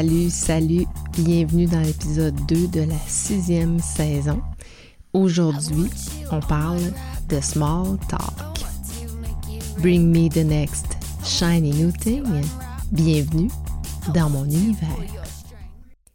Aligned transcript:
Salut, 0.00 0.30
salut, 0.30 0.86
bienvenue 1.18 1.66
dans 1.66 1.82
l'épisode 1.82 2.34
2 2.46 2.68
de 2.68 2.80
la 2.80 2.96
sixième 3.06 3.80
saison. 3.80 4.40
Aujourd'hui, 5.12 5.90
on 6.32 6.40
parle 6.40 6.80
de 7.28 7.38
small 7.42 7.98
talk. 8.08 8.62
Bring 9.80 10.10
me 10.10 10.30
the 10.30 10.42
next 10.42 10.86
shiny 11.22 11.72
new 11.72 11.92
thing. 11.92 12.24
Bienvenue 12.90 13.50
dans 14.14 14.30
mon 14.30 14.46
univers. 14.46 14.88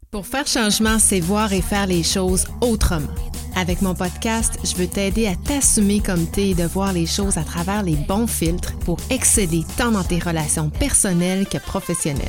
Pour 0.10 0.26
faire 0.26 0.48
changement, 0.48 0.98
c'est 0.98 1.20
voir 1.20 1.54
et 1.54 1.62
faire 1.62 1.86
les 1.86 2.02
choses 2.02 2.48
autrement. 2.62 3.14
Avec 3.56 3.84
mon 3.84 3.94
podcast, 3.94 4.58
je 4.64 4.76
veux 4.78 4.88
t'aider 4.88 5.28
à 5.28 5.36
t'assumer 5.36 6.00
comme 6.00 6.26
t'es 6.26 6.50
et 6.50 6.56
de 6.56 6.66
voir 6.66 6.92
les 6.92 7.06
choses 7.06 7.38
à 7.38 7.44
travers 7.44 7.84
les 7.84 7.96
bons 7.96 8.26
filtres 8.26 8.76
pour 8.80 8.98
exceller 9.12 9.64
tant 9.78 9.92
dans 9.92 10.04
tes 10.04 10.18
relations 10.18 10.72
personnelles 10.72 11.46
que 11.46 11.60
professionnelles. 11.60 12.26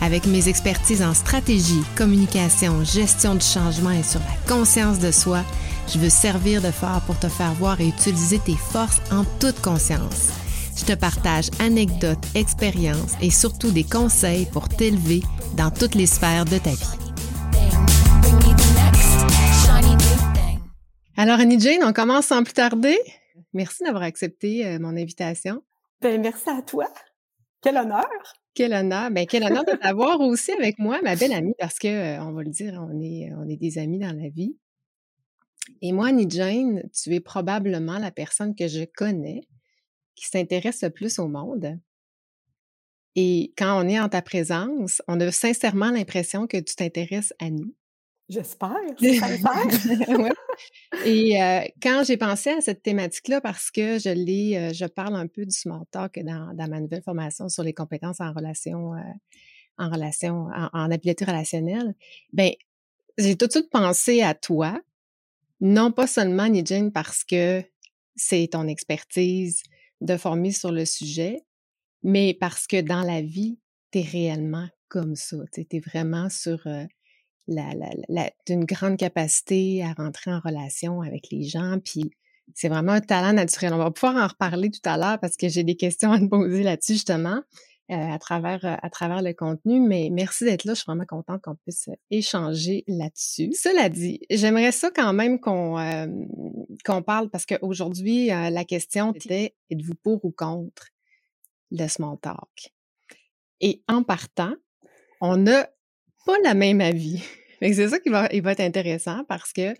Avec 0.00 0.26
mes 0.26 0.48
expertises 0.48 1.02
en 1.02 1.14
stratégie, 1.14 1.82
communication, 1.96 2.84
gestion 2.84 3.34
du 3.34 3.44
changement 3.44 3.90
et 3.90 4.02
sur 4.02 4.20
la 4.20 4.54
conscience 4.54 4.98
de 4.98 5.10
soi, 5.10 5.42
je 5.88 5.98
veux 5.98 6.10
servir 6.10 6.60
de 6.60 6.70
phare 6.70 7.00
pour 7.06 7.18
te 7.18 7.28
faire 7.28 7.54
voir 7.54 7.80
et 7.80 7.88
utiliser 7.88 8.38
tes 8.38 8.56
forces 8.56 9.00
en 9.10 9.24
toute 9.40 9.60
conscience. 9.62 10.30
Je 10.76 10.84
te 10.84 10.92
partage 10.92 11.48
anecdotes, 11.58 12.24
expériences 12.34 13.14
et 13.22 13.30
surtout 13.30 13.70
des 13.70 13.84
conseils 13.84 14.46
pour 14.52 14.68
t'élever 14.68 15.22
dans 15.56 15.70
toutes 15.70 15.94
les 15.94 16.06
sphères 16.06 16.44
de 16.44 16.58
ta 16.58 16.70
vie. 16.70 17.06
Alors 21.16 21.40
Annie 21.40 21.58
Jane, 21.58 21.82
on 21.82 21.94
commence 21.94 22.26
sans 22.26 22.44
plus 22.44 22.52
tarder. 22.52 22.98
Merci 23.54 23.84
d'avoir 23.84 24.02
accepté 24.02 24.66
euh, 24.66 24.78
mon 24.78 24.96
invitation. 24.98 25.62
Ben 26.02 26.20
merci 26.20 26.50
à 26.50 26.60
toi. 26.60 26.86
Quel 27.62 27.78
honneur. 27.78 28.04
Quel 28.56 28.72
honneur. 28.72 29.10
Ben, 29.10 29.26
quel 29.26 29.44
honneur 29.44 29.64
de 29.64 29.76
t'avoir 29.76 30.18
aussi 30.20 30.50
avec 30.50 30.78
moi, 30.78 31.00
ma 31.02 31.14
belle 31.14 31.34
amie, 31.34 31.54
parce 31.58 31.78
que, 31.78 31.88
euh, 31.88 32.24
on 32.24 32.32
va 32.32 32.42
le 32.42 32.50
dire, 32.50 32.82
on 32.90 33.00
est, 33.02 33.30
on 33.36 33.46
est 33.46 33.58
des 33.58 33.76
amis 33.76 33.98
dans 33.98 34.16
la 34.16 34.30
vie. 34.30 34.56
Et 35.82 35.92
moi, 35.92 36.08
Annie 36.08 36.28
Jane, 36.28 36.82
tu 36.94 37.14
es 37.14 37.20
probablement 37.20 37.98
la 37.98 38.10
personne 38.10 38.54
que 38.54 38.66
je 38.66 38.84
connais 38.84 39.42
qui 40.14 40.26
s'intéresse 40.26 40.82
le 40.82 40.88
plus 40.88 41.18
au 41.18 41.28
monde. 41.28 41.78
Et 43.14 43.52
quand 43.58 43.78
on 43.78 43.88
est 43.88 44.00
en 44.00 44.08
ta 44.08 44.22
présence, 44.22 45.02
on 45.06 45.20
a 45.20 45.30
sincèrement 45.30 45.90
l'impression 45.90 46.46
que 46.46 46.56
tu 46.56 46.76
t'intéresses 46.76 47.34
à 47.38 47.50
nous. 47.50 47.74
J'espère, 48.28 48.74
ouais. 49.00 50.32
Et 51.04 51.40
euh, 51.40 51.60
quand 51.80 52.02
j'ai 52.04 52.16
pensé 52.16 52.50
à 52.50 52.60
cette 52.60 52.82
thématique-là, 52.82 53.40
parce 53.40 53.70
que 53.70 54.00
je 54.00 54.08
l'ai, 54.08 54.56
euh, 54.56 54.72
je 54.72 54.84
parle 54.84 55.14
un 55.14 55.28
peu 55.28 55.44
du 55.46 55.54
small 55.54 55.84
talk 55.92 56.18
dans, 56.24 56.52
dans, 56.54 56.68
ma 56.68 56.80
nouvelle 56.80 57.02
formation 57.02 57.48
sur 57.48 57.62
les 57.62 57.72
compétences 57.72 58.20
en 58.20 58.32
relation, 58.32 58.94
euh, 58.94 59.00
en 59.78 59.90
relation, 59.90 60.48
en, 60.72 60.90
habileté 60.90 61.24
relationnelle, 61.24 61.94
ben 62.32 62.50
j'ai 63.16 63.36
tout 63.36 63.46
de 63.46 63.52
suite 63.52 63.70
pensé 63.70 64.22
à 64.22 64.34
toi, 64.34 64.80
non 65.60 65.92
pas 65.92 66.08
seulement 66.08 66.48
Nijane 66.48 66.90
parce 66.90 67.22
que 67.22 67.62
c'est 68.16 68.48
ton 68.50 68.66
expertise 68.66 69.62
de 70.00 70.16
former 70.16 70.50
sur 70.50 70.72
le 70.72 70.84
sujet, 70.84 71.44
mais 72.02 72.34
parce 72.34 72.66
que 72.66 72.80
dans 72.80 73.02
la 73.02 73.22
vie, 73.22 73.58
tu 73.92 74.00
es 74.00 74.02
réellement 74.02 74.68
comme 74.88 75.14
ça. 75.14 75.36
Tu 75.52 75.64
es 75.70 75.80
vraiment 75.80 76.28
sur 76.28 76.66
la, 77.48 77.70
la, 78.08 78.30
d'une 78.46 78.64
grande 78.64 78.96
capacité 78.96 79.84
à 79.84 79.92
rentrer 79.92 80.32
en 80.32 80.40
relation 80.40 81.02
avec 81.02 81.30
les 81.30 81.44
gens. 81.44 81.78
Puis 81.84 82.10
c'est 82.54 82.68
vraiment 82.68 82.92
un 82.92 83.00
talent 83.00 83.32
naturel. 83.32 83.72
On 83.74 83.78
va 83.78 83.90
pouvoir 83.90 84.16
en 84.16 84.26
reparler 84.26 84.70
tout 84.70 84.80
à 84.84 84.96
l'heure 84.96 85.18
parce 85.20 85.36
que 85.36 85.48
j'ai 85.48 85.64
des 85.64 85.76
questions 85.76 86.12
à 86.12 86.18
te 86.18 86.26
poser 86.26 86.62
là-dessus 86.62 86.94
justement. 86.94 87.42
Euh, 87.92 87.94
à 87.94 88.18
travers 88.18 88.64
euh, 88.64 88.74
à 88.82 88.90
travers 88.90 89.22
le 89.22 89.32
contenu, 89.32 89.78
mais 89.78 90.08
merci 90.10 90.42
d'être 90.42 90.64
là. 90.64 90.74
Je 90.74 90.80
suis 90.80 90.86
vraiment 90.86 91.04
contente 91.04 91.40
qu'on 91.42 91.54
puisse 91.54 91.88
échanger 92.10 92.82
là-dessus. 92.88 93.52
Cela 93.52 93.88
dit, 93.88 94.18
j'aimerais 94.28 94.72
ça 94.72 94.90
quand 94.90 95.12
même 95.12 95.38
qu'on 95.38 95.78
euh, 95.78 96.08
qu'on 96.84 97.02
parle 97.02 97.30
parce 97.30 97.46
qu'aujourd'hui 97.46 98.26
la 98.26 98.64
question 98.64 99.12
était 99.12 99.54
êtes-vous 99.70 99.94
pour 100.02 100.24
ou 100.24 100.32
contre 100.32 100.88
le 101.70 101.86
small 101.86 102.18
talk 102.20 102.74
Et 103.60 103.84
en 103.86 104.02
partant, 104.02 104.54
on 105.20 105.36
n'a 105.36 105.68
pas 106.26 106.36
la 106.44 106.52
même 106.52 106.82
avis. 106.82 107.22
c'est 107.62 107.88
ça 107.88 107.98
qui 107.98 108.10
va, 108.10 108.28
il 108.32 108.42
va 108.42 108.52
être 108.52 108.60
intéressant 108.60 109.24
parce 109.24 109.52
que 109.52 109.74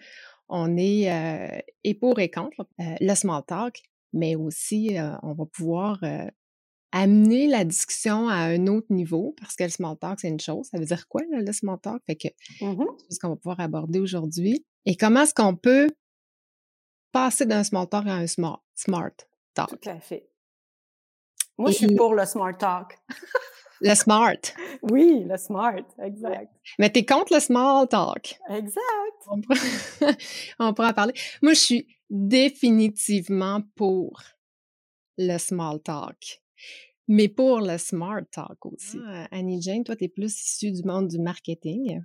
on 0.49 0.77
est 0.77 1.13
euh, 1.13 1.61
et 1.85 1.95
pour 1.95 2.19
et 2.21 2.31
contre 2.31 2.67
euh, 2.81 2.85
le 3.01 3.15
small 3.15 3.43
talk, 3.47 3.83
mais 4.13 4.37
aussi 4.37 4.97
euh, 4.97 5.11
on 5.23 5.35
va 5.35 5.45
pouvoir 5.45 5.99
amener 6.93 7.49
la 7.49 7.65
discussion 7.65 8.29
à 8.29 8.37
un 8.37 8.69
autre 8.69 8.87
niveau 8.91 9.35
parce 9.39 9.57
que 9.57 9.65
le 9.65 9.71
small 9.71 9.99
talk, 9.99 10.21
c'est 10.21 10.29
une 10.29 10.41
chose. 10.41 10.69
Ça 10.71 10.79
veut 10.79 10.87
dire 10.87 11.07
quoi, 11.09 11.23
le 11.31 11.53
small 11.53 11.79
talk? 11.81 12.01
Fait 12.07 12.17
que 12.17 12.29
mmh 12.63 12.85
c'est 13.09 13.17
ce 13.17 13.21
qu'on 13.21 13.31
va 13.31 13.37
pouvoir 13.37 13.61
aborder 13.61 13.99
aujourd'hui. 13.99 14.65
Et 14.87 14.97
comment 14.97 15.23
est-ce 15.23 15.35
qu'on 15.35 15.57
peut 15.57 15.89
passer 17.13 17.45
d'un 17.45 17.65
small 17.65 17.89
talk 17.89 18.07
à 18.07 18.15
un 18.15 18.27
smart, 18.27 18.63
smart 18.75 19.13
talk? 19.53 19.69
Tout 19.69 19.91
à 19.91 19.99
fait. 19.99 20.31
Moi, 21.59 21.71
je 21.71 21.77
suis 21.77 21.97
pour 21.97 22.15
le 22.15 22.25
smart 22.25 22.57
talk. 22.57 22.99
Le 23.81 23.95
smart. 23.95 24.39
Oui, 24.83 25.25
le 25.29 25.37
smart, 25.37 25.85
exact. 26.03 26.53
Mais 26.79 26.91
tu 26.91 27.01
es 27.01 27.05
contre 27.05 27.35
le 27.35 27.41
small 27.41 27.87
talk. 27.89 28.39
Exact. 28.49 28.83
On 29.29 29.41
pourra, 29.41 29.61
on 30.59 30.75
pourra 30.75 30.91
en 30.91 30.95
parler. 30.95 31.15
Moi, 31.43 31.53
je 31.53 31.61
suis 31.61 31.87
définitivement 32.09 33.63
pour 33.75 34.23
le 35.19 35.39
small 35.39 35.81
talk, 35.83 36.43
mais 37.09 37.29
pour 37.29 37.61
le 37.61 37.79
smart 37.79 38.23
talk 38.31 38.65
aussi. 38.67 38.99
Ah, 39.07 39.29
Annie 39.31 39.61
Jane, 39.61 39.85
toi, 39.85 39.97
tu 39.97 40.05
es 40.05 40.09
plus 40.09 40.41
issue 40.41 40.73
du 40.73 40.83
monde 40.83 41.09
du 41.09 41.19
marketing. 41.19 42.03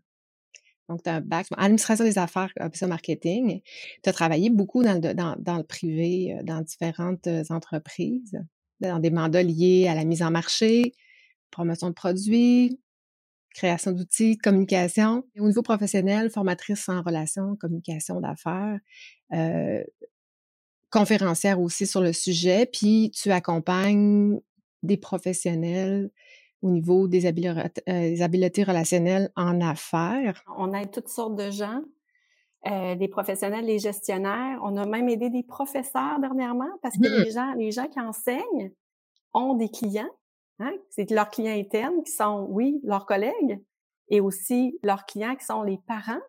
Donc, 0.90 1.04
tu 1.04 1.10
as 1.10 1.16
un 1.16 1.22
bac 1.22 1.48
administration 1.56 2.04
des 2.04 2.18
affaires, 2.18 2.52
option 2.60 2.88
marketing. 2.88 3.62
Tu 4.04 4.10
as 4.10 4.14
travaillé 4.14 4.50
beaucoup 4.50 4.84
dans 4.84 5.02
le, 5.02 5.14
dans, 5.14 5.36
dans 5.40 5.58
le 5.58 5.64
privé, 5.64 6.36
euh, 6.38 6.44
dans 6.44 6.62
différentes 6.62 7.28
euh, 7.28 7.44
entreprises, 7.50 8.38
dans 8.82 9.00
des 9.00 9.12
mandats 9.12 9.44
liés 9.44 9.88
à 9.88 9.96
la 9.96 10.04
mise 10.04 10.22
en 10.22 10.32
marché, 10.32 10.94
promotion 11.52 11.90
de 11.90 11.94
produits, 11.94 12.80
création 13.54 13.92
d'outils, 13.92 14.38
communication. 14.38 15.24
au 15.38 15.48
niveau 15.48 15.62
professionnel, 15.62 16.30
formatrice 16.30 16.88
en 16.90 17.02
relations, 17.02 17.56
communication 17.56 18.20
d'affaires, 18.22 18.80
euh, 19.34 19.84
conférencière 20.90 21.60
aussi 21.60 21.88
sur 21.88 22.02
le 22.02 22.14
sujet, 22.14 22.66
puis 22.66 23.12
tu 23.12 23.32
accompagnes 23.32 24.40
des 24.84 24.98
professionnels 24.98 26.12
au 26.62 26.70
niveau 26.70 27.08
des, 27.08 27.26
habiletés, 27.26 27.82
euh, 27.90 28.22
habiletés 28.22 28.64
relationnelles 28.64 29.32
en 29.36 29.62
affaires. 29.62 30.44
On 30.58 30.74
aide 30.74 30.92
toutes 30.92 31.08
sortes 31.08 31.36
de 31.36 31.50
gens, 31.50 31.82
euh, 32.68 32.96
des 32.96 33.08
professionnels, 33.08 33.66
des 33.66 33.80
gestionnaires. 33.80 34.60
On 34.64 34.78
a 34.78 34.86
même 34.86 35.10
aidé 35.10 35.30
des 35.30 35.44
professeurs 35.44 36.20
dernièrement 36.20 36.70
parce 36.84 36.98
que 36.98 37.08
mmh. 37.08 37.24
les 37.24 37.32
gens, 37.32 37.54
les 37.54 37.72
gens 37.72 37.88
qui 37.88 38.00
enseignent 38.00 38.72
ont 39.34 39.56
des 39.56 39.70
clients 39.70 40.10
Hein? 40.60 40.74
C'est 40.90 41.10
leurs 41.12 41.30
clients 41.30 41.58
internes 41.58 42.04
qui 42.04 42.12
sont, 42.12 42.46
oui, 42.50 42.80
leurs 42.84 43.06
collègues 43.06 43.62
et 44.10 44.20
aussi 44.22 44.78
leurs 44.84 45.06
clients 45.06 45.36
qui 45.36 45.46
sont 45.46 45.64
les 45.64 45.80
parents 45.88 46.22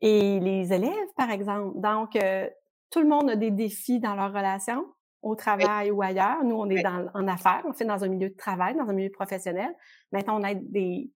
et 0.00 0.40
les 0.40 0.72
élèves, 0.72 1.12
par 1.16 1.30
exemple. 1.30 1.80
Donc, 1.80 2.16
euh, 2.16 2.48
tout 2.90 3.00
le 3.00 3.08
monde 3.08 3.30
a 3.30 3.36
des 3.36 3.50
défis 3.50 4.00
dans 4.00 4.14
leur 4.14 4.32
relation, 4.32 4.86
au 5.22 5.34
travail 5.34 5.90
ou 5.90 6.02
ailleurs. 6.02 6.42
Nous, 6.44 6.54
on 6.54 6.68
est 6.70 6.82
dans, 6.82 7.08
en 7.14 7.28
affaires, 7.28 7.62
on 7.66 7.72
fait 7.72 7.84
dans 7.84 8.02
un 8.02 8.08
milieu 8.08 8.30
de 8.30 8.36
travail, 8.36 8.76
dans 8.76 8.88
un 8.88 8.92
milieu 8.92 9.10
professionnel. 9.10 9.74
Maintenant, 10.12 10.40
on 10.40 10.44
aide 10.44 10.70
des, 10.70 11.10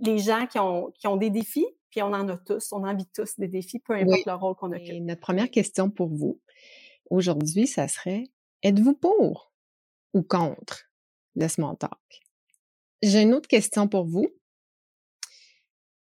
les 0.00 0.18
gens 0.18 0.46
qui 0.46 0.58
ont, 0.58 0.90
qui 0.98 1.06
ont 1.06 1.16
des 1.16 1.30
défis, 1.30 1.66
puis 1.90 2.02
on 2.02 2.12
en 2.12 2.28
a 2.28 2.36
tous, 2.36 2.72
on 2.72 2.84
en 2.84 2.94
vit 2.94 3.08
tous 3.14 3.38
des 3.38 3.48
défis, 3.48 3.78
peu 3.78 3.94
importe 3.94 4.26
le 4.26 4.34
rôle 4.34 4.54
qu'on 4.56 4.72
occupe. 4.72 5.02
notre 5.02 5.20
première 5.20 5.50
question 5.50 5.90
pour 5.90 6.08
vous, 6.08 6.40
aujourd'hui, 7.10 7.66
ça 7.66 7.88
serait, 7.88 8.24
êtes-vous 8.62 8.94
pour 8.94 9.52
ou 10.14 10.22
contre? 10.22 10.87
Small 11.46 11.76
talk. 11.76 12.20
J'ai 13.02 13.22
une 13.22 13.34
autre 13.34 13.48
question 13.48 13.86
pour 13.86 14.06
vous. 14.06 14.26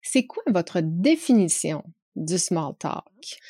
C'est 0.03 0.27
quoi 0.27 0.45
votre 0.47 0.81
définition 0.81 1.83
du 2.15 2.39
small 2.39 2.77
talk? 2.79 3.41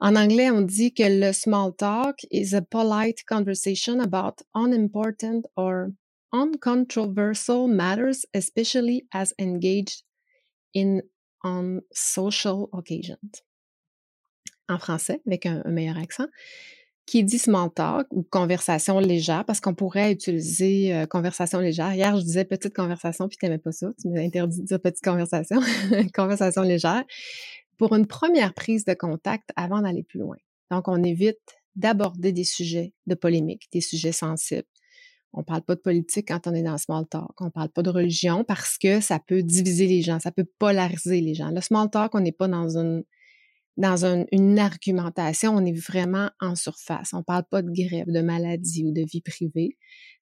En 0.00 0.16
anglais, 0.16 0.50
on 0.50 0.62
dit 0.62 0.92
que 0.92 1.02
le 1.02 1.32
small 1.32 1.72
talk 1.76 2.26
is 2.30 2.54
a 2.54 2.62
polite 2.62 3.24
conversation 3.26 4.00
about 4.00 4.42
unimportant 4.54 5.46
or 5.56 5.92
uncontroversial 6.32 7.68
matters, 7.68 8.24
especially 8.34 9.06
as 9.12 9.32
engaged 9.38 10.02
in 10.74 11.02
on 11.44 11.82
social 11.92 12.68
occasions. 12.72 13.42
En 14.68 14.78
français, 14.78 15.20
avec 15.26 15.46
un 15.46 15.62
meilleur 15.66 15.98
accent, 15.98 16.28
qui 17.10 17.24
dit 17.24 17.40
small 17.40 17.72
talk 17.74 18.06
ou 18.12 18.22
conversation 18.22 19.00
légère, 19.00 19.44
parce 19.44 19.58
qu'on 19.58 19.74
pourrait 19.74 20.12
utiliser 20.12 20.94
euh, 20.94 21.06
conversation 21.06 21.58
légère. 21.58 21.92
Hier, 21.92 22.16
je 22.16 22.22
disais 22.22 22.44
petite 22.44 22.72
conversation, 22.72 23.26
puis 23.26 23.36
tu 23.36 23.44
n'aimais 23.44 23.58
pas 23.58 23.72
ça. 23.72 23.88
Tu 24.00 24.08
m'as 24.08 24.20
interdit 24.20 24.60
de 24.60 24.66
dire 24.66 24.80
petite 24.80 25.02
conversation. 25.02 25.60
conversation 26.14 26.62
légère. 26.62 27.02
Pour 27.78 27.96
une 27.96 28.06
première 28.06 28.54
prise 28.54 28.84
de 28.84 28.94
contact 28.94 29.50
avant 29.56 29.82
d'aller 29.82 30.04
plus 30.04 30.20
loin. 30.20 30.36
Donc, 30.70 30.86
on 30.86 31.02
évite 31.02 31.40
d'aborder 31.74 32.30
des 32.30 32.44
sujets 32.44 32.94
de 33.08 33.16
polémique, 33.16 33.64
des 33.72 33.80
sujets 33.80 34.12
sensibles. 34.12 34.68
On 35.32 35.42
parle 35.42 35.62
pas 35.62 35.74
de 35.74 35.80
politique 35.80 36.28
quand 36.28 36.46
on 36.46 36.54
est 36.54 36.62
dans 36.62 36.78
small 36.78 37.08
talk. 37.08 37.40
On 37.40 37.50
parle 37.50 37.70
pas 37.70 37.82
de 37.82 37.90
religion 37.90 38.44
parce 38.44 38.78
que 38.78 39.00
ça 39.00 39.18
peut 39.18 39.42
diviser 39.42 39.88
les 39.88 40.02
gens, 40.02 40.20
ça 40.20 40.30
peut 40.30 40.46
polariser 40.60 41.20
les 41.20 41.34
gens. 41.34 41.50
Le 41.50 41.60
small 41.60 41.90
talk, 41.90 42.14
on 42.14 42.20
n'est 42.20 42.30
pas 42.30 42.46
dans 42.46 42.78
une 42.78 43.02
dans 43.76 44.04
une 44.04 44.58
argumentation, 44.58 45.54
on 45.54 45.64
est 45.64 45.78
vraiment 45.78 46.30
en 46.40 46.54
surface. 46.54 47.14
On 47.14 47.22
parle 47.22 47.44
pas 47.50 47.62
de 47.62 47.70
grève, 47.70 48.06
de 48.08 48.20
maladie 48.20 48.84
ou 48.84 48.92
de 48.92 49.02
vie 49.02 49.22
privée. 49.22 49.78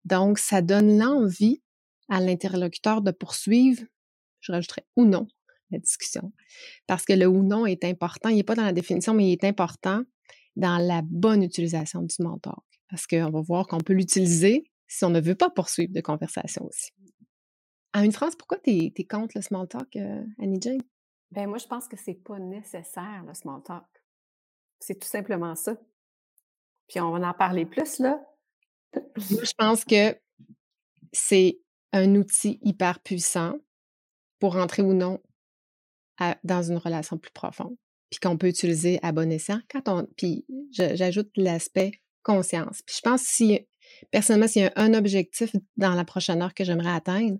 Donc, 0.05 0.39
ça 0.39 0.63
donne 0.63 0.99
l'envie 0.99 1.63
à 2.09 2.21
l'interlocuteur 2.21 3.03
de 3.03 3.11
poursuivre, 3.11 3.83
je 4.41 4.53
rajouterais, 4.53 4.87
ou 4.97 5.05
non, 5.05 5.27
la 5.71 5.79
discussion. 5.79 6.33
Parce 6.87 7.05
que 7.05 7.13
le 7.13 7.27
ou 7.27 7.43
non 7.43 7.67
est 7.67 7.85
important. 7.85 8.29
Il 8.29 8.37
n'est 8.37 8.43
pas 8.43 8.55
dans 8.55 8.65
la 8.65 8.73
définition, 8.73 9.15
mais 9.15 9.29
il 9.29 9.33
est 9.33 9.45
important 9.45 10.03
dans 10.57 10.79
la 10.79 11.03
bonne 11.03 11.43
utilisation 11.43 12.03
du 12.03 12.15
small 12.15 12.41
talk. 12.41 12.65
Parce 12.89 13.07
qu'on 13.07 13.31
va 13.31 13.41
voir 13.41 13.67
qu'on 13.67 13.81
peut 13.81 13.93
l'utiliser 13.93 14.71
si 14.87 15.05
on 15.05 15.11
ne 15.11 15.21
veut 15.21 15.35
pas 15.35 15.51
poursuivre 15.51 15.93
de 15.93 16.01
conversation 16.01 16.65
aussi. 16.67 16.93
En 17.95 18.03
une 18.03 18.13
phrase, 18.13 18.37
pourquoi 18.37 18.59
tu 18.59 18.71
es, 18.71 19.05
contre 19.05 19.33
le 19.37 19.43
small 19.43 19.67
talk, 19.67 19.97
euh, 19.97 20.23
Annie 20.41 20.61
Jane? 20.61 20.83
Ben 21.31 21.49
moi, 21.49 21.59
je 21.59 21.67
pense 21.67 21.89
que 21.89 21.97
c'est 21.97 22.15
pas 22.15 22.39
nécessaire, 22.39 23.25
le 23.27 23.35
small 23.35 23.63
talk. 23.63 23.85
C'est 24.81 24.99
tout 24.99 25.09
simplement 25.09 25.55
ça. 25.55 25.77
Puis 26.89 27.01
on 27.01 27.11
va 27.11 27.29
en 27.29 27.35
parler 27.35 27.67
plus, 27.67 27.99
là. 27.99 28.21
moi, 28.95 29.45
je 29.45 29.53
pense 29.59 29.85
que 29.85 30.17
c'est 31.13 31.59
un 31.93 32.15
outil 32.15 32.59
hyper 32.63 33.01
puissant 33.01 33.59
pour 34.39 34.57
entrer 34.57 34.83
ou 34.83 34.93
non 34.93 35.21
dans 36.45 36.63
une 36.63 36.79
relation 36.79 37.19
plus 37.19 37.33
profonde, 37.33 37.77
puis 38.11 38.21
qu'on 38.21 38.39
peut 38.39 38.49
utiliser 38.49 38.99
à 39.03 39.13
bon 39.13 39.31
escient 39.31 39.61
quand 39.71 39.89
on. 39.89 40.07
Puis 40.17 40.47
j'ajoute 40.71 41.31
l'aspect 41.37 41.93
conscience. 42.23 42.83
Puis 42.83 42.97
je 42.97 43.01
pense 43.03 43.23
si 43.23 43.67
personnellement, 44.11 44.49
s'il 44.49 44.63
y 44.63 44.67
a 44.67 44.73
un 44.77 44.95
objectif 44.95 45.55
dans 45.77 45.95
la 45.95 46.05
prochaine 46.05 46.43
heure 46.43 46.55
que 46.55 46.65
j'aimerais 46.65 46.91
atteindre, 46.91 47.39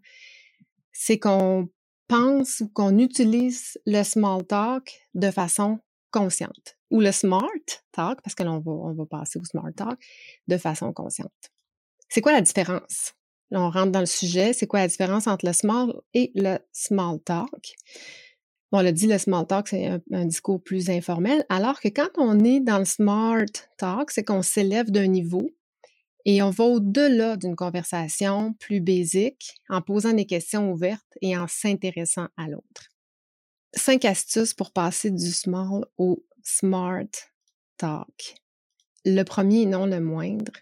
c'est 0.93 1.19
qu'on 1.19 1.69
pense 2.09 2.61
ou 2.61 2.69
qu'on 2.69 2.99
utilise 2.99 3.79
le 3.87 4.03
small 4.03 4.45
talk 4.47 5.01
de 5.15 5.31
façon 5.31 5.79
consciente 6.11 6.77
ou 6.91 7.01
le 7.01 7.13
smart 7.13 7.51
talk, 7.93 8.21
parce 8.23 8.35
que 8.35 8.43
là, 8.43 8.53
on 8.53 8.61
va, 8.61 8.73
on 8.73 8.93
va 8.93 9.07
passer 9.07 9.39
au 9.39 9.45
smart 9.45 9.73
talk, 9.75 9.99
de 10.47 10.57
façon 10.57 10.93
consciente. 10.93 11.33
C'est 12.09 12.21
quoi 12.21 12.33
la 12.33 12.41
différence? 12.41 13.15
On 13.51 13.71
rentre 13.71 13.93
dans 13.93 14.01
le 14.01 14.07
sujet. 14.07 14.53
C'est 14.53 14.67
quoi 14.67 14.81
la 14.81 14.89
différence 14.89 15.27
entre 15.27 15.47
le 15.47 15.53
small 15.53 15.95
et 16.15 16.33
le 16.35 16.59
small 16.73 17.21
talk? 17.21 17.75
Bon, 18.73 18.79
on 18.79 18.83
l'a 18.83 18.93
dit, 18.93 19.07
le 19.07 19.19
small 19.19 19.47
talk, 19.47 19.69
c'est 19.69 19.87
un, 20.13 20.25
discours 20.25 20.61
plus 20.63 20.91
informel, 20.91 21.45
alors 21.49 21.81
que 21.81 21.89
quand 21.89 22.09
on 22.17 22.43
est 22.45 22.61
dans 22.61 22.79
le 22.79 22.85
smart 22.85 23.45
talk, 23.79 24.11
c'est 24.11 24.25
qu'on 24.25 24.43
s'élève 24.43 24.91
d'un 24.91 25.07
niveau 25.07 25.49
et 26.29 26.43
on 26.43 26.51
va 26.51 26.65
au-delà 26.65 27.37
d'une 27.37 27.55
conversation 27.55 28.53
plus 28.55 28.81
basique 28.81 29.55
en 29.69 29.81
posant 29.81 30.13
des 30.13 30.27
questions 30.27 30.73
ouvertes 30.73 31.17
et 31.23 31.39
en 31.39 31.47
s'intéressant 31.47 32.27
à 32.37 32.49
l'autre. 32.49 32.91
Cinq 33.73 34.05
astuces 34.05 34.53
pour 34.53 34.73
passer 34.73 35.13
du 35.13 35.31
small 35.31 35.87
au 35.99 36.25
smart 36.43 37.07
talk. 37.77 38.35
Le 39.05 39.23
premier 39.23 39.63
et 39.63 39.67
non 39.67 39.87
le 39.87 40.01
moindre, 40.01 40.53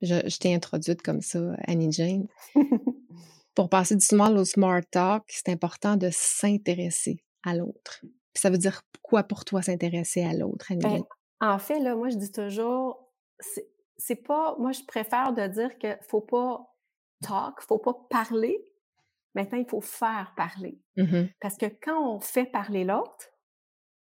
je, 0.00 0.38
t'ai 0.38 0.54
introduite 0.54 1.02
comme 1.02 1.20
ça, 1.20 1.56
Annie 1.66 1.92
Jane. 1.92 2.26
pour 3.54 3.68
passer 3.68 3.96
du 3.96 4.04
small 4.04 4.38
au 4.38 4.46
smart 4.46 4.80
talk, 4.90 5.24
c'est 5.28 5.50
important 5.50 5.96
de 5.96 6.08
s'intéresser 6.10 7.22
à 7.44 7.54
l'autre. 7.54 8.02
Ça 8.34 8.48
veut 8.48 8.56
dire 8.56 8.80
quoi 9.02 9.24
pour 9.24 9.44
toi 9.44 9.60
s'intéresser 9.60 10.22
à 10.22 10.32
l'autre, 10.32 10.72
Annie 10.72 10.80
ben, 10.82 10.90
Jane? 10.90 11.04
en 11.42 11.58
fait, 11.58 11.80
là, 11.80 11.94
moi, 11.94 12.08
je 12.08 12.16
dis 12.16 12.32
toujours, 12.32 13.12
c'est 13.96 14.16
pas, 14.16 14.56
moi, 14.58 14.72
je 14.72 14.82
préfère 14.84 15.32
de 15.32 15.46
dire 15.46 15.78
qu'il 15.78 15.98
faut 16.08 16.20
pas 16.20 16.72
talk, 17.22 17.60
faut 17.62 17.78
pas 17.78 17.94
parler. 18.10 18.64
Maintenant, 19.34 19.58
il 19.58 19.68
faut 19.68 19.80
faire 19.80 20.34
parler. 20.36 20.78
Mmh 20.96 21.28
Parce 21.40 21.56
que 21.56 21.66
quand 21.66 22.16
on 22.16 22.20
fait 22.20 22.44
parler 22.44 22.84
l'autre, 22.84 23.30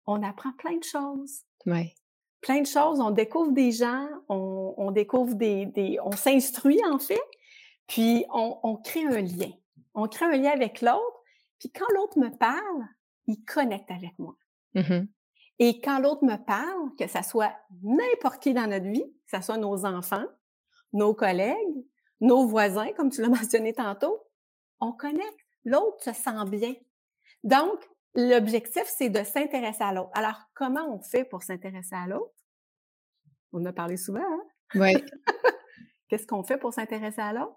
on 0.06 0.22
apprend 0.22 0.52
plein 0.52 0.76
de 0.76 0.84
choses. 0.84 1.42
Ouais. 1.66 1.94
Plein 2.40 2.60
de 2.60 2.66
choses. 2.66 3.00
On 3.00 3.12
découvre 3.12 3.52
des 3.52 3.70
gens, 3.70 4.08
on, 4.28 4.90
découvre 4.90 5.34
des, 5.34 5.66
des 5.66 5.98
on 6.02 6.12
s'instruit 6.12 6.80
en 6.90 6.98
fait, 6.98 7.20
puis 7.86 8.24
on, 8.32 8.58
on, 8.64 8.76
crée 8.76 9.04
un 9.04 9.20
lien. 9.20 9.52
On 9.94 10.08
crée 10.08 10.24
un 10.24 10.36
lien 10.36 10.50
avec 10.50 10.80
l'autre, 10.80 11.22
puis 11.60 11.70
quand 11.70 11.86
l'autre 11.94 12.18
me 12.18 12.36
parle, 12.36 12.88
il 13.26 13.44
connecte 13.44 13.90
avec 13.90 14.18
moi. 14.18 14.34
Mmh 14.74 15.06
et 15.58 15.80
quand 15.80 15.98
l'autre 15.98 16.24
me 16.24 16.36
parle, 16.36 16.94
que 16.98 17.06
ça 17.06 17.22
soit 17.22 17.52
n'importe 17.82 18.42
qui 18.42 18.54
dans 18.54 18.66
notre 18.66 18.86
vie, 18.86 19.04
que 19.30 19.36
ce 19.36 19.42
soit 19.42 19.58
nos 19.58 19.84
enfants, 19.84 20.26
nos 20.92 21.14
collègues, 21.14 21.86
nos 22.20 22.46
voisins, 22.46 22.92
comme 22.96 23.10
tu 23.10 23.20
l'as 23.20 23.28
mentionné 23.40 23.72
tantôt, 23.72 24.22
on 24.80 24.92
connecte. 24.92 25.38
L'autre 25.64 26.02
se 26.02 26.12
sent 26.12 26.44
bien. 26.48 26.74
Donc, 27.44 27.88
l'objectif, 28.14 28.84
c'est 28.86 29.10
de 29.10 29.22
s'intéresser 29.22 29.82
à 29.82 29.92
l'autre. 29.92 30.10
Alors, 30.14 30.40
comment 30.54 30.92
on 30.92 31.00
fait 31.00 31.24
pour 31.24 31.42
s'intéresser 31.42 31.94
à 31.94 32.06
l'autre? 32.06 32.34
On 33.52 33.60
en 33.60 33.66
a 33.66 33.72
parlé 33.72 33.96
souvent, 33.96 34.20
hein? 34.20 34.42
Oui. 34.74 34.92
Qu'est-ce 36.08 36.26
qu'on 36.26 36.42
fait 36.42 36.58
pour 36.58 36.72
s'intéresser 36.72 37.20
à 37.20 37.32
l'autre? 37.32 37.56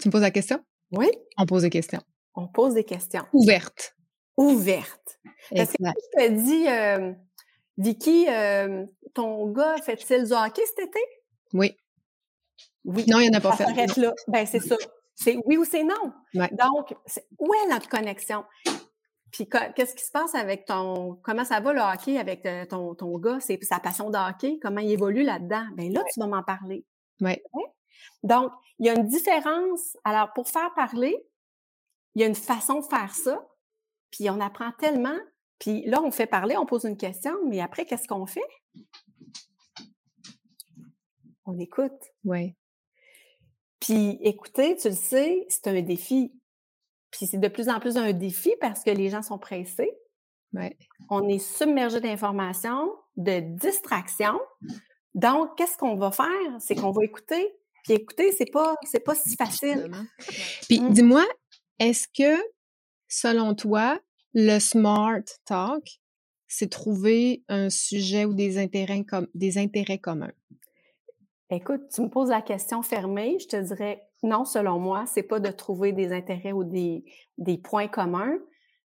Tu 0.00 0.08
me 0.08 0.12
poses 0.12 0.22
la 0.22 0.30
question? 0.30 0.64
Oui. 0.92 1.10
On 1.36 1.46
pose 1.46 1.62
des 1.62 1.70
questions. 1.70 2.00
On 2.34 2.48
pose 2.48 2.74
des 2.74 2.84
questions. 2.84 3.24
Ouvertes. 3.32 3.96
Ouvertes. 4.36 5.18
Parce 5.54 5.72
que 5.72 5.76
tu 5.76 6.16
te 6.16 6.28
dis, 6.30 6.68
euh, 6.68 7.12
Vicky, 7.78 8.26
euh, 8.28 8.86
ton 9.14 9.50
gars 9.50 9.76
fait-il 9.82 10.24
du 10.24 10.32
hockey 10.32 10.62
cet 10.66 10.88
été? 10.88 11.00
Oui. 11.52 11.76
Oui. 12.84 13.04
Non, 13.08 13.20
il 13.20 13.30
n'y 13.30 13.36
en 13.36 13.38
a 13.38 13.40
pas 13.40 13.56
fait. 13.56 13.96
là. 13.96 14.12
Ben, 14.28 14.46
c'est 14.46 14.60
ça. 14.60 14.76
C'est 15.14 15.36
oui 15.44 15.56
ou 15.56 15.64
c'est 15.64 15.84
non. 15.84 16.12
Donc, 16.34 16.94
où 17.38 17.54
est 17.54 17.68
notre 17.70 17.88
connexion? 17.88 18.44
Puis 19.30 19.48
qu'est-ce 19.48 19.94
qui 19.94 20.04
se 20.04 20.10
passe 20.10 20.34
avec 20.34 20.66
ton 20.66 21.18
comment 21.22 21.44
ça 21.44 21.60
va 21.60 21.72
le 21.72 21.80
hockey 21.80 22.18
avec 22.18 22.44
euh, 22.44 22.66
ton, 22.66 22.94
ton 22.94 23.16
gars, 23.18 23.38
c'est 23.40 23.62
sa 23.64 23.78
passion 23.78 24.10
de 24.10 24.18
hockey, 24.18 24.58
comment 24.60 24.80
il 24.80 24.90
évolue 24.90 25.22
là-dedans? 25.22 25.64
Ben 25.74 25.92
là, 25.92 26.02
tu 26.12 26.20
vas 26.20 26.26
m'en 26.26 26.42
parler. 26.42 26.84
Oui. 27.20 27.40
Donc, 28.22 28.52
il 28.78 28.86
y 28.86 28.90
a 28.90 28.94
une 28.94 29.06
différence. 29.06 29.96
Alors, 30.04 30.32
pour 30.34 30.48
faire 30.48 30.72
parler, 30.74 31.16
il 32.14 32.20
y 32.20 32.24
a 32.24 32.28
une 32.28 32.34
façon 32.34 32.80
de 32.80 32.84
faire 32.84 33.14
ça, 33.14 33.42
puis 34.12 34.30
on 34.30 34.40
apprend 34.40 34.70
tellement 34.78 35.18
puis 35.62 35.84
là, 35.86 36.02
on 36.02 36.10
fait 36.10 36.26
parler, 36.26 36.56
on 36.56 36.66
pose 36.66 36.82
une 36.86 36.96
question, 36.96 37.30
mais 37.46 37.60
après, 37.60 37.84
qu'est-ce 37.84 38.08
qu'on 38.08 38.26
fait? 38.26 38.40
On 41.44 41.56
écoute. 41.56 41.92
Oui. 42.24 42.56
Puis 43.78 44.18
écouter, 44.22 44.74
tu 44.74 44.88
le 44.88 44.96
sais, 44.96 45.46
c'est 45.48 45.68
un 45.68 45.80
défi. 45.82 46.32
Puis 47.12 47.28
c'est 47.28 47.38
de 47.38 47.46
plus 47.46 47.68
en 47.68 47.78
plus 47.78 47.96
un 47.96 48.12
défi 48.12 48.52
parce 48.60 48.82
que 48.82 48.90
les 48.90 49.08
gens 49.08 49.22
sont 49.22 49.38
pressés. 49.38 49.92
Ouais. 50.52 50.76
On 51.10 51.28
est 51.28 51.38
submergé 51.38 52.00
d'informations, 52.00 52.92
de 53.16 53.38
distractions. 53.38 54.40
Donc, 55.14 55.56
qu'est-ce 55.56 55.78
qu'on 55.78 55.94
va 55.94 56.10
faire? 56.10 56.56
C'est 56.58 56.74
qu'on 56.74 56.90
va 56.90 57.04
écouter. 57.04 57.54
Puis 57.84 57.92
écouter, 57.92 58.32
c'est 58.32 58.50
pas, 58.50 58.74
c'est 58.82 59.04
pas 59.04 59.14
si 59.14 59.36
facile. 59.36 59.92
Puis 60.68 60.80
mmh. 60.80 60.92
dis-moi, 60.92 61.24
est-ce 61.78 62.08
que, 62.08 62.42
selon 63.12 63.54
toi, 63.54 64.00
le 64.34 64.58
smart 64.58 65.22
talk, 65.44 66.00
c'est 66.48 66.70
trouver 66.70 67.44
un 67.48 67.68
sujet 67.70 68.24
ou 68.24 68.34
des 68.34 68.58
intérêts, 68.58 69.04
des 69.34 69.58
intérêts 69.58 69.98
communs? 69.98 70.32
Écoute, 71.50 71.82
tu 71.94 72.00
me 72.00 72.08
poses 72.08 72.30
la 72.30 72.40
question 72.40 72.82
fermée, 72.82 73.38
je 73.38 73.46
te 73.46 73.56
dirais 73.56 74.08
non, 74.22 74.44
selon 74.44 74.78
moi, 74.78 75.04
c'est 75.06 75.22
pas 75.22 75.40
de 75.40 75.50
trouver 75.50 75.92
des 75.92 76.12
intérêts 76.12 76.52
ou 76.52 76.64
des, 76.64 77.04
des 77.38 77.58
points 77.58 77.88
communs, 77.88 78.38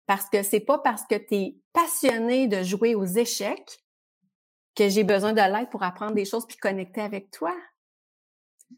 parce 0.08 0.30
que 0.30 0.42
c'est 0.44 0.62
pas 0.62 0.80
parce 0.80 1.04
que 1.04 1.16
tu 1.16 1.36
es 1.36 1.58
passionné 1.74 2.48
de 2.48 2.64
jouer 2.64 2.96
aux 2.96 3.06
échecs 3.06 3.80
que 4.76 4.90
j'ai 4.90 5.04
besoin 5.04 5.34
de 5.34 5.42
l'aide 5.42 5.70
pour 5.70 5.84
apprendre 5.84 6.14
des 6.14 6.26
choses 6.26 6.48
puis 6.48 6.58
connecter 6.58 7.02
avec 7.02 7.32
toi. 7.32 7.56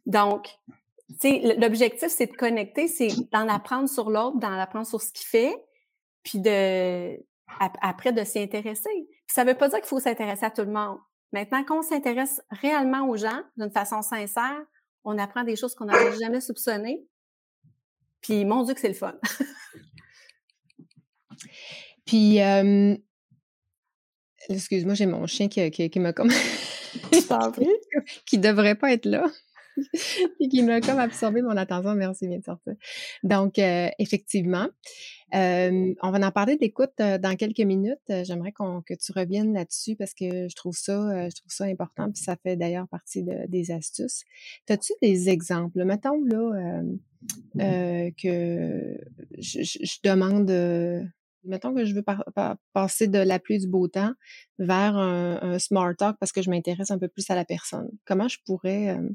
Donc, 0.05 0.49
l'objectif, 1.57 2.09
c'est 2.09 2.27
de 2.27 2.35
connecter, 2.35 2.87
c'est 2.87 3.09
d'en 3.31 3.47
apprendre 3.47 3.89
sur 3.89 4.09
l'autre, 4.09 4.39
d'en 4.39 4.53
apprendre 4.53 4.85
sur 4.85 5.01
ce 5.01 5.11
qu'il 5.11 5.27
fait, 5.27 5.55
puis 6.23 6.39
de 6.39 7.17
après 7.81 8.11
de 8.11 8.23
s'y 8.23 8.39
intéresser. 8.39 9.07
Puis 9.25 9.33
ça 9.33 9.45
veut 9.45 9.55
pas 9.55 9.69
dire 9.69 9.79
qu'il 9.79 9.87
faut 9.87 9.99
s'intéresser 9.99 10.45
à 10.45 10.51
tout 10.51 10.63
le 10.63 10.71
monde. 10.71 10.97
Maintenant, 11.31 11.63
quand 11.63 11.79
on 11.79 11.81
s'intéresse 11.81 12.41
réellement 12.49 13.07
aux 13.07 13.17
gens 13.17 13.41
d'une 13.57 13.71
façon 13.71 14.01
sincère, 14.01 14.61
on 15.03 15.17
apprend 15.17 15.43
des 15.43 15.55
choses 15.55 15.75
qu'on 15.75 15.85
n'avait 15.85 16.17
jamais 16.19 16.41
soupçonnées. 16.41 17.05
Puis 18.21 18.45
mon 18.45 18.63
Dieu 18.63 18.73
que 18.73 18.81
c'est 18.81 18.87
le 18.89 18.93
fun. 18.93 19.15
Puis 22.05 22.39
excuse-moi, 24.49 24.93
j'ai 24.93 25.05
mon 25.05 25.25
chien 25.27 25.47
qui, 25.47 25.69
qui, 25.71 25.89
qui 25.89 25.99
m'a 25.99 26.13
comme 26.13 26.31
qui 28.25 28.37
devrait 28.37 28.75
pas 28.75 28.93
être 28.93 29.05
là. 29.05 29.29
et 30.39 30.47
qui 30.47 30.63
m'a 30.63 30.81
comme 30.81 30.99
absorbé 30.99 31.41
mon 31.41 31.57
attention. 31.57 31.95
Merci, 31.95 32.27
bien 32.27 32.39
de 32.39 32.43
sortir. 32.43 32.73
Donc, 33.23 33.59
euh, 33.59 33.89
effectivement, 33.99 34.67
euh, 35.35 35.93
on 36.01 36.11
va 36.11 36.27
en 36.27 36.31
parler 36.31 36.57
d'écoute 36.57 36.93
euh, 36.99 37.17
dans 37.17 37.35
quelques 37.35 37.59
minutes. 37.59 37.99
J'aimerais 38.07 38.51
que 38.51 38.93
tu 38.93 39.11
reviennes 39.11 39.53
là-dessus 39.53 39.95
parce 39.95 40.13
que 40.13 40.47
je 40.47 40.55
trouve 40.55 40.75
ça, 40.75 41.29
je 41.29 41.35
trouve 41.35 41.51
ça 41.51 41.65
important. 41.65 42.11
Puis 42.11 42.23
ça 42.23 42.35
fait 42.35 42.55
d'ailleurs 42.55 42.87
partie 42.87 43.23
des 43.47 43.71
astuces. 43.71 44.23
As-tu 44.69 44.93
des 45.01 45.29
exemples? 45.29 45.83
Mettons 45.83 46.23
là 46.23 46.81
que 47.55 48.97
je, 49.37 49.61
je 49.63 49.97
demande 50.03 50.51
mettons 51.47 51.73
que 51.73 51.85
je 51.85 51.93
veux 51.95 52.03
passer 52.73 53.07
de 53.07 53.19
la 53.19 53.39
pluie 53.39 53.59
du 53.59 53.67
beau 53.67 53.87
temps 53.87 54.13
vers 54.59 54.95
un, 54.97 55.57
smart 55.59 55.95
talk 55.95 56.17
parce 56.19 56.31
que 56.31 56.41
je 56.41 56.49
m'intéresse 56.49 56.91
un 56.91 56.99
peu 56.99 57.07
plus 57.07 57.29
à 57.29 57.35
la 57.35 57.45
personne. 57.45 57.89
Comment 58.05 58.27
je 58.27 58.37
pourrais 58.45 58.89
euh, 58.89 59.09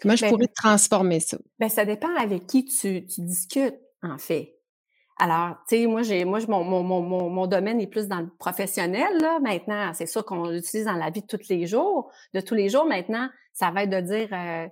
comment 0.00 0.16
je 0.16 0.22
ben 0.22 0.30
pourrais 0.30 0.48
transformer 0.48 1.20
ça? 1.20 1.38
Ben, 1.58 1.68
ça 1.68 1.84
dépend 1.84 2.14
avec 2.16 2.46
qui 2.46 2.64
tu, 2.64 3.02
discutes, 3.18 3.78
en 4.02 4.18
fait. 4.18 4.54
Alors, 5.18 5.56
tu 5.68 5.76
sais, 5.76 5.86
moi, 5.86 6.02
j'ai, 6.02 6.24
moi, 6.24 6.40
mon, 6.46 6.62
mon, 6.62 6.82
mon, 6.82 7.30
mon, 7.30 7.46
domaine 7.46 7.80
est 7.80 7.86
plus 7.86 8.06
dans 8.06 8.20
le 8.20 8.28
professionnel, 8.38 9.16
là. 9.18 9.40
Maintenant, 9.40 9.92
c'est 9.94 10.06
ça 10.06 10.22
qu'on 10.22 10.52
utilise 10.52 10.84
dans 10.84 10.92
la 10.92 11.10
vie 11.10 11.22
de 11.22 11.26
tous 11.26 11.48
les 11.48 11.66
jours. 11.66 12.10
De 12.34 12.40
tous 12.40 12.54
les 12.54 12.68
jours, 12.68 12.84
maintenant, 12.84 13.28
ça 13.54 13.70
va 13.70 13.84
être 13.84 13.90
de 13.90 14.00
dire, 14.00 14.28
euh, 14.32 14.68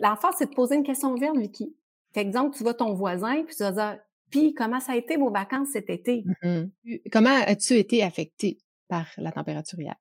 l'enfant, 0.00 0.28
c'est 0.36 0.46
de 0.46 0.54
poser 0.54 0.76
une 0.76 0.84
question 0.84 1.12
ouverte, 1.12 1.36
Vicky. 1.36 1.76
Par 2.14 2.22
exemple, 2.22 2.56
tu 2.56 2.62
vois 2.62 2.74
ton 2.74 2.94
voisin, 2.94 3.42
puis 3.44 3.54
tu 3.54 3.62
vas 3.62 3.72
dire, 3.72 3.98
puis, 4.32 4.54
comment 4.54 4.80
ça 4.80 4.92
a 4.92 4.96
été 4.96 5.18
vos 5.18 5.30
vacances 5.30 5.68
cet 5.72 5.90
été? 5.90 6.24
Mmh 6.42 6.64
comment 7.12 7.36
as-tu 7.46 7.74
été 7.74 8.02
affecté 8.02 8.58
par 8.88 9.06
la 9.18 9.30
température 9.30 9.78
hier? 9.78 9.94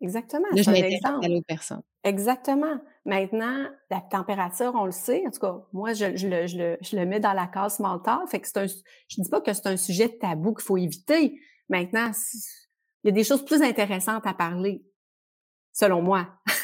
Exactement. 0.00 0.46
Là, 0.52 0.62
je 0.62 0.70
m'intéresse 0.70 1.04
à 1.04 1.28
l'autre 1.28 1.46
personne. 1.46 1.82
Exactement. 2.04 2.78
Maintenant, 3.04 3.66
la 3.90 4.00
température, 4.00 4.72
on 4.76 4.84
le 4.84 4.92
sait. 4.92 5.24
En 5.26 5.30
tout 5.30 5.40
cas, 5.40 5.56
moi, 5.72 5.92
je, 5.92 6.06
le, 6.06 7.04
mets 7.04 7.18
dans 7.18 7.32
la 7.32 7.48
case 7.48 7.78
talk. 8.04 8.30
Fait 8.30 8.40
que 8.40 8.46
c'est 8.46 8.66
dis 9.18 9.28
pas 9.28 9.40
que 9.40 9.52
c'est 9.52 9.66
un 9.66 9.76
sujet 9.76 10.08
tabou 10.18 10.54
qu'il 10.54 10.64
faut 10.64 10.76
éviter. 10.76 11.40
Maintenant, 11.68 12.12
il 13.02 13.08
y 13.08 13.10
a 13.10 13.12
des 13.12 13.24
choses 13.24 13.44
plus 13.44 13.62
intéressantes 13.62 14.26
à 14.26 14.34
parler, 14.34 14.84
selon 15.72 16.00
moi. 16.00 16.28
tu 16.46 16.62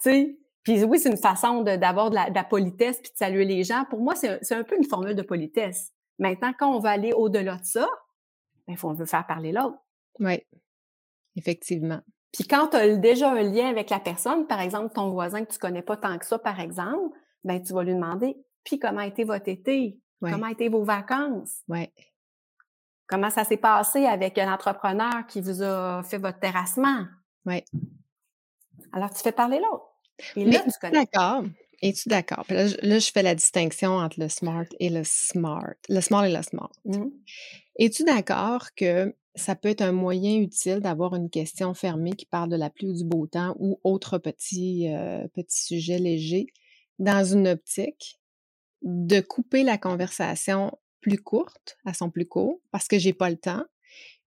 sais, 0.00 0.38
puis 0.62 0.84
oui, 0.84 0.98
c'est 0.98 1.10
une 1.10 1.16
façon 1.16 1.62
d'avoir 1.62 2.10
de, 2.10 2.16
la, 2.16 2.44
politesse 2.44 3.00
puis 3.00 3.10
de 3.10 3.16
saluer 3.16 3.46
les 3.46 3.64
gens. 3.64 3.86
Pour 3.88 4.00
moi, 4.00 4.14
c'est 4.14 4.52
un 4.52 4.64
peu 4.64 4.76
une 4.76 4.84
formule 4.84 5.14
de 5.14 5.22
politesse. 5.22 5.94
Maintenant, 6.18 6.52
quand 6.58 6.70
on 6.74 6.80
va 6.80 6.90
aller 6.90 7.12
au-delà 7.14 7.56
de 7.56 7.64
ça, 7.64 7.88
ben, 8.66 8.76
faut, 8.76 8.90
on 8.90 8.92
veut 8.92 9.06
faire 9.06 9.26
parler 9.26 9.52
l'autre. 9.52 9.78
Oui, 10.20 10.42
effectivement. 11.36 12.02
Puis 12.32 12.44
quand 12.44 12.68
tu 12.68 12.76
as 12.76 12.96
déjà 12.96 13.30
un 13.30 13.42
lien 13.42 13.68
avec 13.68 13.90
la 13.90 14.00
personne, 14.00 14.46
par 14.46 14.60
exemple, 14.60 14.94
ton 14.94 15.10
voisin 15.10 15.44
que 15.44 15.52
tu 15.52 15.58
connais 15.58 15.82
pas 15.82 15.96
tant 15.96 16.18
que 16.18 16.26
ça, 16.26 16.38
par 16.38 16.60
exemple, 16.60 17.16
ben 17.44 17.62
tu 17.62 17.72
vas 17.72 17.82
lui 17.82 17.94
demander, 17.94 18.36
puis 18.64 18.78
comment 18.78 19.00
a 19.00 19.06
été 19.06 19.24
votre 19.24 19.48
été? 19.48 19.98
Comment 20.20 20.46
a 20.46 20.52
été 20.52 20.68
vos 20.68 20.84
vacances? 20.84 21.62
Ouais. 21.68 21.92
Comment 23.06 23.30
ça 23.30 23.44
s'est 23.44 23.56
passé 23.56 24.04
avec 24.04 24.36
un 24.36 24.52
entrepreneur 24.52 25.26
qui 25.26 25.40
vous 25.40 25.62
a 25.62 26.02
fait 26.02 26.18
votre 26.18 26.38
terrassement? 26.40 27.06
Oui. 27.46 27.64
Alors, 28.92 29.10
tu 29.10 29.22
fais 29.22 29.32
parler 29.32 29.60
l'autre. 29.60 29.86
Et 30.36 30.44
là, 30.44 30.60
tu 30.60 30.70
connais. 30.80 31.06
D'accord? 31.06 31.44
Es-tu 31.80 32.08
d'accord? 32.08 32.44
Là, 32.48 32.66
là, 32.82 32.98
je 32.98 33.10
fais 33.10 33.22
la 33.22 33.34
distinction 33.34 33.92
entre 33.92 34.20
le 34.20 34.28
smart 34.28 34.66
et 34.80 34.90
le 34.90 35.02
smart. 35.04 35.74
Le 35.88 36.00
smart 36.00 36.24
et 36.24 36.32
le 36.32 36.42
smart. 36.42 36.72
Mmh. 36.84 37.06
Es-tu 37.76 38.04
d'accord 38.04 38.74
que 38.74 39.14
ça 39.38 39.56
peut 39.56 39.68
être 39.68 39.82
un 39.82 39.92
moyen 39.92 40.38
utile 40.38 40.80
d'avoir 40.80 41.14
une 41.14 41.30
question 41.30 41.72
fermée 41.74 42.12
qui 42.12 42.26
parle 42.26 42.50
de 42.50 42.56
la 42.56 42.70
pluie 42.70 42.88
ou 42.88 42.92
du 42.92 43.04
beau 43.04 43.26
temps 43.26 43.54
ou 43.58 43.80
autre 43.84 44.18
petit, 44.18 44.92
euh, 44.92 45.26
petit 45.34 45.64
sujet 45.64 45.98
léger 45.98 46.46
dans 46.98 47.24
une 47.24 47.48
optique 47.48 48.18
de 48.82 49.20
couper 49.20 49.62
la 49.62 49.78
conversation 49.78 50.78
plus 51.00 51.18
courte, 51.18 51.78
à 51.84 51.94
son 51.94 52.10
plus 52.10 52.26
court, 52.26 52.60
parce 52.70 52.88
que 52.88 52.98
j'ai 52.98 53.12
pas 53.12 53.30
le 53.30 53.36
temps 53.36 53.64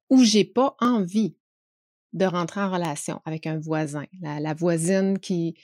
ou 0.10 0.24
j'ai 0.24 0.46
pas 0.46 0.76
envie 0.80 1.36
de 2.14 2.26
rentrer 2.26 2.62
en 2.62 2.72
relation 2.72 3.22
avec 3.26 3.48
un 3.48 3.58
voisin. 3.58 4.06
La, 4.22 4.54
voisine 4.54 5.20
qui, 5.20 5.56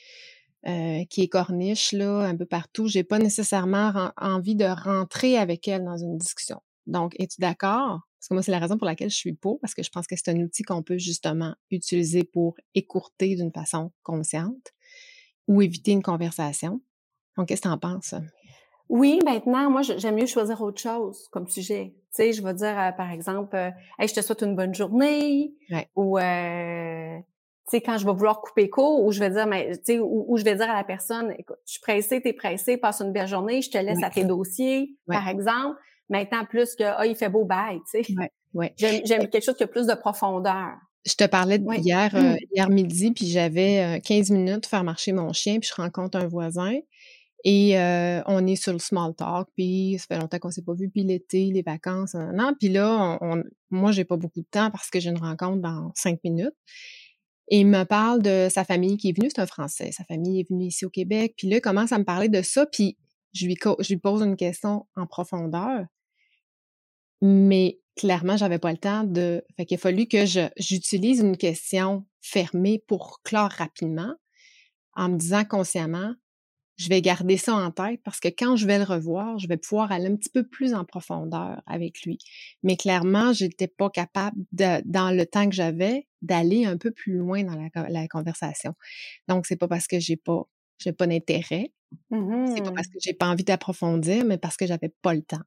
euh, 0.68 1.04
qui 1.10 1.24
est 1.24 1.28
corniche 1.28 1.92
là, 1.92 2.22
un 2.22 2.36
peu 2.36 2.46
partout, 2.46 2.88
j'ai 2.88 3.04
pas 3.04 3.20
nécessairement 3.20 4.12
envie 4.18 4.56
de 4.56 4.66
rentrer 4.66 5.38
avec 5.38 5.68
elle 5.68 5.84
dans 5.84 5.98
une 5.98 6.18
discussion. 6.18 6.62
Donc, 6.88 7.14
es-tu 7.20 7.42
d'accord? 7.42 8.02
Parce 8.20 8.30
que 8.30 8.34
moi, 8.34 8.42
c'est 8.42 8.52
la 8.52 8.60
raison 8.60 8.78
pour 8.78 8.88
laquelle 8.88 9.10
je 9.10 9.16
suis 9.16 9.34
pour, 9.34 9.60
parce 9.60 9.76
que 9.76 9.84
je 9.84 9.90
pense 9.90 10.08
que 10.08 10.16
c'est 10.16 10.32
un 10.32 10.42
outil 10.42 10.64
qu'on 10.64 10.82
peut 10.82 10.98
justement 10.98 11.54
utiliser 11.70 12.24
pour 12.24 12.56
écourter 12.74 13.36
d'une 13.36 13.52
façon 13.52 13.92
consciente 14.04 14.74
ou 15.48 15.62
éviter 15.62 15.92
une 15.92 16.02
conversation. 16.02 16.82
Donc, 17.38 17.48
qu'est-ce 17.48 17.62
que 17.62 17.68
tu 17.68 17.74
en 17.74 17.78
penses? 17.78 18.16
Oui, 18.90 19.20
maintenant, 19.24 19.70
moi, 19.70 19.82
j'aime 19.82 20.16
mieux 20.16 20.26
choisir 20.26 20.62
autre 20.62 20.82
chose 20.82 21.28
comme 21.32 21.48
sujet. 21.48 21.94
Tu 21.94 22.24
sais, 22.24 22.34
je 22.34 22.42
vais 22.42 22.54
dire, 22.54 22.80
euh, 22.80 22.92
par 22.94 23.12
exemple, 23.12 23.56
euh, 23.56 23.70
hey, 24.00 24.08
je 24.08 24.14
te 24.14 24.22
souhaite 24.22 24.42
une 24.42 24.56
bonne 24.56 24.74
journée. 24.74 25.54
Ou, 25.96 26.18
euh, 26.18 27.18
tu 27.18 27.24
sais, 27.68 27.82
quand 27.82 27.98
je 27.98 28.06
vais 28.06 28.14
vouloir 28.14 28.40
couper 28.42 28.70
court, 28.70 29.04
ou 29.04 29.12
je 29.12 29.20
vais 29.20 29.30
dire, 29.30 29.46
mais, 29.46 29.78
tu 29.78 29.84
sais, 29.84 30.00
ou, 30.00 30.38
je 30.38 30.44
vais 30.44 30.56
dire 30.56 30.70
à 30.70 30.76
la 30.76 30.86
personne, 30.86 31.34
écoute, 31.38 31.58
je 31.66 31.74
suis 31.74 31.82
pressée, 31.82 32.22
t'es 32.22 32.32
pressée, 32.32 32.78
passe 32.78 33.02
une 33.02 33.12
belle 33.12 33.28
journée, 33.28 33.62
je 33.62 33.70
te 33.70 33.78
laisse 33.78 34.02
à 34.02 34.10
tes 34.10 34.24
dossiers, 34.24 34.96
par 35.06 35.28
exemple. 35.28 35.78
Maintenant, 36.10 36.46
plus 36.46 36.76
que, 36.76 36.84
ah, 36.84 37.06
il 37.06 37.16
fait 37.16 37.30
beau 37.30 37.46
bye, 37.46 37.80
tu 37.92 38.04
sais. 38.04 38.14
Ouais. 38.54 38.74
J'aime 38.78 39.28
quelque 39.28 39.44
chose 39.44 39.56
qui 39.56 39.64
a 39.64 39.68
plus 39.68 39.88
de 39.88 39.94
profondeur. 39.94 40.78
Je 41.06 41.14
te 41.14 41.26
parlais 41.26 41.60
hier, 41.78 42.14
mmh. 42.14 42.38
hier 42.54 42.70
midi, 42.70 43.12
puis 43.12 43.28
j'avais 43.28 44.02
15 44.04 44.32
minutes 44.32 44.62
pour 44.64 44.72
faire 44.72 44.84
marcher 44.84 45.12
mon 45.12 45.32
chien, 45.32 45.60
puis 45.60 45.70
je 45.70 45.82
rencontre 45.82 46.18
un 46.18 46.28
voisin. 46.28 46.80
Et 47.44 47.80
euh, 47.80 48.22
on 48.26 48.46
est 48.46 48.56
sur 48.56 48.74
le 48.74 48.80
small 48.80 49.14
talk, 49.16 49.48
puis 49.56 49.98
ça 50.00 50.06
fait 50.08 50.20
longtemps 50.20 50.40
qu'on 50.40 50.52
s'est 50.52 50.64
pas 50.64 50.74
vu, 50.74 50.90
puis 50.90 51.04
l'été, 51.04 51.52
les 51.52 51.62
vacances, 51.62 52.16
non, 52.16 52.54
puis 52.60 52.70
là, 52.70 53.18
on, 53.22 53.44
moi, 53.70 53.92
j'ai 53.92 54.06
pas 54.06 54.18
beaucoup 54.18 54.42
de 54.42 54.48
temps 54.50 54.72
parce 54.72 54.90
que 54.90 55.00
j'ai 55.00 55.10
une 55.10 55.20
rencontre 55.20 55.62
dans 55.62 55.92
cinq 55.96 56.20
minutes. 56.24 56.56
Et 57.50 57.60
il 57.60 57.68
me 57.68 57.84
parle 57.86 58.22
de 58.22 58.48
sa 58.50 58.66
famille 58.66 58.98
qui 58.98 59.10
est 59.10 59.18
venue, 59.18 59.30
c'est 59.34 59.42
un 59.42 59.46
Français. 59.46 59.92
Sa 59.92 60.04
famille 60.04 60.42
est 60.42 60.50
venue 60.50 60.66
ici 60.66 60.86
au 60.86 60.90
Québec. 60.90 61.36
Puis 61.38 61.48
là, 61.48 61.58
il 61.58 61.62
commence 61.62 61.94
à 61.94 62.00
me 62.00 62.04
parler 62.04 62.28
de 62.28 62.42
ça, 62.42 62.66
puis 62.66 62.98
je 63.34 63.46
lui, 63.46 63.56
je 63.80 63.88
lui 63.88 63.98
pose 63.98 64.22
une 64.22 64.36
question 64.36 64.86
en 64.96 65.06
profondeur. 65.06 65.86
Mais 67.22 67.80
clairement, 67.96 68.38
j'avais 68.38 68.60
pas 68.60 68.72
le 68.72 68.78
temps 68.78 69.04
de. 69.04 69.44
Fait 69.56 69.66
qu'il 69.66 69.76
a 69.76 69.80
fallu 69.80 70.08
que 70.08 70.26
j'utilise 70.58 71.20
une 71.20 71.38
question 71.38 72.06
fermée 72.22 72.84
pour 72.88 73.22
clore 73.24 73.52
rapidement 73.52 74.14
en 74.94 75.10
me 75.10 75.18
disant 75.18 75.46
consciemment 75.46 76.14
je 76.78 76.90
vais 76.90 77.02
garder 77.02 77.38
ça 77.38 77.56
en 77.56 77.72
tête 77.72 78.02
parce 78.04 78.20
que 78.20 78.28
quand 78.28 78.56
je 78.56 78.68
vais 78.68 78.78
le 78.78 78.84
revoir, 78.84 79.40
je 79.40 79.48
vais 79.48 79.58
pouvoir 79.58 79.92
aller 79.92 80.06
un 80.06 80.16
petit 80.16 80.30
peu 80.30 80.48
plus 80.48 80.76
en 80.76 80.86
profondeur 80.86 81.62
avec 81.66 82.04
lui. 82.04 82.20
Mais 82.62 82.78
clairement, 82.78 83.34
j'étais 83.34 83.68
pas 83.68 83.90
capable 83.90 84.38
de, 84.52 84.82
dans 84.86 85.10
le 85.10 85.26
temps 85.26 85.50
que 85.50 85.56
j'avais, 85.56 86.08
d'aller 86.22 86.66
un 86.66 86.78
peu 86.78 86.92
plus 86.92 87.14
loin 87.14 87.44
dans 87.44 87.56
la, 87.74 88.08
conversation. 88.08 88.76
Donc, 89.28 89.48
c'est 89.48 89.56
pas 89.56 89.68
parce 89.68 89.88
que 89.88 90.00
j'ai 90.00 90.18
pas, 90.18 90.48
j'ai 90.78 90.94
pas 90.94 91.08
d'intérêt. 91.08 91.74
C'est 92.12 92.64
pas 92.64 92.72
parce 92.72 92.88
mmh 92.88 92.92
que 92.92 93.00
j'ai 93.00 93.14
pas 93.14 93.28
envie 93.28 93.44
d'approfondir, 93.44 94.24
mais 94.26 94.38
parce 94.38 94.56
que 94.56 94.68
j'avais 94.68 94.94
pas 95.02 95.16
le 95.16 95.24
temps. 95.24 95.42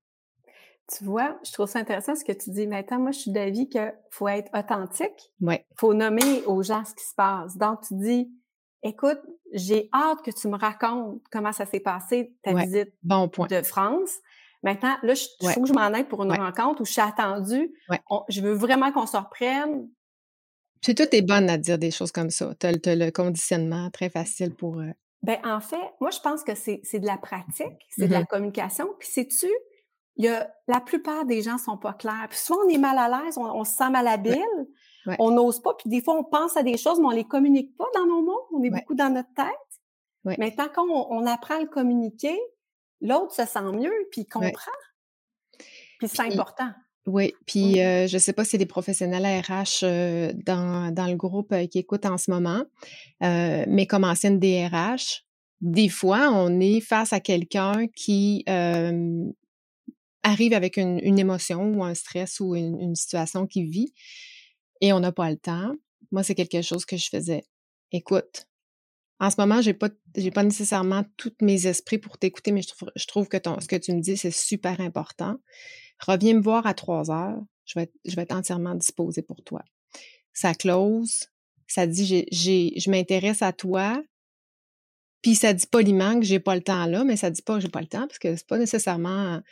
Tu 0.97 1.05
vois, 1.05 1.39
je 1.45 1.53
trouve 1.53 1.69
ça 1.69 1.79
intéressant 1.79 2.17
ce 2.17 2.25
que 2.25 2.33
tu 2.33 2.51
dis. 2.51 2.67
Maintenant, 2.67 2.99
moi, 2.99 3.11
je 3.13 3.21
suis 3.21 3.31
d'avis 3.31 3.69
qu'il 3.69 3.95
faut 4.11 4.29
être 4.29 4.51
authentique. 4.59 5.33
Ouais. 5.41 5.65
Faut 5.77 5.95
nommer 5.95 6.43
aux 6.47 6.63
gens 6.63 6.85
ce 6.85 6.95
qui 6.95 7.05
se 7.05 7.15
passe. 7.15 7.57
Donc, 7.57 7.83
tu 7.87 7.95
dis, 7.95 8.31
écoute, 8.83 9.21
j'ai 9.53 9.89
hâte 9.95 10.23
que 10.25 10.31
tu 10.31 10.49
me 10.49 10.57
racontes 10.57 11.23
comment 11.31 11.53
ça 11.53 11.67
s'est 11.67 11.81
passé, 11.81 12.35
ta 12.43 12.55
visite 12.55 12.93
de 13.03 13.63
France. 13.63 14.11
Maintenant, 14.63 14.97
là, 15.03 15.15
il 15.41 15.49
faut 15.51 15.63
que 15.63 15.69
je 15.69 15.73
m'en 15.73 15.81
aille 15.81 16.09
pour 16.09 16.23
une 16.23 16.33
rencontre 16.33 16.83
où 16.83 16.85
je 16.85 16.93
suis 16.93 17.01
attendue. 17.01 17.73
je 18.29 18.41
veux 18.41 18.55
vraiment 18.55 18.93
qu'on 18.93 19.07
se 19.07 19.17
reprenne. 19.17 19.89
Puis 20.83 20.95
toi, 20.95 21.07
t'es 21.07 21.23
bonne 21.23 21.49
à 21.51 21.59
dire 21.59 21.79
des 21.79 21.91
choses 21.91 22.11
comme 22.11 22.31
ça. 22.31 22.55
Tu 22.59 22.67
as, 22.67 22.95
le 22.95 23.11
conditionnement 23.11 23.91
très 23.91 24.11
facile 24.11 24.55
pour... 24.55 24.81
Euh 24.81 24.91
ben, 25.23 25.39
en 25.45 25.61
fait, 25.61 25.77
moi, 26.01 26.11
je 26.11 26.19
pense 26.21 26.43
que 26.43 26.55
c'est 26.55 26.99
de 26.99 27.07
la 27.07 27.19
pratique, 27.19 27.67
c'est 27.91 28.07
de 28.07 28.13
la 28.13 28.23
mm-hmm. 28.23 28.27
communication. 28.27 28.89
Puis 28.99 29.09
sais-tu, 29.09 29.49
il 30.21 30.25
y 30.25 30.29
a, 30.29 30.55
la 30.69 30.81
plupart 30.81 31.25
des 31.25 31.41
gens 31.41 31.57
sont 31.57 31.79
pas 31.79 31.95
clairs. 31.95 32.27
Puis 32.29 32.39
soit 32.39 32.59
on 32.63 32.69
est 32.69 32.77
mal 32.77 32.99
à 32.99 33.09
l'aise, 33.09 33.39
on, 33.39 33.65
se 33.65 33.75
sent 33.75 33.89
malhabile, 33.89 34.37
on 35.19 35.31
n'ose 35.31 35.63
pas, 35.63 35.73
puis 35.73 35.89
des 35.89 36.03
fois, 36.03 36.15
on 36.19 36.25
pense 36.25 36.59
à 36.59 36.63
des 36.63 36.77
choses, 36.77 37.01
mais 37.01 37.07
on 37.07 37.11
les 37.11 37.25
communique 37.25 37.75
pas 37.79 37.87
dans 37.95 38.05
nos 38.05 38.21
mots. 38.21 38.43
On 38.53 38.63
est 38.63 38.71
beaucoup 38.71 38.95
dans 38.95 39.09
notre 39.09 39.33
tête. 39.35 40.37
Mais 40.39 40.55
tant 40.55 40.69
qu'on 40.69 41.07
on 41.09 41.27
apprend 41.27 41.57
à 41.57 41.61
le 41.61 41.69
communiquer, 41.69 42.39
l'autre 43.01 43.35
se 43.35 43.47
sent 43.47 43.73
mieux, 43.73 43.93
puis 44.11 44.23
il 44.23 44.27
comprend. 44.27 44.73
Puis 45.99 46.09
c'est 46.09 46.21
important. 46.21 46.71
Oui, 47.07 47.33
puis 47.47 47.77
mmh. 47.77 47.79
euh, 47.79 48.07
je 48.07 48.17
ne 48.17 48.19
sais 48.19 48.35
pas 48.35 48.45
si 48.45 48.59
des 48.59 48.67
professionnels 48.67 49.25
RH 49.25 49.85
euh, 49.85 50.33
dans, 50.45 50.95
dans, 50.95 51.07
le 51.07 51.17
groupe 51.17 51.51
euh, 51.53 51.67
qui 51.67 51.79
écoutent 51.79 52.05
en 52.05 52.19
ce 52.19 52.31
moment, 52.31 52.63
mais 53.23 53.87
comme 53.89 54.05
ancienne 54.05 54.39
DRH, 54.39 55.25
des 55.63 55.89
fois, 55.89 56.31
on 56.31 56.61
est 56.61 56.81
face 56.81 57.15
à 57.15 57.21
quelqu'un 57.21 57.87
qui 57.97 58.45
arrive 60.23 60.53
avec 60.53 60.77
une, 60.77 61.19
émotion 61.19 61.63
ou 61.75 61.85
un 61.85 61.95
stress 61.95 62.41
ou 62.41 62.55
une, 62.55 62.95
situation 62.95 63.47
qu'il 63.47 63.69
vit 63.69 63.93
et 64.81 64.93
on 64.93 65.01
n'a 65.01 65.13
pas 65.13 65.31
le 65.31 65.37
temps, 65.37 65.73
moi, 66.11 66.23
c'est 66.23 66.35
quelque 66.35 66.63
chose 66.63 66.85
que 66.85 66.97
je 66.97 67.09
faisais. 67.09 67.45
Écoute, 67.93 68.47
en 69.19 69.31
ce 69.31 69.37
moment, 69.39 69.61
j'ai 69.61 69.75
pas, 69.75 69.91
j'ai 70.17 70.31
pas 70.31 70.43
nécessairement 70.43 71.05
tous 71.17 71.35
mes 71.43 71.67
esprits 71.67 71.99
pour 71.99 72.19
t'écouter, 72.19 72.53
mais 72.53 72.63
je 72.63 73.07
trouve, 73.07 73.29
que 73.29 73.37
ce 73.37 73.69
que 73.69 73.77
tu 73.77 73.93
me 73.93 74.01
dis, 74.01 74.17
c'est 74.17 74.31
super 74.31 74.81
important. 74.81 75.37
Reviens 76.01 76.35
me 76.35 76.41
voir 76.41 76.67
à 76.67 76.73
trois 76.73 77.11
heures. 77.11 77.39
Je 77.67 77.79
vais 77.79 77.85
être, 77.85 77.95
je 78.07 78.17
vais 78.17 78.23
être 78.23 78.35
entièrement 78.35 78.75
disposée 78.75 79.23
pour 79.23 79.43
toi. 79.45 79.63
Ça 80.33 80.55
close. 80.55 81.29
Ça 81.67 81.87
dit, 81.87 82.27
je 82.33 82.91
m'intéresse 82.91 83.43
à 83.43 83.53
toi. 83.53 84.03
Puis 85.23 85.35
ça 85.35 85.53
dit 85.53 85.67
poliment 85.67 86.19
que 86.19 86.25
j'ai 86.25 86.41
pas 86.41 86.55
le 86.55 86.63
temps 86.63 86.87
là, 86.87 87.05
mais 87.05 87.17
ça 87.17 87.31
dit 87.31 87.43
pas 87.43 87.57
que 87.57 87.61
j'ai 87.61 87.69
pas 87.69 87.83
le 87.83 87.87
temps 87.87 88.07
parce 88.07 88.19
que 88.19 88.35
c'est 88.35 88.47
pas 88.47 88.59
nécessairement 88.59 89.43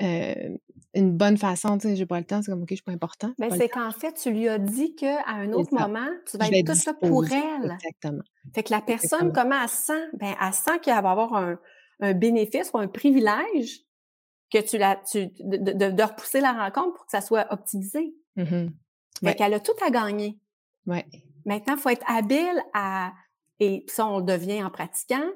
euh, 0.00 0.56
une 0.94 1.12
bonne 1.12 1.36
façon, 1.36 1.78
tu 1.78 1.88
sais, 1.88 1.96
j'ai 1.96 2.06
pas 2.06 2.18
le 2.18 2.24
temps, 2.24 2.42
c'est 2.42 2.50
comme, 2.50 2.62
OK, 2.62 2.68
je 2.70 2.76
suis 2.76 2.84
pas 2.84 2.92
important. 2.92 3.32
Mais 3.38 3.48
ben, 3.48 3.58
c'est 3.58 3.68
qu'en 3.68 3.90
fait, 3.90 4.12
tu 4.14 4.30
lui 4.30 4.48
as 4.48 4.58
dit 4.58 4.94
qu'à 4.94 5.24
un 5.26 5.52
autre 5.52 5.72
moment, 5.72 6.08
tu 6.30 6.36
vas 6.36 6.48
être 6.48 6.66
tout 6.66 6.78
ça 6.78 6.94
pour 6.94 7.24
elle. 7.30 7.72
Exactement. 7.72 8.22
Fait 8.54 8.62
que 8.62 8.72
la 8.72 8.80
personne, 8.80 9.32
comment 9.32 9.60
elle 9.62 9.68
sent? 9.68 10.08
Ben, 10.14 10.34
elle 10.40 10.52
sent 10.52 10.78
qu'elle 10.82 11.02
va 11.02 11.10
avoir 11.10 11.34
un, 11.34 11.58
un, 12.00 12.12
bénéfice 12.12 12.70
ou 12.72 12.78
un 12.78 12.88
privilège 12.88 13.80
que 14.52 14.58
tu 14.58 14.78
la, 14.78 14.96
tu, 14.96 15.26
de, 15.40 15.72
de, 15.72 15.90
de, 15.90 16.02
repousser 16.02 16.40
la 16.40 16.52
rencontre 16.52 16.94
pour 16.94 17.06
que 17.06 17.10
ça 17.10 17.20
soit 17.20 17.52
optimisé. 17.52 18.14
Mmh 18.36 18.68
fait 19.22 19.36
qu'elle 19.36 19.54
a 19.54 19.60
tout 19.60 19.76
à 19.86 19.90
gagner. 19.90 20.38
Ouais. 20.86 21.06
Maintenant, 21.44 21.74
il 21.76 21.80
faut 21.80 21.90
être 21.90 22.04
habile 22.10 22.62
à, 22.72 23.12
et 23.60 23.84
ça, 23.86 24.06
on 24.06 24.18
le 24.18 24.24
devient 24.24 24.62
en 24.64 24.70
pratiquant, 24.70 25.30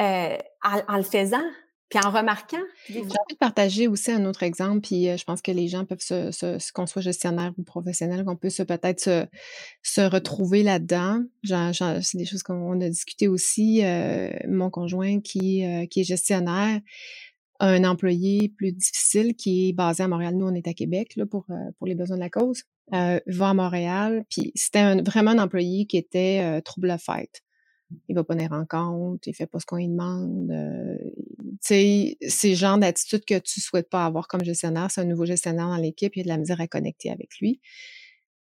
euh, 0.00 0.38
en, 0.62 0.80
en 0.86 0.96
le 0.96 1.02
faisant. 1.02 1.42
Puis 1.88 2.00
en 2.04 2.10
remarquant. 2.10 2.62
J'ai 2.88 2.98
envie 2.98 3.06
de 3.08 3.38
partager 3.38 3.86
aussi 3.86 4.10
un 4.10 4.24
autre 4.24 4.42
exemple, 4.42 4.80
puis 4.80 5.08
euh, 5.08 5.16
je 5.16 5.24
pense 5.24 5.40
que 5.40 5.52
les 5.52 5.68
gens 5.68 5.84
peuvent 5.84 6.00
se, 6.00 6.32
se, 6.32 6.72
qu'on 6.72 6.86
soit 6.86 7.02
gestionnaire 7.02 7.52
ou 7.58 7.62
professionnel, 7.62 8.24
qu'on 8.24 8.36
peut 8.36 8.48
peut-être 8.66 9.00
se, 9.00 9.26
se, 9.82 10.00
retrouver 10.00 10.64
là-dedans. 10.64 11.22
c'est 11.44 12.18
des 12.18 12.24
choses 12.24 12.42
qu'on 12.42 12.80
a 12.80 12.88
discuté 12.88 13.28
aussi. 13.28 13.84
Euh, 13.84 14.30
mon 14.48 14.68
conjoint 14.68 15.20
qui, 15.20 15.64
euh, 15.64 15.86
qui 15.86 16.00
est 16.00 16.04
gestionnaire 16.04 16.80
a 17.60 17.68
un 17.68 17.84
employé 17.84 18.48
plus 18.48 18.72
difficile 18.72 19.36
qui 19.36 19.68
est 19.68 19.72
basé 19.72 20.02
à 20.02 20.08
Montréal. 20.08 20.34
Nous, 20.34 20.46
on 20.46 20.54
est 20.54 20.66
à 20.66 20.74
Québec 20.74 21.12
là, 21.16 21.24
pour, 21.24 21.46
pour 21.78 21.86
les 21.86 21.94
besoins 21.94 22.16
de 22.16 22.22
la 22.22 22.30
cause. 22.30 22.64
va 22.90 23.48
à 23.48 23.54
Montréal, 23.54 24.24
puis 24.28 24.50
c'était 24.56 25.00
vraiment 25.02 25.30
un 25.30 25.38
employé 25.38 25.86
qui 25.86 25.96
était 25.96 26.60
trouble-fête 26.62 27.45
il 28.08 28.14
va 28.14 28.24
pas 28.24 28.34
venir 28.34 28.52
en 28.52 28.64
compte, 28.66 29.26
il 29.26 29.34
fait 29.34 29.46
pas 29.46 29.60
ce 29.60 29.66
qu'on 29.66 29.76
lui 29.76 29.88
demande. 29.88 30.50
Euh, 30.50 30.96
tu 31.38 31.56
sais, 31.60 32.16
c'est 32.28 32.50
le 32.50 32.54
genre 32.54 32.78
d'attitude 32.78 33.24
que 33.24 33.38
tu 33.38 33.60
souhaites 33.60 33.88
pas 33.88 34.04
avoir 34.04 34.28
comme 34.28 34.44
gestionnaire. 34.44 34.90
C'est 34.90 35.00
un 35.00 35.04
nouveau 35.04 35.26
gestionnaire 35.26 35.68
dans 35.68 35.76
l'équipe, 35.76 36.16
il 36.16 36.20
y 36.20 36.22
a 36.22 36.24
de 36.24 36.28
la 36.28 36.38
misère 36.38 36.60
à 36.60 36.66
connecter 36.66 37.10
avec 37.10 37.38
lui. 37.40 37.60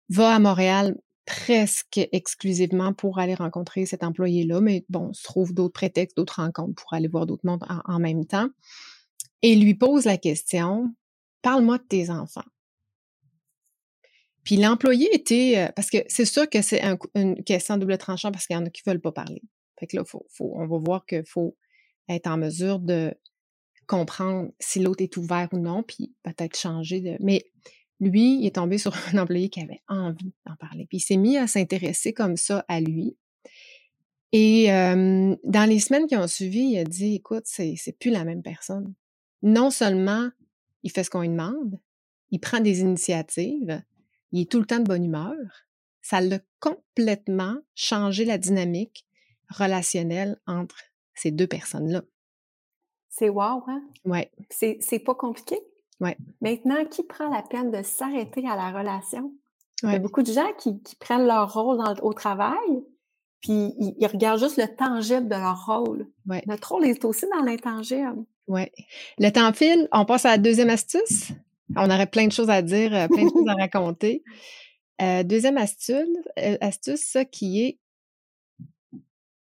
Va 0.08 0.34
à 0.34 0.38
Montréal 0.38 0.96
presque 1.24 2.00
exclusivement 2.12 2.92
pour 2.92 3.18
aller 3.18 3.34
rencontrer 3.34 3.86
cet 3.86 4.02
employé-là, 4.02 4.60
mais 4.60 4.84
bon, 4.88 5.08
on 5.10 5.12
se 5.12 5.22
trouve 5.22 5.54
d'autres 5.54 5.72
prétextes, 5.72 6.16
d'autres 6.16 6.40
rencontres 6.40 6.74
pour 6.74 6.92
aller 6.94 7.08
voir 7.08 7.26
d'autres 7.26 7.46
mondes 7.46 7.64
en, 7.68 7.98
même 7.98 8.26
temps. 8.26 8.48
Et 9.42 9.54
lui 9.54 9.74
pose 9.74 10.04
la 10.04 10.18
question, 10.18 10.94
parle-moi 11.40 11.78
de 11.78 11.84
tes 11.84 12.10
enfants. 12.10 12.44
Puis 14.44 14.56
l'employé 14.56 15.08
était, 15.14 15.54
euh, 15.56 15.72
parce 15.74 15.90
que 15.90 15.98
c'est 16.08 16.24
sûr 16.24 16.48
que 16.48 16.62
c'est 16.62 16.82
une 17.14 17.42
question 17.44 17.76
double 17.76 17.96
tranchant 17.98 18.32
parce 18.32 18.46
qu'il 18.46 18.54
y 18.54 18.58
en 18.58 18.66
a 18.66 18.70
qui 18.70 18.82
veulent 18.86 19.00
pas 19.00 19.12
parler. 19.12 19.42
Fait 19.78 19.86
que 19.86 19.96
là, 19.96 20.04
faut, 20.04 20.26
faut, 20.30 20.52
on 20.56 20.66
va 20.66 20.78
voir 20.78 21.06
qu'il 21.06 21.24
faut 21.24 21.56
être 22.08 22.26
en 22.26 22.36
mesure 22.36 22.78
de 22.78 23.14
comprendre 23.86 24.50
si 24.58 24.80
l'autre 24.80 25.02
est 25.02 25.16
ouvert 25.16 25.48
ou 25.52 25.58
non, 25.58 25.82
puis 25.82 26.14
peut-être 26.22 26.56
changer 26.56 27.00
de. 27.00 27.16
Mais 27.20 27.44
lui, 28.00 28.38
il 28.40 28.46
est 28.46 28.56
tombé 28.56 28.78
sur 28.78 28.94
un 29.12 29.18
employé 29.18 29.48
qui 29.48 29.60
avait 29.60 29.82
envie 29.88 30.32
d'en 30.46 30.56
parler. 30.56 30.86
Puis 30.86 30.98
il 30.98 31.02
s'est 31.02 31.16
mis 31.16 31.36
à 31.36 31.46
s'intéresser 31.46 32.12
comme 32.12 32.36
ça 32.36 32.64
à 32.68 32.80
lui. 32.80 33.16
Et 34.32 34.72
euh, 34.72 35.36
dans 35.44 35.68
les 35.68 35.78
semaines 35.78 36.06
qui 36.06 36.16
ont 36.16 36.26
suivi, 36.26 36.60
il 36.60 36.78
a 36.78 36.84
dit 36.84 37.16
écoute, 37.16 37.44
c'est, 37.44 37.74
c'est 37.76 37.98
plus 37.98 38.10
la 38.10 38.24
même 38.24 38.42
personne. 38.42 38.94
Non 39.42 39.70
seulement 39.70 40.30
il 40.82 40.90
fait 40.90 41.04
ce 41.04 41.10
qu'on 41.10 41.20
lui 41.20 41.28
demande, 41.28 41.78
il 42.30 42.40
prend 42.40 42.60
des 42.60 42.80
initiatives, 42.80 43.82
il 44.32 44.42
est 44.42 44.50
tout 44.50 44.58
le 44.58 44.66
temps 44.66 44.78
de 44.78 44.88
bonne 44.88 45.04
humeur. 45.04 45.36
Ça 46.00 46.20
l'a 46.20 46.40
complètement 46.58 47.56
changé 47.74 48.24
la 48.24 48.38
dynamique 48.38 49.06
relationnelle 49.48 50.40
entre 50.46 50.76
ces 51.14 51.30
deux 51.30 51.46
personnes-là. 51.46 52.02
C'est 53.08 53.28
wow, 53.28 53.62
hein? 53.68 53.82
Ouais. 54.04 54.30
C'est, 54.50 54.98
pas 55.04 55.14
compliqué? 55.14 55.60
Ouais. 56.00 56.16
Maintenant, 56.40 56.84
qui 56.86 57.02
prend 57.02 57.28
la 57.28 57.42
peine 57.42 57.70
de 57.70 57.82
s'arrêter 57.82 58.48
à 58.48 58.56
la 58.56 58.70
relation? 58.70 59.32
Il 59.82 59.92
y 59.92 59.94
a 59.94 59.98
beaucoup 59.98 60.22
de 60.22 60.32
gens 60.32 60.52
qui, 60.58 60.80
qui 60.82 60.96
prennent 60.96 61.26
leur 61.26 61.52
rôle 61.52 61.82
au 62.02 62.12
travail, 62.12 62.84
puis 63.42 63.74
ils, 63.78 64.06
regardent 64.06 64.38
juste 64.38 64.56
le 64.56 64.68
tangible 64.68 65.28
de 65.28 65.34
leur 65.34 65.66
rôle. 65.66 66.06
Ouais. 66.26 66.42
Notre 66.46 66.72
rôle 66.72 66.86
est 66.86 67.04
aussi 67.04 67.26
dans 67.28 67.44
l'intangible. 67.44 68.24
Ouais. 68.46 68.72
Le 69.18 69.30
temps 69.30 69.52
file. 69.52 69.88
On 69.92 70.04
passe 70.04 70.24
à 70.24 70.30
la 70.30 70.38
deuxième 70.38 70.70
astuce. 70.70 71.32
On 71.76 71.90
aurait 71.90 72.06
plein 72.06 72.26
de 72.26 72.32
choses 72.32 72.50
à 72.50 72.62
dire, 72.62 72.94
euh, 72.94 73.08
plein 73.08 73.24
de 73.24 73.30
choses 73.30 73.48
à 73.48 73.54
raconter. 73.60 74.22
Euh, 75.00 75.22
deuxième 75.22 75.56
astuce, 75.56 76.06
euh, 76.38 76.56
astuce, 76.60 77.00
ça 77.00 77.24
qui 77.24 77.62
est 77.62 77.78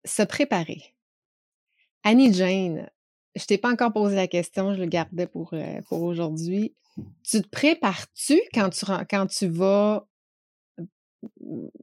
se 0.04 0.22
préparer. 0.22 0.94
Annie 2.04 2.32
Jane, 2.32 2.90
je 3.36 3.44
t'ai 3.44 3.58
pas 3.58 3.70
encore 3.70 3.92
posé 3.92 4.16
la 4.16 4.26
question, 4.26 4.74
je 4.74 4.80
le 4.80 4.86
gardais 4.86 5.26
pour, 5.26 5.54
pour 5.88 6.02
aujourd'hui. 6.02 6.74
Tu 7.22 7.40
te 7.40 7.48
prépares-tu 7.48 8.40
quand 8.52 8.70
tu, 8.70 8.84
quand 9.08 9.26
tu 9.26 9.46
vas 9.46 10.06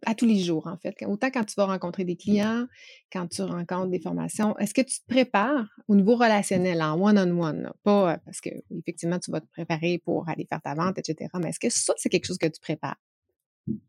à 0.06 0.16
tous 0.16 0.26
les 0.26 0.40
jours, 0.40 0.68
en 0.68 0.78
fait. 0.78 0.96
Autant 1.06 1.30
quand 1.32 1.44
tu 1.44 1.56
vas 1.56 1.66
rencontrer 1.66 2.04
des 2.04 2.16
clients, 2.16 2.68
quand 3.12 3.28
tu 3.28 3.42
rencontres 3.42 3.90
des 3.90 4.00
formations, 4.00 4.58
est-ce 4.58 4.74
que 4.74 4.82
tu 4.82 5.00
te 5.00 5.06
prépares 5.08 5.68
au 5.88 5.96
niveau 5.96 6.16
relationnel, 6.16 6.82
en 6.82 7.00
one-on-one? 7.00 7.72
Pas 7.84 8.14
euh, 8.14 8.18
parce 8.26 8.42
que, 8.42 8.50
effectivement, 8.78 9.20
tu 9.20 9.32
vas 9.32 9.42
te 9.42 9.48
préparer 9.48 10.02
pour 10.04 10.28
aller 10.30 10.46
faire 10.46 10.62
ta 10.62 10.76
vente, 10.76 10.98
etc. 10.98 11.30
Mais 11.40 11.50
est-ce 11.50 11.60
que 11.60 11.70
ça, 11.70 11.94
c'est 11.98 12.10
quelque 12.10 12.26
chose 12.26 12.38
que 12.38 12.48
tu 12.48 12.60
prépares? 12.60 13.00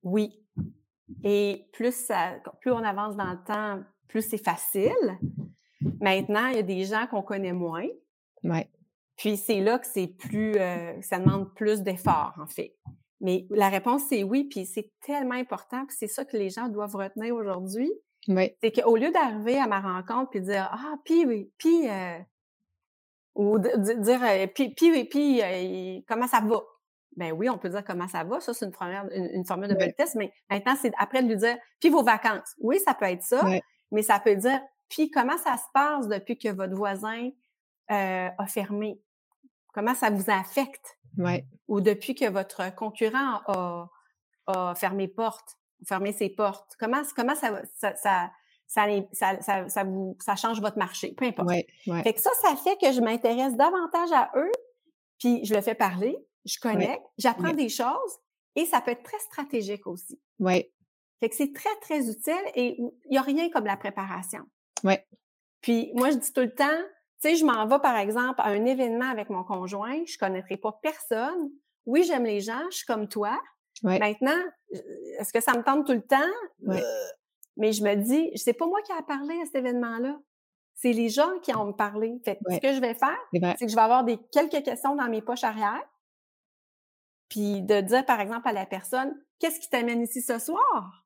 Oui. 0.03 0.31
Et 1.25 1.67
plus, 1.73 1.95
ça, 1.95 2.35
plus 2.61 2.71
on 2.71 2.83
avance 2.85 3.17
dans 3.17 3.33
le 3.33 3.45
temps, 3.45 3.83
plus 4.09 4.23
c'est 4.23 4.43
facile. 4.43 5.19
Maintenant, 6.01 6.47
il 6.49 6.57
y 6.57 6.59
a 6.59 6.63
des 6.63 6.85
gens 6.85 7.07
qu'on 7.07 7.23
connaît 7.23 7.53
moins. 7.53 7.87
Ouais. 8.45 8.69
Puis 9.17 9.37
c'est 9.37 9.61
là 9.61 9.79
que 9.79 9.87
c'est 9.87 10.07
plus, 10.07 10.57
euh, 10.57 11.01
ça 11.03 11.19
demande 11.19 11.55
plus 11.55 11.83
d'efforts, 11.83 12.35
en 12.41 12.47
fait. 12.47 12.77
Mais 13.21 13.47
la 13.51 13.69
réponse, 13.69 14.03
c'est 14.09 14.23
oui, 14.23 14.45
puis 14.45 14.65
c'est 14.65 14.91
tellement 15.01 15.35
important, 15.35 15.85
puis 15.87 15.97
c'est 15.99 16.07
ça 16.07 16.25
que 16.25 16.37
les 16.37 16.49
gens 16.49 16.69
doivent 16.69 16.97
retenir 16.97 17.35
aujourd'hui. 17.35 17.91
Oui. 18.29 18.55
C'est 18.63 18.73
qu'au 18.73 18.97
lieu 18.97 19.11
d'arriver 19.11 19.59
à 19.59 19.67
ma 19.67 19.81
rencontre 19.81 20.31
puis 20.31 20.41
dire 20.41 20.69
Ah, 20.73 20.97
puis 21.05 21.27
oui, 21.27 21.51
puis 21.59 21.89
euh, 21.89 22.19
ou 23.35 23.59
dire 23.59 24.23
euh, 24.23 24.47
puis 24.47 24.75
puis 24.75 24.91
oui, 24.91 25.05
puis 25.05 25.43
euh, 25.43 26.01
comment 26.09 26.27
ça 26.27 26.41
va? 26.41 26.61
Ben 27.17 27.33
oui, 27.33 27.49
on 27.51 27.59
peut 27.59 27.69
dire 27.69 27.85
comment 27.85 28.09
ça 28.09 28.25
va, 28.25 28.41
ça 28.41 28.55
c'est 28.55 28.65
une 28.65 28.73
première 28.73 29.07
une, 29.13 29.45
formule 29.45 29.69
de 29.69 29.75
politesse, 29.75 30.15
mais 30.15 30.33
maintenant 30.49 30.77
c'est 30.81 30.93
après 30.99 31.23
de 31.23 31.29
lui 31.29 31.37
dire 31.37 31.57
puis 31.81 31.91
vos 31.91 32.03
vacances? 32.03 32.55
Oui, 32.59 32.79
ça 32.79 32.95
peut 32.95 33.07
être 33.07 33.23
ça, 33.23 33.43
mais 33.91 34.03
ça 34.03 34.19
peut 34.21 34.37
dire 34.37 34.61
puis 34.89 35.11
comment 35.11 35.37
ça 35.39 35.57
se 35.57 35.65
passe 35.75 36.09
depuis 36.09 36.39
que 36.39 36.49
votre 36.49 36.75
voisin 36.75 37.31
a 37.89 38.47
fermé? 38.47 39.01
Comment 39.73 39.95
ça 39.95 40.11
vous 40.11 40.31
affecte? 40.31 40.99
Ouais. 41.18 41.44
Ou 41.68 41.81
depuis 41.81 42.14
que 42.14 42.29
votre 42.29 42.75
concurrent 42.75 43.40
a, 43.46 43.90
a 44.46 44.75
fermé 44.75 45.09
porte, 45.09 45.57
fermé 45.87 46.12
ses 46.12 46.31
portes. 46.31 46.77
Comment, 46.79 47.03
comment 47.16 47.35
ça, 47.35 47.62
ça, 47.75 47.94
ça, 47.96 48.31
ça, 49.12 49.68
ça, 49.68 49.85
vous, 49.85 50.16
ça 50.20 50.37
change 50.37 50.61
votre 50.61 50.79
marché, 50.79 51.12
peu 51.16 51.25
importe. 51.25 51.49
Ouais, 51.49 51.66
Fait 52.03 52.14
que 52.14 52.20
ça, 52.20 52.31
ça 52.42 52.55
fait 52.57 52.77
que 52.81 52.92
je 52.92 53.01
m'intéresse 53.01 53.57
davantage 53.57 54.12
à 54.12 54.31
eux, 54.37 54.53
puis 55.18 55.44
je 55.44 55.55
le 55.55 55.61
fais 55.61 55.75
parler, 55.75 56.16
je 56.44 56.59
connecte, 56.61 57.05
j'apprends 57.18 57.53
des 57.53 57.68
choses, 57.68 58.18
et 58.57 58.64
ça 58.66 58.81
peut 58.81 58.92
être 58.92 59.03
très 59.03 59.18
stratégique 59.18 59.87
aussi. 59.87 60.20
Oui. 60.38 60.66
Fait 61.20 61.29
que 61.29 61.37
c'est 61.37 61.53
très, 61.53 61.75
très 61.83 62.09
utile 62.09 62.42
et 62.55 62.77
il 62.79 63.11
n'y 63.11 63.18
a 63.18 63.23
rien 63.23 63.51
comme 63.51 63.66
la 63.66 63.77
préparation. 63.77 64.44
Oui. 64.85 64.94
Puis 65.61 65.92
moi, 65.94 66.11
je 66.11 66.16
dis 66.16 66.33
tout 66.33 66.40
le 66.40 66.55
temps, 66.55 66.81
sais, 67.21 67.37
je 67.37 67.45
m'en 67.45 67.67
vais, 67.67 67.79
par 67.81 67.97
exemple, 67.97 68.41
à 68.41 68.49
un 68.49 68.65
événement 68.65 69.09
avec 69.11 69.31
mon 69.31 69.45
conjoint, 69.45 70.05
je 70.07 70.17
connaîtrai 70.19 70.57
pas 70.57 70.79
personne. 70.83 71.51
Oui, 71.87 72.03
j'aime 72.05 72.25
les 72.25 72.41
gens, 72.41 72.63
je 72.71 72.79
suis 72.79 72.87
comme 72.87 73.09
toi. 73.09 73.39
Maintenant, 73.83 74.39
est-ce 75.19 75.33
que 75.33 75.41
ça 75.41 75.55
me 75.55 75.63
tente 75.63 75.87
tout 75.87 75.93
le 75.93 76.03
temps? 76.03 76.19
Euh, 76.69 76.81
mais 77.57 77.73
je 77.73 77.83
me 77.83 77.95
dis, 77.95 78.31
c'est 78.37 78.53
pas 78.53 78.67
moi 78.67 78.81
qui 78.83 78.93
ai 78.93 79.03
parlé 79.07 79.35
à 79.41 79.47
cet 79.47 79.55
événement-là. 79.57 80.19
C'est 80.75 80.93
les 80.93 81.09
gens 81.09 81.39
qui 81.43 81.55
ont 81.55 81.67
me 81.67 81.73
parlé. 81.73 82.21
Fait 82.25 82.39
ce 82.49 82.59
que 82.59 82.73
je 82.75 82.81
vais 82.81 82.95
faire, 82.95 83.19
c'est 83.59 83.67
que 83.67 83.71
je 83.71 83.77
vais 83.77 83.83
avoir 83.83 84.05
des 84.05 84.19
quelques 84.33 84.63
questions 84.63 84.95
dans 84.97 85.09
mes 85.09 85.23
poches 85.23 85.45
arrière. 85.45 85.83
Puis 87.29 87.63
de 87.63 87.81
dire, 87.81 88.05
par 88.07 88.21
exemple, 88.21 88.49
à 88.49 88.53
la 88.53 88.67
personne, 88.67 89.15
qu'est-ce 89.39 89.61
qui 89.61 89.69
t'amène 89.69 90.03
ici 90.03 90.21
ce 90.23 90.39
soir? 90.39 91.05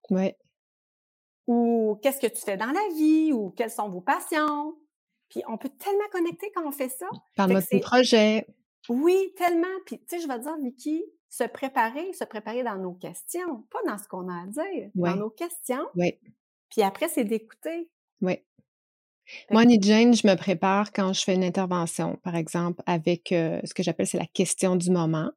Ou 1.47 1.99
qu'est-ce 2.03 2.21
que 2.21 2.33
tu 2.33 2.41
fais 2.41 2.57
dans 2.57 2.71
la 2.71 2.95
vie? 2.97 3.33
Ou 3.33 3.51
quelles 3.51 3.71
sont 3.71 3.89
vos 3.89 4.01
passions? 4.01 4.75
Puis 5.35 5.43
on 5.49 5.59
peut 5.59 5.71
tellement 5.81 6.09
connecter 6.13 6.53
quand 6.55 6.65
on 6.65 6.71
fait 6.71 6.89
ça. 6.89 7.07
Par 7.35 7.49
notre 7.49 7.81
projet. 7.81 8.47
Oui, 8.89 9.33
tellement. 9.37 9.67
Puis 9.85 9.99
tu 9.99 10.05
sais, 10.07 10.21
je 10.21 10.29
vais 10.29 10.39
dire, 10.39 10.57
Vicky, 10.63 11.03
se 11.29 11.43
préparer, 11.43 12.13
se 12.13 12.23
préparer 12.23 12.63
dans 12.63 12.77
nos 12.77 12.93
questions, 12.93 13.65
pas 13.69 13.81
dans 13.85 13.99
ce 13.99 14.07
qu'on 14.07 14.29
a 14.29 14.43
à 14.43 14.47
dire, 14.47 14.91
dans 14.95 15.17
nos 15.17 15.31
questions. 15.31 15.85
Oui. 15.97 16.15
Puis 16.71 16.83
après, 16.83 17.09
c'est 17.09 17.25
d'écouter. 17.25 17.91
Oui. 18.21 18.39
Moi, 19.51 19.63
Annie 19.63 19.83
Jane, 19.83 20.15
je 20.15 20.25
me 20.25 20.37
prépare 20.37 20.93
quand 20.93 21.13
je 21.13 21.25
fais 21.25 21.35
une 21.35 21.43
intervention, 21.43 22.17
par 22.23 22.37
exemple, 22.37 22.81
avec 22.87 23.33
euh, 23.33 23.61
ce 23.65 23.75
que 23.75 23.83
j'appelle 23.83 24.07
c'est 24.07 24.19
la 24.19 24.27
question 24.27 24.77
du 24.77 24.91
moment. 24.91 25.33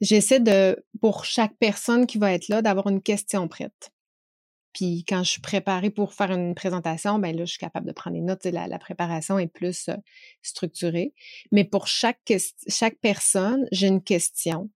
J'essaie 0.00 0.40
de, 0.40 0.84
pour 1.00 1.24
chaque 1.24 1.54
personne 1.60 2.06
qui 2.06 2.18
va 2.18 2.32
être 2.32 2.48
là, 2.48 2.60
d'avoir 2.60 2.88
une 2.88 3.02
question 3.02 3.46
prête. 3.46 3.92
Puis 4.72 5.04
quand 5.08 5.24
je 5.24 5.30
suis 5.30 5.40
préparée 5.40 5.90
pour 5.90 6.12
faire 6.12 6.30
une 6.30 6.54
présentation, 6.54 7.18
ben 7.18 7.36
là, 7.36 7.44
je 7.44 7.50
suis 7.50 7.58
capable 7.58 7.86
de 7.86 7.92
prendre 7.92 8.16
des 8.16 8.22
notes. 8.22 8.44
La, 8.44 8.68
la 8.68 8.78
préparation 8.78 9.38
est 9.38 9.48
plus 9.48 9.88
euh, 9.88 9.96
structurée. 10.42 11.14
Mais 11.52 11.64
pour 11.64 11.86
chaque, 11.86 12.32
chaque 12.68 12.98
personne, 13.00 13.66
j'ai 13.72 13.88
une 13.88 14.02
question 14.02 14.70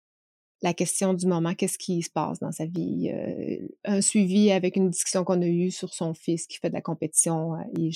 la 0.62 0.72
question 0.72 1.12
du 1.12 1.26
moment, 1.26 1.54
qu'est-ce 1.54 1.76
qui 1.76 2.02
se 2.02 2.10
passe 2.10 2.38
dans 2.38 2.52
sa 2.52 2.66
vie, 2.66 3.10
euh, 3.12 3.66
un 3.84 4.00
suivi 4.00 4.52
avec 4.52 4.76
une 4.76 4.90
discussion 4.90 5.24
qu'on 5.24 5.42
a 5.42 5.46
eue 5.46 5.72
sur 5.72 5.92
son 5.92 6.14
fils 6.14 6.46
qui 6.46 6.58
fait 6.58 6.68
de 6.68 6.74
la 6.74 6.80
compétition. 6.80 7.56
et 7.76 7.90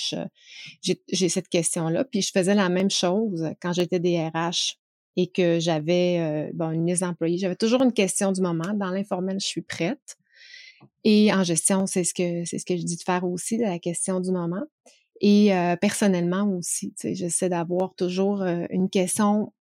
j'ai 0.83 1.29
cette 1.29 1.49
question-là. 1.49 2.05
Puis 2.05 2.23
je 2.23 2.33
faisais 2.33 2.55
la 2.55 2.69
même 2.69 2.91
chose 2.91 3.51
quand 3.61 3.73
j'étais 3.73 4.01
DRH 4.01 4.79
et 5.17 5.29
que 5.29 5.61
j'avais 5.61 6.19
euh, 6.19 6.51
bon, 6.55 6.73
une 6.73 6.93
employée. 7.03 7.39
J'avais 7.39 7.57
toujours 7.57 7.83
une 7.83 7.93
question 7.93 8.33
du 8.33 8.43
moment. 8.43 8.75
Dans 8.75 8.91
l'informel, 8.91 9.39
je 9.41 9.47
suis 9.47 9.63
prête. 9.63 10.17
Et 11.05 11.33
en 11.33 11.45
gestion, 11.45 11.87
c'est 11.87 12.05
ce 12.05 12.15
que 12.15 12.45
c'est 12.45 12.59
ce 12.59 12.65
que 12.65 12.77
je 12.77 12.83
dis 12.83 12.97
de 12.97 13.03
faire 13.03 13.25
aussi, 13.25 13.59
la 13.59 13.79
question 13.79 14.21
du 14.21 14.31
moment. 14.31 14.65
Et 15.21 15.55
euh, 15.55 15.77
personnellement 15.77 16.45
aussi, 16.57 16.93
j'essaie 17.03 17.49
d'avoir 17.49 17.95
toujours 17.95 18.43
une 18.43 18.91
question 18.91 19.53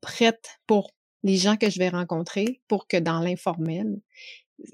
prête 0.00 0.60
pour 0.66 0.90
les 1.22 1.36
gens 1.36 1.56
que 1.56 1.70
je 1.70 1.78
vais 1.78 1.88
rencontrer 1.88 2.60
pour 2.68 2.86
que 2.86 2.96
dans 2.96 3.20
l'informel, 3.20 4.00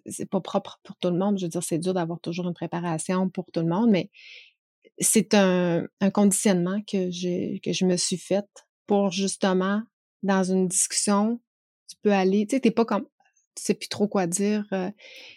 c'est 0.06 0.28
pas 0.28 0.40
propre 0.40 0.80
pour 0.82 0.96
tout 0.96 1.08
le 1.10 1.18
monde. 1.18 1.38
Je 1.38 1.46
veux 1.46 1.50
dire, 1.50 1.62
c'est 1.62 1.78
dur 1.78 1.94
d'avoir 1.94 2.20
toujours 2.20 2.48
une 2.48 2.54
préparation 2.54 3.28
pour 3.30 3.46
tout 3.52 3.60
le 3.60 3.68
monde, 3.68 3.90
mais 3.90 4.10
c'est 4.98 5.34
un, 5.34 5.86
un, 6.00 6.10
conditionnement 6.10 6.80
que 6.82 7.10
j'ai 7.10 7.60
que 7.64 7.72
je 7.72 7.84
me 7.84 7.96
suis 7.96 8.18
faite 8.18 8.66
pour 8.86 9.10
justement 9.10 9.82
dans 10.22 10.42
une 10.42 10.66
discussion, 10.66 11.40
tu 11.88 11.96
peux 12.02 12.12
aller, 12.12 12.46
tu 12.46 12.56
sais, 12.56 12.60
t'es 12.60 12.70
pas 12.70 12.84
comme 12.84 13.06
tu 13.58 13.64
sais 13.64 13.74
plus 13.74 13.88
trop 13.88 14.08
quoi 14.08 14.26
dire. 14.26 14.64
Euh, 14.72 14.90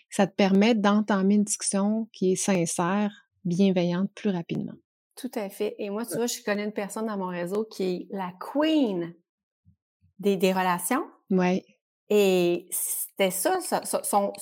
ça 0.10 0.28
te 0.28 0.34
permet 0.34 0.76
d'entamer 0.76 1.36
une 1.36 1.44
discussion 1.44 2.08
qui 2.14 2.34
est 2.34 2.36
sincère, 2.36 3.12
bienveillante 3.46 4.12
plus 4.14 4.30
rapidement. 4.30 4.74
Tout 5.16 5.32
à 5.36 5.50
fait. 5.50 5.76
Et 5.78 5.90
moi, 5.90 6.06
tu 6.06 6.16
vois, 6.16 6.28
je 6.28 6.42
connais 6.44 6.64
une 6.64 6.74
personne 6.74 7.06
dans 7.06 7.18
mon 7.18 7.28
réseau 7.28 7.66
qui 7.66 7.84
est 7.84 8.08
la 8.12 8.32
queen 8.40 9.14
des, 10.20 10.54
relations. 10.54 11.04
Oui. 11.30 11.64
Et 12.10 12.68
c'était 12.72 13.32
ça, 13.32 13.60
son, 13.62 14.34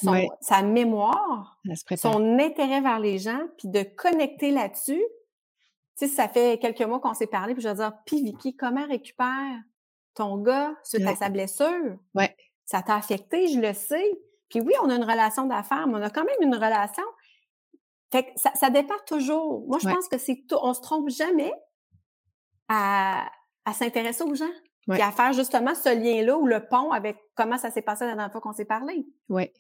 sa 0.42 0.62
mémoire, 0.64 1.60
son 1.98 2.40
intérêt 2.40 2.82
vers 2.82 3.00
les 3.00 3.20
gens, 3.20 3.42
puis 3.58 3.68
de 3.68 3.84
connecter 3.84 4.52
là-dessus. 4.52 5.04
Tu 5.98 6.08
sais, 6.08 6.08
ça 6.08 6.28
fait 6.28 6.60
quelques 6.60 6.82
mois 6.82 7.00
qu'on 7.00 7.14
s'est 7.14 7.28
parlé, 7.28 7.54
puis 7.54 7.62
je 7.62 7.70
vais 7.70 7.76
dire, 7.76 7.94
puis 8.06 8.24
Vicky, 8.24 8.56
comment 8.56 8.88
récupère 8.88 9.60
ton 10.16 10.38
gars 10.38 10.74
suite 10.84 11.06
à 11.06 11.16
sa 11.16 11.30
blessure? 11.30 11.98
Ouais. 12.16 12.36
Ça 12.70 12.84
t'a 12.84 12.98
affecté, 12.98 13.48
je 13.48 13.60
le 13.60 13.74
sais. 13.74 14.12
Puis 14.48 14.62
oui, 14.62 14.74
on 14.84 14.92
a 14.92 14.96
une 14.96 15.04
relation 15.04 15.48
d'affaires, 15.48 15.88
mais 15.88 15.96
on 15.96 16.04
a 16.04 16.12
quand 16.12 16.24
même 16.24 16.36
une 16.42 16.54
relation. 16.54 17.04
Fait 18.12 18.26
que 18.26 18.30
ça, 18.36 18.52
ça 18.54 18.70
dépend 18.70 18.94
toujours. 19.08 19.66
Moi, 19.68 19.80
je 19.82 19.90
pense 19.90 20.08
que 20.08 20.20
c'est 20.20 20.44
tout. 20.48 20.58
On 20.62 20.76
se 20.76 20.82
trompe 20.82 21.10
jamais 21.10 21.52
à, 22.68 23.28
à 23.66 23.74
s'intéresser 23.74 24.24
aux 24.24 24.36
gens. 24.36 24.54
Puis 24.88 25.02
à 25.02 25.12
faire 25.12 25.34
justement 25.34 25.74
ce 25.74 25.90
lien-là 25.90 26.38
ou 26.38 26.46
le 26.46 26.68
pont 26.68 26.92
avec 26.92 27.18
comment 27.34 27.58
ça 27.58 27.72
s'est 27.72 27.82
passé 27.82 28.06
la 28.06 28.12
dernière 28.12 28.32
fois 28.32 28.42
qu'on 28.42 28.54
s'est 28.54 28.66
parlé. 28.66 29.04
Oui. 29.30 29.52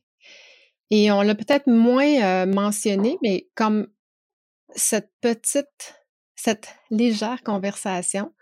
Et 0.91 1.11
on 1.11 1.23
l'a 1.23 1.33
peut-être 1.33 1.67
moins 1.67 2.21
euh, 2.21 2.45
mentionné, 2.45 3.17
mais 3.23 3.49
comme 3.55 3.87
cette 4.75 5.11
petite, 5.19 6.05
cette 6.35 6.75
légère 6.91 7.41
conversation, 7.41 8.33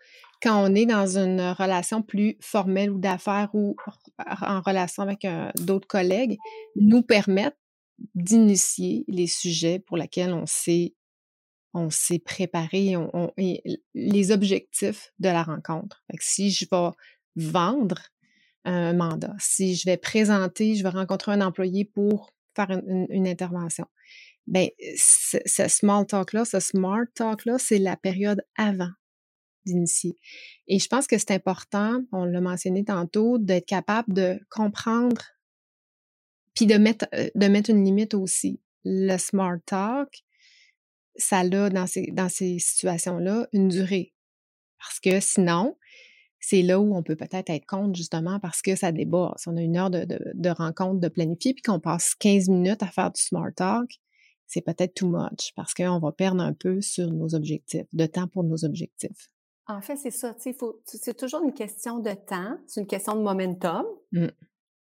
quand 0.41 0.63
on 0.63 0.75
est 0.75 0.85
dans 0.85 1.17
une 1.17 1.41
relation 1.41 2.01
plus 2.01 2.37
formelle 2.39 2.91
ou 2.91 2.99
d'affaires 2.99 3.49
ou 3.53 3.75
en 4.41 4.61
relation 4.61 5.03
avec 5.03 5.25
d'autres 5.55 5.87
collègues, 5.87 6.37
nous 6.75 7.01
permettent 7.01 7.57
d'initier 8.13 9.03
les 9.07 9.27
sujets 9.27 9.79
pour 9.79 9.97
lesquels 9.97 10.33
on 10.33 10.45
s'est 10.45 10.93
on 11.73 11.89
préparé, 12.25 12.95
on, 12.97 13.31
les 13.93 14.31
objectifs 14.31 15.13
de 15.19 15.29
la 15.29 15.43
rencontre. 15.43 16.03
si 16.19 16.49
je 16.49 16.65
vais 16.71 16.89
vendre 17.35 18.01
un 18.65 18.93
mandat, 18.93 19.35
si 19.39 19.75
je 19.75 19.85
vais 19.85 19.97
présenter, 19.97 20.75
je 20.75 20.83
vais 20.83 20.89
rencontrer 20.89 21.33
un 21.33 21.41
employé 21.41 21.85
pour 21.85 22.31
faire 22.55 22.71
une, 22.71 23.27
intervention, 23.27 23.85
ben 24.47 24.69
ce, 24.97 25.67
small 25.67 26.07
talk-là, 26.07 26.45
ce 26.45 26.59
smart 26.59 27.05
talk-là, 27.13 27.57
c'est 27.59 27.77
la 27.77 27.95
période 27.95 28.41
avant 28.57 28.91
d'initier. 29.67 30.17
Et 30.67 30.79
je 30.79 30.87
pense 30.87 31.07
que 31.07 31.17
c'est 31.17 31.31
important, 31.31 32.01
on 32.11 32.25
l'a 32.25 32.41
mentionné 32.41 32.83
tantôt, 32.83 33.37
d'être 33.37 33.65
capable 33.65 34.13
de 34.13 34.39
comprendre 34.49 35.21
puis 36.57 36.65
de 36.65 36.75
mettre, 36.75 37.05
euh, 37.13 37.29
de 37.35 37.47
mettre 37.47 37.69
une 37.69 37.83
limite 37.83 38.15
aussi. 38.15 38.59
Le 38.83 39.17
smart 39.17 39.59
talk, 39.65 40.23
ça 41.15 41.39
a 41.39 41.69
dans 41.69 41.87
ces, 41.87 42.07
dans 42.11 42.29
ces 42.29 42.57
situations-là 42.57 43.47
une 43.53 43.67
durée. 43.67 44.15
Parce 44.79 44.99
que 44.99 45.19
sinon, 45.19 45.77
c'est 46.39 46.61
là 46.61 46.79
où 46.79 46.95
on 46.95 47.03
peut 47.03 47.15
peut-être 47.15 47.49
être 47.49 47.65
contre, 47.65 47.95
justement, 47.95 48.39
parce 48.39 48.61
que 48.61 48.75
ça 48.75 48.91
déborde. 48.91 49.37
Si 49.37 49.49
on 49.49 49.57
a 49.57 49.61
une 49.61 49.77
heure 49.77 49.89
de, 49.89 50.05
de, 50.05 50.49
rencontre 50.49 50.99
de 50.99 51.07
planifier, 51.07 51.53
puis 51.53 51.61
qu'on 51.61 51.79
passe 51.79 52.15
15 52.15 52.49
minutes 52.49 52.81
à 52.81 52.87
faire 52.87 53.11
du 53.11 53.21
smart 53.21 53.51
talk, 53.55 53.89
c'est 54.47 54.61
peut-être 54.61 54.93
too 54.93 55.09
much, 55.09 55.51
parce 55.55 55.73
qu'on 55.73 55.99
va 55.99 56.11
perdre 56.11 56.41
un 56.41 56.53
peu 56.53 56.81
sur 56.81 57.11
nos 57.11 57.35
objectifs, 57.35 57.85
de 57.91 58.05
temps 58.05 58.27
pour 58.27 58.43
nos 58.43 58.63
objectifs. 58.63 59.29
En 59.67 59.81
fait, 59.81 59.97
c'est 59.97 60.11
ça. 60.11 60.33
C'est 60.37 61.17
toujours 61.17 61.43
une 61.43 61.53
question 61.53 61.99
de 61.99 62.11
temps, 62.11 62.57
c'est 62.67 62.81
une 62.81 62.87
question 62.87 63.15
de 63.15 63.21
momentum. 63.21 63.85
Mmh. 64.13 64.27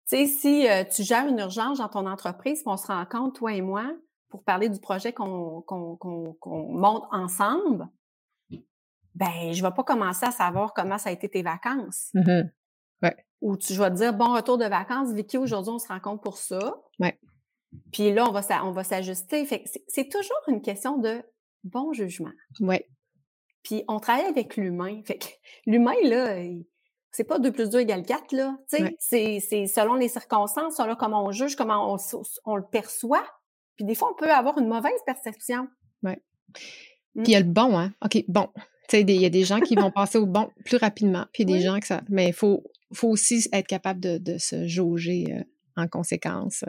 sais, 0.06 0.26
si 0.26 0.68
euh, 0.68 0.84
tu 0.84 1.04
gères 1.04 1.26
une 1.26 1.38
urgence 1.38 1.78
dans 1.78 1.88
ton 1.88 2.06
entreprise, 2.06 2.62
on 2.66 2.76
se 2.76 2.88
rend 2.88 3.06
compte, 3.06 3.36
toi 3.36 3.52
et 3.52 3.60
moi, 3.60 3.84
pour 4.28 4.42
parler 4.42 4.68
du 4.68 4.80
projet 4.80 5.12
qu'on 5.12 5.64
monte 6.44 7.04
ensemble, 7.12 7.88
ben, 9.14 9.52
je 9.52 9.62
vais 9.62 9.70
pas 9.70 9.84
commencer 9.84 10.26
à 10.26 10.30
savoir 10.30 10.72
comment 10.74 10.98
ça 10.98 11.10
a 11.10 11.12
été 11.12 11.28
tes 11.28 11.42
vacances. 11.42 12.10
Mmh 12.14 12.42
ouais. 13.02 13.16
Ou 13.40 13.56
tu 13.56 13.74
vas 13.74 13.90
te 13.90 13.96
dire, 13.96 14.14
bon 14.14 14.32
retour 14.32 14.56
de 14.56 14.64
vacances, 14.64 15.12
Vicky, 15.12 15.36
aujourd'hui, 15.36 15.72
on 15.72 15.78
se 15.78 15.88
rencontre 15.88 16.22
pour 16.22 16.36
ça. 16.36 16.80
Ouais. 17.00 17.18
Puis 17.92 18.12
là, 18.12 18.26
on 18.28 18.32
va, 18.32 18.40
on 18.64 18.70
va 18.70 18.84
s'ajuster. 18.84 19.46
C'est 19.88 20.08
toujours 20.08 20.40
une 20.48 20.62
question 20.62 20.98
de 20.98 21.22
bon 21.64 21.92
jugement. 21.92 22.32
Ouais. 22.60 22.88
Puis 23.62 23.84
on 23.88 24.00
travaille 24.00 24.26
avec 24.26 24.56
l'humain. 24.56 25.00
Fait 25.04 25.18
que 25.18 25.26
l'humain, 25.66 25.94
là, 26.04 26.36
c'est 27.10 27.24
pas 27.24 27.38
2 27.38 27.52
plus 27.52 27.70
2 27.70 27.80
égale 27.80 28.04
4, 28.04 28.32
là. 28.32 28.56
Tu 28.70 28.84
sais, 28.98 29.38
c'est 29.40 29.66
selon 29.66 29.94
les 29.94 30.08
circonstances, 30.08 30.76
selon 30.76 30.96
comment 30.96 31.24
on 31.24 31.32
juge, 31.32 31.56
comment 31.56 31.94
on, 31.94 31.96
on 32.44 32.56
le 32.56 32.64
perçoit. 32.64 33.24
Puis 33.76 33.84
des 33.84 33.94
fois, 33.94 34.10
on 34.12 34.14
peut 34.14 34.30
avoir 34.30 34.58
une 34.58 34.68
mauvaise 34.68 35.00
perception. 35.04 35.68
Oui. 36.02 36.12
Mmh. 37.14 37.22
Puis 37.22 37.24
il 37.26 37.30
y 37.32 37.36
a 37.36 37.40
le 37.40 37.46
bon, 37.46 37.78
hein? 37.78 37.92
OK, 38.04 38.24
bon. 38.28 38.48
Tu 38.88 38.98
sais, 38.98 39.00
il 39.02 39.20
y 39.20 39.26
a 39.26 39.30
des 39.30 39.44
gens 39.44 39.60
qui 39.60 39.74
vont 39.74 39.90
passer 39.90 40.18
au 40.18 40.26
bon 40.26 40.50
plus 40.64 40.76
rapidement, 40.76 41.26
puis 41.32 41.44
des 41.44 41.60
gens 41.60 41.78
que 41.80 41.86
ça. 41.86 42.02
Mais 42.08 42.28
il 42.28 42.32
faut, 42.32 42.64
faut 42.92 43.08
aussi 43.08 43.46
être 43.52 43.66
capable 43.66 44.00
de, 44.00 44.38
se 44.38 44.66
jauger 44.66 45.26
euh, 45.30 45.42
en 45.76 45.88
conséquence 45.88 46.64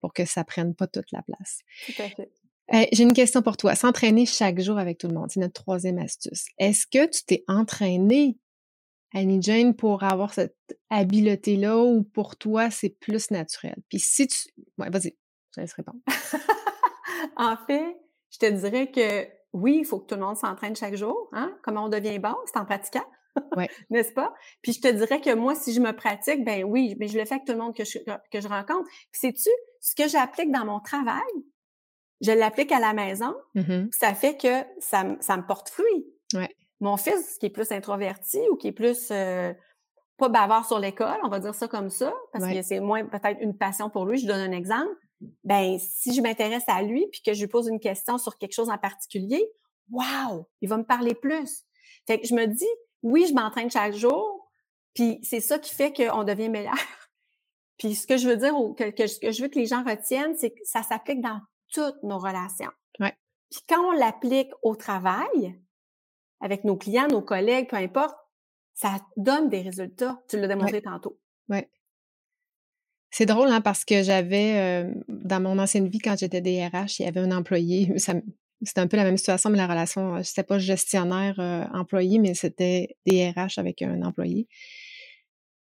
pour 0.00 0.12
que 0.12 0.24
ça 0.24 0.44
prenne 0.44 0.74
pas 0.74 0.86
toute 0.86 1.10
la 1.12 1.22
place. 1.22 1.60
Tout 1.86 2.02
à 2.02 2.08
fait. 2.08 2.30
J'ai 2.72 3.02
une 3.02 3.12
question 3.12 3.42
pour 3.42 3.56
toi. 3.56 3.74
S'entraîner 3.74 4.26
chaque 4.26 4.60
jour 4.60 4.78
avec 4.78 4.98
tout 4.98 5.08
le 5.08 5.14
monde, 5.14 5.30
c'est 5.30 5.40
notre 5.40 5.62
troisième 5.62 5.98
astuce. 5.98 6.46
Est-ce 6.58 6.86
que 6.86 7.06
tu 7.06 7.24
t'es 7.24 7.44
entraîné, 7.48 8.38
Annie 9.14 9.40
Jane, 9.40 9.74
pour 9.74 10.02
avoir 10.02 10.34
cette 10.34 10.56
habileté-là 10.90 11.78
ou 11.78 12.02
pour 12.02 12.36
toi, 12.36 12.70
c'est 12.70 12.90
plus 12.90 13.30
naturel? 13.30 13.76
Puis 13.88 14.00
si 14.00 14.26
tu. 14.26 14.48
Ouais, 14.78 14.90
vas-y, 14.90 15.16
je 15.54 15.60
laisse 15.60 15.72
répondre. 15.74 16.00
en 17.36 17.56
fait, 17.66 17.96
je 18.30 18.38
te 18.38 18.50
dirais 18.50 18.90
que 18.90 19.28
oui, 19.52 19.78
il 19.80 19.84
faut 19.84 20.00
que 20.00 20.06
tout 20.06 20.16
le 20.16 20.26
monde 20.26 20.36
s'entraîne 20.36 20.76
chaque 20.76 20.96
jour. 20.96 21.28
Hein? 21.32 21.56
Comment 21.62 21.84
on 21.84 21.88
devient 21.88 22.18
bon? 22.18 22.34
C'est 22.46 22.58
en 22.58 22.64
pratiquant. 22.64 23.06
Ouais. 23.56 23.70
N'est-ce 23.90 24.12
pas? 24.12 24.34
Puis 24.62 24.72
je 24.72 24.80
te 24.80 24.88
dirais 24.88 25.20
que 25.20 25.34
moi, 25.34 25.54
si 25.54 25.72
je 25.72 25.80
me 25.80 25.92
pratique, 25.92 26.44
ben 26.44 26.64
oui, 26.64 26.96
mais 26.98 27.08
je 27.08 27.18
le 27.18 27.24
fais 27.24 27.34
avec 27.34 27.46
tout 27.46 27.52
le 27.52 27.58
monde 27.58 27.74
que 27.74 27.84
je, 27.84 27.98
que 28.30 28.40
je 28.40 28.48
rencontre. 28.48 28.88
Puis 29.10 29.20
sais-tu, 29.20 29.50
ce 29.80 29.94
que 29.94 30.08
j'applique 30.08 30.50
dans 30.50 30.64
mon 30.64 30.80
travail, 30.80 31.22
je 32.20 32.32
l'applique 32.32 32.72
à 32.72 32.80
la 32.80 32.92
maison. 32.92 33.34
Mm-hmm. 33.54 33.88
Ça 33.92 34.14
fait 34.14 34.36
que 34.36 34.64
ça, 34.78 35.04
ça 35.20 35.36
me 35.36 35.46
porte 35.46 35.68
fruit. 35.68 36.06
Ouais. 36.34 36.48
Mon 36.80 36.96
fils, 36.96 37.38
qui 37.38 37.46
est 37.46 37.50
plus 37.50 37.72
introverti 37.72 38.40
ou 38.50 38.56
qui 38.56 38.68
est 38.68 38.72
plus 38.72 39.08
euh, 39.10 39.52
pas 40.18 40.28
bavard 40.28 40.66
sur 40.66 40.78
l'école, 40.78 41.18
on 41.22 41.28
va 41.28 41.40
dire 41.40 41.54
ça 41.54 41.68
comme 41.68 41.90
ça, 41.90 42.12
parce 42.32 42.46
que 42.46 42.62
c'est 42.62 42.80
moins 42.80 43.04
peut-être 43.04 43.40
une 43.40 43.56
passion 43.56 43.90
pour 43.90 44.06
lui. 44.06 44.18
Je 44.18 44.26
donne 44.26 44.40
un 44.40 44.56
exemple 44.56 44.96
ben 45.44 45.78
si 45.78 46.14
je 46.14 46.20
m'intéresse 46.20 46.64
à 46.66 46.82
lui 46.82 47.06
puis 47.10 47.22
que 47.24 47.32
je 47.32 47.40
lui 47.40 47.48
pose 47.48 47.68
une 47.68 47.80
question 47.80 48.18
sur 48.18 48.36
quelque 48.38 48.52
chose 48.52 48.70
en 48.70 48.78
particulier, 48.78 49.44
waouh, 49.90 50.46
il 50.60 50.68
va 50.68 50.76
me 50.76 50.84
parler 50.84 51.14
plus. 51.14 51.64
Fait 52.06 52.20
que 52.20 52.26
je 52.26 52.34
me 52.34 52.46
dis, 52.46 52.68
oui, 53.02 53.26
je 53.28 53.34
m'entraîne 53.34 53.70
chaque 53.70 53.94
jour, 53.94 54.50
puis 54.94 55.18
c'est 55.22 55.40
ça 55.40 55.58
qui 55.58 55.74
fait 55.74 55.92
qu'on 55.92 56.24
devient 56.24 56.48
meilleur. 56.48 56.74
puis 57.78 57.94
ce 57.94 58.06
que 58.06 58.16
je 58.16 58.28
veux 58.28 58.36
dire, 58.36 58.52
que, 58.76 58.90
que, 58.90 59.20
que, 59.20 59.32
je 59.32 59.42
veux 59.42 59.48
que 59.48 59.58
les 59.58 59.66
gens 59.66 59.84
retiennent, 59.84 60.36
c'est 60.36 60.50
que 60.50 60.60
ça 60.64 60.82
s'applique 60.82 61.20
dans 61.20 61.40
toutes 61.72 62.02
nos 62.02 62.18
relations. 62.18 62.70
Ouais. 63.00 63.14
Puis 63.50 63.60
quand 63.68 63.88
on 63.88 63.92
l'applique 63.92 64.50
au 64.62 64.76
travail, 64.76 65.60
avec 66.40 66.64
nos 66.64 66.76
clients, 66.76 67.08
nos 67.08 67.22
collègues, 67.22 67.68
peu 67.68 67.76
importe, 67.76 68.16
ça 68.74 68.98
donne 69.16 69.48
des 69.48 69.62
résultats. 69.62 70.20
Tu 70.28 70.38
l'as 70.38 70.48
démontré 70.48 70.82
tantôt. 70.82 71.18
Oui. 71.48 71.60
C'est 73.10 73.26
drôle, 73.26 73.48
hein, 73.48 73.62
parce 73.62 73.84
que 73.84 74.02
j'avais, 74.02 74.58
euh, 74.58 74.94
dans 75.08 75.40
mon 75.40 75.58
ancienne 75.58 75.88
vie, 75.88 75.98
quand 75.98 76.18
j'étais 76.18 76.42
DRH, 76.42 76.98
il 76.98 77.04
y 77.04 77.08
avait 77.08 77.20
un 77.20 77.30
employé, 77.30 77.90
c'était 78.62 78.80
un 78.80 78.86
peu 78.86 78.96
la 78.96 79.04
même 79.04 79.16
situation, 79.16 79.48
mais 79.48 79.56
la 79.56 79.66
relation, 79.66 80.22
c'était 80.22 80.42
pas 80.42 80.58
gestionnaire-employé, 80.58 82.18
mais 82.18 82.34
c'était 82.34 82.96
DRH 83.06 83.58
avec 83.58 83.80
un 83.82 84.02
employé 84.02 84.48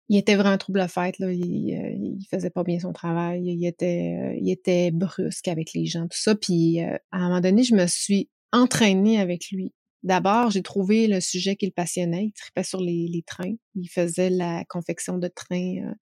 il 0.10 0.18
était 0.18 0.36
vraiment 0.36 0.58
trouble 0.58 0.88
fête 0.90 1.20
là. 1.20 1.32
Il, 1.32 1.74
euh, 1.74 2.18
faisait 2.30 2.50
pas 2.50 2.64
bien 2.64 2.80
son 2.80 2.92
travail. 2.92 3.44
Il 3.46 3.66
était, 3.66 4.18
euh, 4.20 4.36
il 4.42 4.52
était 4.52 4.92
brusque 4.92 5.48
avec 5.48 5.74
les 5.74 5.86
gens, 5.86 6.08
tout 6.08 6.18
ça. 6.18 6.36
Puis 6.36 6.84
euh, 6.84 6.98
à 7.12 7.18
un 7.18 7.30
moment 7.30 7.42
donné, 7.42 7.64
je 7.64 7.76
me 7.76 7.86
suis 7.86 8.28
entraînée 8.52 9.20
avec 9.20 9.52
lui. 9.52 9.72
D'abord, 10.02 10.50
j'ai 10.50 10.64
trouvé 10.64 11.08
le 11.08 11.20
sujet 11.20 11.56
qui 11.56 11.68
le 11.68 11.72
passionnait. 11.72 12.26
Il 12.26 12.34
tripait 12.34 12.64
sur 12.64 12.82
les, 12.82 13.24
trains. 13.28 13.56
Il 13.76 13.88
faisait 13.88 14.32
la 14.32 14.66
confection 14.66 15.18
de 15.18 15.28
trains 15.28 15.94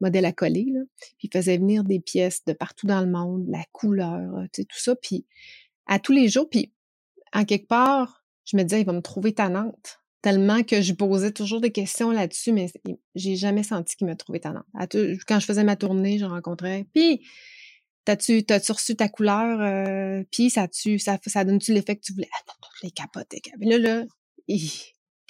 modèle 0.00 0.24
à 0.24 0.32
coller. 0.32 0.66
Là. 0.72 0.80
Puis 1.18 1.28
il 1.28 1.30
faisait 1.32 1.58
venir 1.58 1.84
des 1.84 2.00
pièces 2.00 2.44
de 2.44 2.52
partout 2.52 2.86
dans 2.86 3.00
le 3.00 3.10
monde, 3.10 3.44
la 3.48 3.64
couleur, 3.72 4.46
tu 4.52 4.64
tout 4.64 4.78
ça. 4.78 4.96
Puis 4.96 5.26
à 5.86 5.98
tous 5.98 6.12
les 6.12 6.28
jours, 6.28 6.48
puis 6.48 6.72
en 7.32 7.44
quelque 7.44 7.68
part, 7.68 8.24
je 8.44 8.56
me 8.56 8.62
disais, 8.62 8.80
il 8.80 8.86
va 8.86 8.92
me 8.92 9.02
trouver 9.02 9.32
tannante 9.32 10.01
tellement 10.22 10.62
que 10.62 10.80
je 10.80 10.92
posais 10.92 11.32
toujours 11.32 11.60
des 11.60 11.72
questions 11.72 12.10
là-dessus, 12.10 12.52
mais 12.52 12.66
j'ai 13.14 13.36
jamais 13.36 13.64
senti 13.64 13.96
qu'il 13.96 14.06
me 14.06 14.14
trouvait 14.14 14.38
talent. 14.40 14.64
Quand 15.26 15.40
je 15.40 15.46
faisais 15.46 15.64
ma 15.64 15.76
tournée, 15.76 16.18
je 16.18 16.24
rencontrais. 16.24 16.86
Puis, 16.94 17.26
t'as-tu 18.04 18.44
t'as-tu 18.44 18.72
reçu 18.72 18.96
ta 18.96 19.08
couleur? 19.08 19.60
Euh, 19.60 20.22
puis, 20.30 20.48
ça, 20.48 20.68
ça, 20.98 21.18
ça 21.26 21.44
donne-tu 21.44 21.74
l'effet 21.74 21.96
que 21.96 22.02
tu 22.02 22.12
voulais? 22.12 22.30
Ah, 22.32 22.52
les 22.82 22.92
capotes, 22.92 23.34
Là, 23.60 23.78
là, 23.78 24.04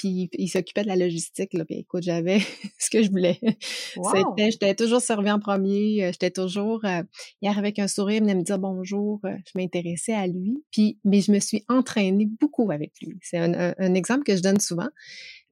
puis 0.02 0.28
il 0.32 0.48
s'occupait 0.48 0.82
de 0.82 0.88
la 0.88 0.96
logistique. 0.96 1.54
Là, 1.54 1.64
puis 1.64 1.76
écoute, 1.76 2.02
j'avais 2.02 2.40
ce 2.78 2.90
que 2.90 3.04
je 3.04 3.10
voulais. 3.10 3.38
C'était, 3.40 4.50
j'étais 4.50 4.74
toujours 4.74 5.00
servi 5.00 5.30
en 5.30 5.38
premier. 5.38 6.04
Euh, 6.04 6.10
j'étais 6.12 6.32
toujours, 6.32 6.84
euh, 6.84 7.02
arrivait 7.44 7.58
avec 7.58 7.78
un 7.78 7.86
sourire, 7.86 8.16
il 8.16 8.22
venait 8.22 8.34
me 8.34 8.42
dire 8.42 8.58
bonjour. 8.58 9.20
Euh, 9.24 9.36
je 9.46 9.52
m'intéressais 9.54 10.12
à 10.12 10.26
lui. 10.26 10.64
Puis, 10.72 10.98
mais 11.04 11.20
je 11.20 11.30
me 11.30 11.38
suis 11.38 11.64
entraînée 11.68 12.26
beaucoup 12.40 12.72
avec 12.72 12.94
lui. 13.00 13.16
C'est 13.22 13.38
un, 13.38 13.94
exemple 13.94 14.24
que 14.24 14.34
je 14.34 14.42
donne 14.42 14.58
souvent. 14.58 14.88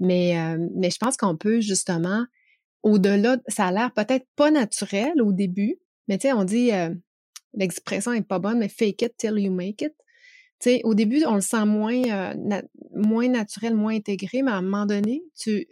Mais, 0.01 0.35
mais 0.75 0.91
je 0.91 0.97
pense 0.97 1.17
qu'on 1.17 1.37
peut 1.37 1.61
justement, 1.61 2.25
au-delà, 2.83 3.37
ça 3.49 3.67
a 3.67 3.73
l'air 3.73 3.93
peut-être 3.93 4.27
pas 4.35 4.51
naturel 4.51 5.21
au 5.23 5.33
début, 5.33 5.77
mais 6.09 6.17
tu 6.17 6.29
sais, 6.29 6.33
on 6.33 6.45
dit, 6.45 6.71
l'expression 7.53 8.13
est 8.13 8.23
pas 8.23 8.39
bonne, 8.39 8.59
mais 8.59 8.69
fake 8.69 9.03
it 9.03 9.17
till 9.19 9.39
you 9.39 9.53
make 9.53 9.83
it 9.83 9.93
sais, 10.61 10.81
au 10.85 10.95
début, 10.95 11.25
on 11.27 11.35
le 11.35 11.41
sent 11.41 11.65
moins, 11.65 12.03
euh, 12.05 12.63
moins 12.95 13.29
naturel, 13.29 13.75
moins 13.75 13.95
intégré, 13.95 14.43
mais 14.43 14.51
à 14.51 14.57
un 14.57 14.63
moment 14.63 14.87
donné, 14.87 15.23
tu, 15.37 15.67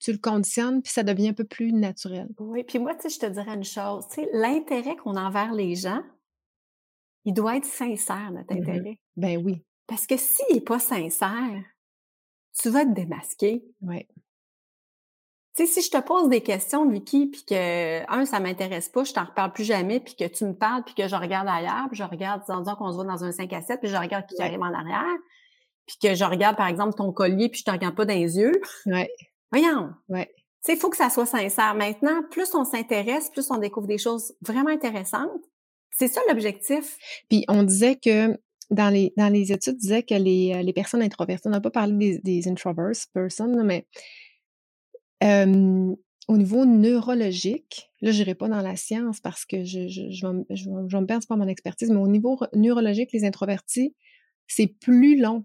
tu 0.00 0.12
le 0.12 0.18
conditionnes, 0.18 0.82
puis 0.82 0.92
ça 0.92 1.02
devient 1.02 1.28
un 1.28 1.34
peu 1.34 1.44
plus 1.44 1.72
naturel. 1.72 2.28
Oui, 2.38 2.64
puis 2.64 2.78
moi, 2.78 2.94
tu 2.94 3.02
sais, 3.02 3.08
je 3.10 3.18
te 3.20 3.26
dirais 3.26 3.54
une 3.54 3.64
chose, 3.64 4.06
tu 4.08 4.22
sais, 4.22 4.28
l'intérêt 4.32 4.96
qu'on 4.96 5.16
a 5.16 5.22
envers 5.22 5.52
les 5.52 5.74
gens, 5.74 6.02
il 7.24 7.34
doit 7.34 7.56
être 7.56 7.66
sincère, 7.66 8.30
notre 8.32 8.54
mmh 8.54 8.58
intérêt. 8.58 8.98
Ben 9.16 9.42
oui. 9.44 9.62
Parce 9.86 10.06
que 10.06 10.16
s'il 10.16 10.54
n'est 10.54 10.60
pas 10.60 10.78
sincère, 10.78 11.62
tu 12.58 12.70
vas 12.70 12.84
te 12.84 12.92
démasquer. 12.92 13.64
Oui. 13.82 14.06
Tu 15.56 15.66
sais, 15.66 15.72
si 15.72 15.82
je 15.82 15.90
te 15.90 16.00
pose 16.00 16.28
des 16.28 16.42
questions, 16.42 16.88
Vicky, 16.88 17.26
puis 17.26 17.44
que, 17.44 18.10
un, 18.10 18.24
ça 18.24 18.38
m'intéresse 18.38 18.88
pas, 18.88 19.02
je 19.02 19.12
t'en 19.12 19.24
reparle 19.24 19.52
plus 19.52 19.64
jamais, 19.64 19.98
puis 19.98 20.14
que 20.14 20.24
tu 20.24 20.44
me 20.44 20.54
parles, 20.54 20.84
puis 20.84 20.94
que 20.94 21.08
je 21.08 21.16
regarde 21.16 21.48
ailleurs, 21.48 21.86
puis 21.88 21.98
je 21.98 22.04
regarde, 22.04 22.42
disons 22.48 22.74
qu'on 22.76 22.90
se 22.90 22.94
voit 22.94 23.04
dans 23.04 23.24
un 23.24 23.32
5 23.32 23.52
à 23.52 23.60
7, 23.60 23.80
puis 23.80 23.90
je 23.90 23.96
regarde 23.96 24.26
qui 24.26 24.40
arrive 24.40 24.60
en 24.60 24.72
arrière, 24.72 25.16
puis 25.86 25.96
que 26.00 26.14
je 26.14 26.24
regarde, 26.24 26.56
par 26.56 26.68
exemple, 26.68 26.94
ton 26.94 27.12
collier, 27.12 27.48
puis 27.48 27.60
je 27.60 27.64
te 27.64 27.70
regarde 27.70 27.96
pas 27.96 28.04
dans 28.04 28.14
les 28.14 28.38
yeux. 28.38 28.60
Ouais. 28.86 29.10
Voyons. 29.50 29.90
Ouais. 30.08 30.26
Tu 30.26 30.42
sais, 30.66 30.72
il 30.74 30.78
faut 30.78 30.90
que 30.90 30.96
ça 30.96 31.10
soit 31.10 31.26
sincère. 31.26 31.74
Maintenant, 31.74 32.22
plus 32.30 32.54
on 32.54 32.64
s'intéresse, 32.64 33.30
plus 33.30 33.50
on 33.50 33.58
découvre 33.58 33.86
des 33.88 33.98
choses 33.98 34.34
vraiment 34.42 34.70
intéressantes. 34.70 35.42
C'est 35.90 36.08
ça 36.08 36.20
l'objectif. 36.28 36.96
Puis 37.28 37.44
on 37.48 37.64
disait 37.64 37.96
que 37.96 38.38
dans 38.70 38.88
les, 38.88 39.12
dans 39.16 39.32
les 39.32 39.52
études, 39.52 39.76
disait 39.76 40.02
que 40.02 40.14
les, 40.14 40.52
euh, 40.54 40.62
les 40.62 40.72
personnes 40.72 41.02
introverties, 41.02 41.48
on 41.48 41.50
n'a 41.50 41.60
pas 41.60 41.70
parlé 41.70 41.94
des, 41.94 42.18
des 42.18 42.48
introverts 42.48 42.92
personnes, 43.12 43.64
mais 43.64 43.86
au 45.22 46.36
niveau 46.36 46.64
neurologique, 46.64 47.90
là, 48.00 48.12
je 48.12 48.18
n'irai 48.18 48.34
pas 48.34 48.48
dans 48.48 48.62
la 48.62 48.76
science 48.76 49.20
parce 49.20 49.44
que 49.44 49.64
je, 49.64 49.88
je, 49.88 50.10
je, 50.10 50.26
je, 50.50 50.68
me 50.70 51.04
perdre 51.04 51.26
pas 51.26 51.36
mon 51.36 51.48
expertise, 51.48 51.90
mais 51.90 51.96
au 51.96 52.08
niveau 52.08 52.38
neurologique, 52.54 53.12
les 53.12 53.24
introvertis, 53.24 53.94
c'est 54.46 54.68
plus 54.68 55.20
long 55.20 55.44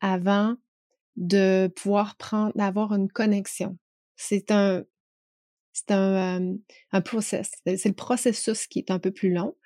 avant 0.00 0.56
de 1.16 1.70
pouvoir 1.74 2.16
prendre, 2.16 2.52
d'avoir 2.54 2.94
une 2.94 3.10
connexion. 3.10 3.76
C'est 4.16 4.50
un, 4.50 4.84
c'est 5.72 5.90
un, 5.90 6.56
un 6.92 7.00
process. 7.00 7.50
C'est 7.64 7.86
le 7.86 7.94
processus 7.94 8.66
qui 8.66 8.78
est 8.78 8.90
un 8.90 8.98
peu 8.98 9.10
plus 9.10 9.32
long. 9.32 9.56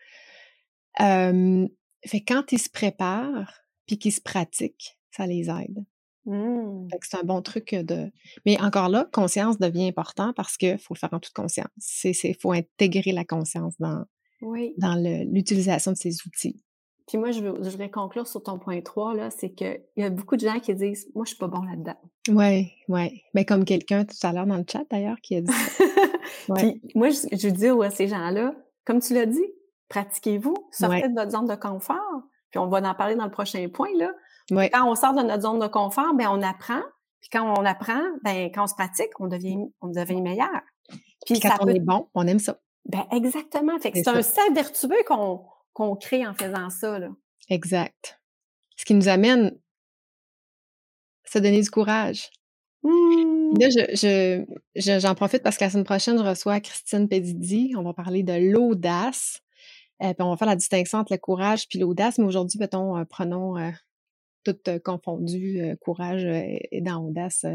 Euh, 1.01 1.67
fait 2.05 2.21
quand 2.21 2.53
ils 2.53 2.59
se 2.59 2.69
préparent 2.69 3.61
puis 3.87 3.99
qu'ils 3.99 4.13
se 4.13 4.21
pratiquent, 4.21 4.99
ça 5.11 5.27
les 5.27 5.49
aide. 5.51 5.85
Mmh. 6.25 6.89
c'est 7.03 7.17
un 7.17 7.25
bon 7.25 7.43
truc 7.43 7.75
de. 7.75 8.13
Mais 8.47 8.61
encore 8.61 8.89
là, 8.89 9.09
conscience 9.13 9.59
devient 9.59 9.89
important 9.89 10.33
parce 10.35 10.57
qu'il 10.57 10.79
faut 10.79 10.95
le 10.95 10.99
faire 10.99 11.13
en 11.13 11.19
toute 11.19 11.33
conscience. 11.33 11.67
Il 12.05 12.37
faut 12.41 12.53
intégrer 12.53 13.13
la 13.13 13.25
conscience 13.25 13.75
dans, 13.81 14.05
dans 14.41 14.95
l'utilisation 15.33 15.93
de 15.93 15.97
ces 15.97 16.17
outils. 16.27 16.63
Puis 17.09 17.19
moi, 17.19 17.33
je, 17.33 17.41
veux, 17.41 17.55
je 17.63 17.71
voudrais 17.71 17.91
conclure 17.91 18.27
sur 18.27 18.43
ton 18.43 18.59
point 18.59 18.81
3, 18.81 19.15
là, 19.15 19.31
c'est 19.31 19.51
qu'il 19.51 19.83
y 19.97 20.05
a 20.05 20.11
beaucoup 20.11 20.37
de 20.37 20.43
gens 20.43 20.61
qui 20.61 20.75
disent 20.75 21.09
Moi, 21.15 21.25
je 21.25 21.31
suis 21.31 21.39
pas 21.39 21.49
bon 21.49 21.63
là-dedans. 21.63 21.97
Oui, 22.29 22.73
oui. 22.89 23.23
Mais 23.35 23.45
comme 23.45 23.65
quelqu'un 23.65 24.05
tout 24.05 24.17
à 24.23 24.33
l'heure 24.33 24.47
dans 24.47 24.57
le 24.57 24.65
chat 24.71 24.85
d'ailleurs 24.91 25.21
qui 25.21 25.37
a 25.37 25.41
dit 25.41 25.53
Puis 26.57 26.81
moi, 26.95 27.11
je, 27.11 27.37
je 27.37 27.49
dis 27.49 27.67
à 27.67 27.91
ces 27.91 28.07
gens-là, 28.07 28.55
comme 28.85 29.01
tu 29.01 29.15
l'as 29.15 29.27
dit, 29.27 29.45
pratiquez-vous, 29.89 30.55
sortez 30.71 31.09
de 31.09 31.15
votre 31.15 31.31
zone 31.31 31.47
de 31.47 31.55
confort. 31.55 32.23
Puis 32.53 32.59
on 32.59 32.69
va 32.69 32.79
en 32.79 32.95
parler 32.95 33.17
dans 33.17 33.25
le 33.25 33.31
prochain 33.31 33.67
point, 33.69 33.91
là. 33.97 34.13
Quand 34.73 34.89
on 34.89 34.95
sort 34.95 35.15
de 35.15 35.23
notre 35.23 35.43
zone 35.43 35.59
de 35.59 35.67
confort, 35.67 36.15
ben 36.15 36.29
on 36.31 36.43
apprend. 36.43 36.83
Puis 37.21 37.31
quand 37.33 37.43
on 37.59 37.65
apprend, 37.65 38.03
ben 38.23 38.51
quand 38.55 38.65
on 38.65 38.67
se 38.67 38.75
pratique, 38.75 39.11
on 39.19 39.27
devient, 39.27 39.59
on 39.81 39.89
devient 39.89 40.21
meilleur. 40.21 40.61
Puis, 41.25 41.41
quand 41.41 41.57
on 41.61 41.69
est 41.69 41.81
bon, 41.81 42.09
on 42.15 42.27
aime 42.27 42.39
ça. 42.39 42.59
Ben 42.85 43.07
exactement. 43.13 43.79
Fait 43.79 43.93
que 43.93 43.99
c'est 43.99 44.09
un 44.09 44.23
cercle 44.23 44.55
vertueux 44.55 45.03
qu'on 45.07 45.45
qu'on 45.73 45.97
crée 45.97 46.27
en 46.27 46.35
faisant 46.35 46.69
ça. 46.69 46.99
Là. 46.99 47.09
Exact. 47.49 48.21
Ce 48.77 48.85
qui 48.85 48.95
nous 48.95 49.09
amène 49.09 49.57
se 51.25 51.39
donner 51.39 51.63
du 51.63 51.71
courage. 51.71 52.31
Mmh. 52.83 53.59
Là, 53.59 53.69
je, 53.71 54.45
je, 54.75 54.99
j'en 54.99 55.15
profite 55.15 55.43
parce 55.43 55.57
que 55.57 55.65
la 55.65 55.71
semaine 55.71 55.85
prochaine, 55.85 56.19
je 56.19 56.25
reçois 56.25 56.61
Christine 56.61 57.09
Pedidi. 57.09 57.75
On 57.79 57.83
va 57.83 57.95
parler 57.95 58.23
de 58.23 58.53
l'audace. 58.53 59.41
Euh, 60.03 60.15
puis 60.15 60.23
on 60.23 60.31
va 60.31 60.37
faire 60.37 60.49
la 60.49 60.57
distinction 60.57 60.99
entre 60.99 61.13
le 61.13 61.19
courage 61.19 61.69
puis 61.69 61.79
l'audace. 61.79 62.19
Mais 62.19 62.25
aujourd'hui, 62.25 62.59
mettons, 62.59 62.97
euh, 62.97 63.05
prenons 63.05 63.57
euh, 63.57 63.71
tout 64.45 64.57
confondu, 64.85 65.77
courage 65.81 66.25
et 66.25 66.81
dans 66.81 66.99
audace, 67.07 67.47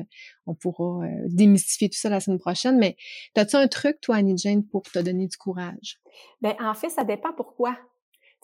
on 0.46 0.56
pourra 0.56 1.06
démystifier 1.26 1.90
tout 1.90 1.98
ça 1.98 2.08
la 2.08 2.22
semaine 2.22 2.40
prochaine. 2.40 2.78
Mais 2.78 2.96
as-tu 3.36 3.58
un 3.58 3.68
truc, 3.68 4.00
toi, 4.00 4.16
Annie 4.16 4.38
Jane, 4.38 4.66
pour 4.66 4.84
te 4.84 5.00
donner 5.00 5.28
du 5.28 5.36
courage? 5.36 6.00
Ben 6.40 6.56
en 6.62 6.74
fait, 6.74 6.88
ça 6.88 7.04
dépend 7.04 7.34
pourquoi. 7.34 7.74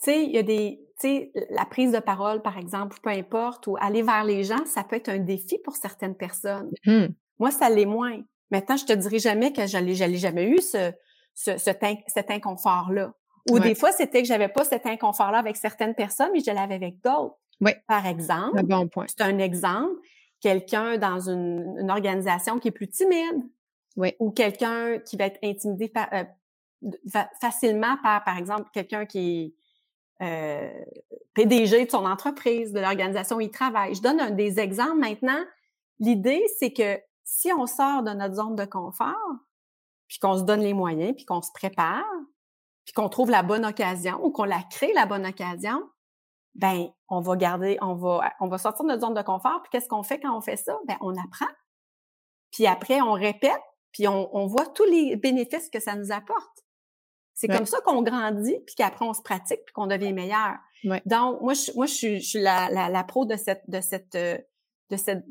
Tu 0.02 0.10
sais, 0.10 0.24
il 0.24 0.30
y 0.32 0.36
a 0.36 0.42
des, 0.42 0.78
tu 1.00 1.08
sais, 1.08 1.32
la 1.48 1.64
prise 1.64 1.92
de 1.92 2.00
parole, 2.00 2.42
par 2.42 2.58
exemple, 2.58 2.98
peu 3.02 3.08
importe, 3.08 3.66
ou 3.66 3.78
aller 3.80 4.02
vers 4.02 4.24
les 4.24 4.44
gens, 4.44 4.62
ça 4.66 4.84
peut 4.84 4.96
être 4.96 5.08
un 5.08 5.20
défi 5.20 5.56
pour 5.64 5.76
certaines 5.76 6.14
personnes. 6.14 6.70
Mmh. 6.84 7.06
Moi, 7.38 7.50
ça 7.50 7.70
l'est 7.70 7.86
moins. 7.86 8.20
Maintenant, 8.50 8.76
je 8.76 8.84
te 8.84 8.92
dirai 8.92 9.20
jamais 9.20 9.54
que 9.54 9.66
je 9.66 9.78
n'ai 9.78 9.94
jamais 9.94 10.50
eu 10.50 10.58
ce, 10.58 10.92
ce, 11.34 11.56
cet 11.56 12.30
inconfort-là. 12.30 13.14
Ou 13.50 13.58
des 13.58 13.74
fois, 13.74 13.92
c'était 13.92 14.22
que 14.22 14.28
j'avais 14.28 14.48
pas 14.48 14.64
cet 14.64 14.86
inconfort-là 14.86 15.38
avec 15.38 15.56
certaines 15.56 15.94
personnes, 15.94 16.30
mais 16.32 16.40
je 16.40 16.50
l'avais 16.50 16.74
avec 16.74 17.02
d'autres. 17.02 17.36
Oui. 17.60 17.72
Par 17.86 18.06
exemple. 18.06 18.62
bon 18.62 18.88
point. 18.88 19.06
C'est 19.08 19.22
un 19.22 19.38
exemple. 19.38 19.94
Quelqu'un 20.40 20.98
dans 20.98 21.28
une, 21.28 21.90
organisation 21.90 22.58
qui 22.58 22.68
est 22.68 22.72
plus 22.72 22.88
timide. 22.88 23.42
Oui. 23.96 24.14
Ou 24.18 24.30
quelqu'un 24.30 24.98
qui 24.98 25.16
va 25.16 25.26
être 25.26 25.38
intimidé 25.42 25.92
euh, 26.12 26.24
facilement 27.40 27.96
par, 28.02 28.24
par 28.24 28.36
exemple, 28.38 28.68
quelqu'un 28.72 29.06
qui 29.06 29.54
est 30.20 30.24
euh, 30.24 30.84
PDG 31.34 31.86
de 31.86 31.90
son 31.90 32.04
entreprise, 32.04 32.72
de 32.72 32.80
l'organisation 32.80 33.36
où 33.36 33.40
il 33.40 33.50
travaille. 33.50 33.94
Je 33.94 34.02
donne 34.02 34.20
un, 34.20 34.30
des 34.30 34.58
exemples 34.58 34.98
maintenant. 34.98 35.42
L'idée, 36.00 36.42
c'est 36.58 36.72
que 36.72 36.98
si 37.24 37.52
on 37.52 37.66
sort 37.66 38.02
de 38.02 38.10
notre 38.10 38.34
zone 38.34 38.56
de 38.56 38.64
confort, 38.64 39.32
puis 40.08 40.18
qu'on 40.18 40.36
se 40.36 40.42
donne 40.42 40.60
les 40.60 40.74
moyens, 40.74 41.14
puis 41.16 41.24
qu'on 41.24 41.42
se 41.42 41.50
prépare, 41.52 42.04
puis 42.84 42.92
qu'on 42.92 43.08
trouve 43.08 43.30
la 43.30 43.42
bonne 43.42 43.64
occasion 43.64 44.18
ou 44.22 44.30
qu'on 44.30 44.44
la 44.44 44.62
crée 44.70 44.92
la 44.94 45.06
bonne 45.06 45.26
occasion, 45.26 45.80
ben 46.54 46.88
on 47.08 47.20
va 47.20 47.36
garder, 47.36 47.78
on 47.80 47.94
va, 47.94 48.32
on 48.40 48.48
va 48.48 48.58
sortir 48.58 48.84
de 48.84 48.90
notre 48.90 49.02
zone 49.02 49.14
de 49.14 49.22
confort. 49.22 49.62
Puis 49.62 49.70
qu'est-ce 49.72 49.88
qu'on 49.88 50.02
fait 50.02 50.20
quand 50.20 50.36
on 50.36 50.40
fait 50.40 50.56
ça? 50.56 50.76
Ben 50.86 50.96
on 51.00 51.10
apprend. 51.12 51.52
Puis 52.52 52.66
après 52.66 53.00
on 53.00 53.12
répète, 53.12 53.60
puis 53.92 54.06
on, 54.08 54.34
on 54.36 54.46
voit 54.46 54.66
tous 54.66 54.84
les 54.84 55.16
bénéfices 55.16 55.70
que 55.70 55.80
ça 55.80 55.96
nous 55.96 56.12
apporte. 56.12 56.64
C'est 57.34 57.48
comme 57.48 57.66
ça 57.66 57.80
qu'on 57.80 58.02
grandit, 58.02 58.56
puis 58.64 58.76
qu'après 58.76 59.04
on 59.04 59.12
se 59.12 59.20
pratique, 59.20 59.60
puis 59.66 59.72
qu'on 59.72 59.88
devient 59.88 60.12
meilleur. 60.12 60.54
Donc, 61.04 61.40
moi, 61.40 61.54
je, 61.54 61.72
moi, 61.74 61.86
je 61.86 61.92
suis, 61.94 62.20
je 62.20 62.28
suis 62.28 62.40
la, 62.40 62.68
la, 62.70 62.88
la, 62.88 63.04
pro 63.04 63.24
de 63.24 63.36
cette, 63.36 63.62
de 63.68 63.80
cette, 63.80 64.14
euh, 64.14 64.38
de 64.90 64.96
cette, 64.96 65.24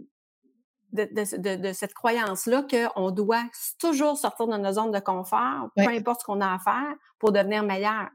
de, 0.93 1.09
de, 1.11 1.55
de, 1.55 1.73
cette 1.73 1.93
croyance-là 1.93 2.65
qu'on 2.69 3.11
doit 3.11 3.43
toujours 3.79 4.17
sortir 4.17 4.47
de 4.47 4.57
nos 4.57 4.73
zones 4.73 4.91
de 4.91 4.99
confort, 4.99 5.69
peu 5.75 5.87
importe 5.87 6.21
ce 6.21 6.25
qu'on 6.25 6.41
a 6.41 6.53
à 6.53 6.59
faire, 6.59 6.95
pour 7.19 7.31
devenir 7.31 7.63
meilleur. 7.63 8.09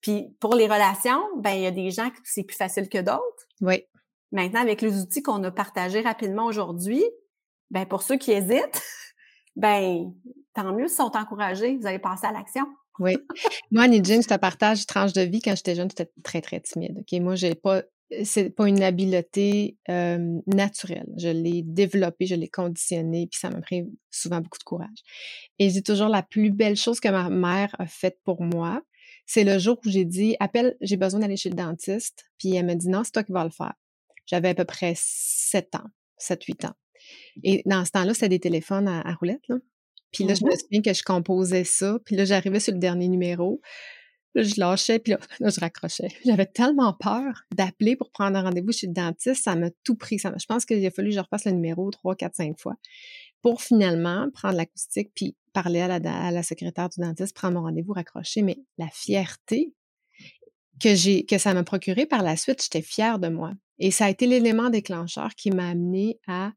Puis 0.00 0.36
pour 0.40 0.54
les 0.54 0.66
relations, 0.66 1.22
ben 1.38 1.52
il 1.52 1.62
y 1.62 1.66
a 1.66 1.70
des 1.70 1.90
gens 1.90 2.10
que 2.10 2.16
c'est 2.24 2.44
plus 2.44 2.56
facile 2.56 2.88
que 2.88 2.98
d'autres. 2.98 3.46
Oui. 3.60 3.84
Maintenant, 4.30 4.60
avec 4.60 4.82
les 4.82 5.00
outils 5.00 5.22
qu'on 5.22 5.42
a 5.44 5.50
partagés 5.50 6.00
rapidement 6.00 6.46
aujourd'hui, 6.46 7.04
ben 7.70 7.86
pour 7.86 8.02
ceux 8.02 8.16
qui 8.16 8.32
hésitent, 8.32 8.82
ben 9.56 10.12
tant 10.54 10.72
mieux, 10.72 10.86
ils 10.86 10.90
sont 10.90 11.16
encouragés, 11.16 11.76
vous 11.76 11.86
allez 11.86 11.98
passer 11.98 12.26
à 12.26 12.32
l'action. 12.32 12.66
Oui. 12.98 13.16
Moi, 13.70 13.86
Nidjin, 13.86 14.20
je 14.20 14.26
te 14.26 14.34
partage 14.34 14.86
tranche 14.86 15.12
de 15.12 15.22
vie. 15.22 15.40
Quand 15.40 15.54
j'étais 15.54 15.76
jeune, 15.76 15.88
j'étais 15.88 16.10
très, 16.24 16.40
très 16.40 16.60
timide. 16.60 16.98
OK? 16.98 17.20
Moi, 17.20 17.36
j'ai 17.36 17.54
pas 17.54 17.82
c'est 18.24 18.50
pas 18.50 18.68
une 18.68 18.82
habileté 18.82 19.76
naturelle. 20.46 21.08
Je 21.16 21.28
l'ai 21.28 21.62
développée, 21.62 22.26
je 22.26 22.34
l'ai 22.34 22.48
conditionnée, 22.48 23.28
puis 23.30 23.38
ça 23.38 23.50
m'a 23.50 23.60
pris 23.60 23.84
souvent 24.10 24.40
beaucoup 24.40 24.58
de 24.58 24.64
courage. 24.64 25.02
Et 25.58 25.70
j'ai 25.70 25.82
toujours 25.82 26.08
la 26.08 26.22
plus 26.22 26.50
belle 26.50 26.76
chose 26.76 27.00
que 27.00 27.08
ma 27.08 27.28
mère 27.30 27.74
a 27.78 27.86
faite 27.86 28.18
pour 28.24 28.42
moi, 28.42 28.82
c'est 29.28 29.44
le 29.44 29.58
jour 29.58 29.78
où 29.84 29.90
j'ai 29.90 30.06
dit 30.06 30.36
appelle, 30.40 30.76
j'ai 30.80 30.96
besoin 30.96 31.20
d'aller 31.20 31.36
chez 31.36 31.50
le 31.50 31.54
dentiste, 31.54 32.24
puis 32.38 32.54
elle 32.54 32.64
m'a 32.64 32.74
dit 32.74 32.88
non, 32.88 33.04
c'est 33.04 33.12
toi 33.12 33.22
qui 33.22 33.32
vas 33.32 33.44
le 33.44 33.50
faire. 33.50 33.74
J'avais 34.26 34.48
à 34.48 34.54
peu 34.54 34.64
près 34.64 34.94
7 34.96 35.74
ans, 35.76 35.86
7 36.16 36.44
8 36.44 36.64
ans. 36.64 36.74
Et 37.44 37.62
dans 37.66 37.84
ce 37.84 37.90
temps-là, 37.92 38.14
c'était 38.14 38.30
des 38.30 38.40
téléphones 38.40 38.88
à, 38.88 39.14
roulette 39.14 39.46
là. 39.48 39.56
Puis 40.12 40.24
là, 40.24 40.32
je 40.32 40.42
me 40.42 40.50
mmh 40.50 40.56
souviens 40.56 40.82
que 40.82 40.94
je 40.94 41.02
composais 41.02 41.64
ça, 41.64 41.98
puis 42.06 42.16
là 42.16 42.24
j'arrivais 42.24 42.60
sur 42.60 42.72
le 42.72 42.78
dernier 42.78 43.08
numéro, 43.08 43.60
je 44.34 44.60
lâchais, 44.60 44.98
puis 44.98 45.12
là, 45.40 45.50
je 45.50 45.60
raccrochais. 45.60 46.08
J'avais 46.24 46.46
tellement 46.46 46.92
peur 46.92 47.44
d'appeler 47.54 47.96
pour 47.96 48.10
prendre 48.10 48.36
un 48.36 48.42
rendez-vous 48.42 48.72
chez 48.72 48.86
le 48.86 48.92
dentiste, 48.92 49.44
ça 49.44 49.54
m'a 49.56 49.70
tout 49.84 49.96
pris. 49.96 50.18
Je 50.18 50.46
pense 50.46 50.64
qu'il 50.64 50.84
a 50.84 50.90
fallu 50.90 51.10
que 51.10 51.14
je 51.14 51.20
repasse 51.20 51.44
le 51.44 51.52
numéro 51.52 51.90
trois, 51.90 52.14
quatre, 52.14 52.36
cinq 52.36 52.58
fois 52.58 52.76
pour 53.42 53.62
finalement 53.62 54.28
prendre 54.32 54.56
l'acoustique 54.56 55.10
puis 55.14 55.36
parler 55.52 55.80
à 55.80 55.98
la, 56.30 56.42
secrétaire 56.42 56.88
du 56.88 57.00
dentiste, 57.00 57.34
prendre 57.34 57.54
mon 57.54 57.62
rendez-vous, 57.62 57.92
raccrocher. 57.92 58.42
Mais 58.42 58.58
la 58.78 58.88
fierté 58.88 59.72
que 60.80 61.22
que 61.26 61.38
ça 61.38 61.54
m'a 61.54 61.64
procuré 61.64 62.06
par 62.06 62.22
la 62.22 62.36
suite, 62.36 62.62
j'étais 62.62 62.82
fière 62.82 63.18
de 63.18 63.28
moi. 63.28 63.52
Et 63.78 63.90
ça 63.90 64.06
a 64.06 64.10
été 64.10 64.26
l'élément 64.26 64.70
déclencheur 64.70 65.34
qui 65.34 65.50
m'a 65.50 65.68
amené 65.68 66.18
à 66.26 66.52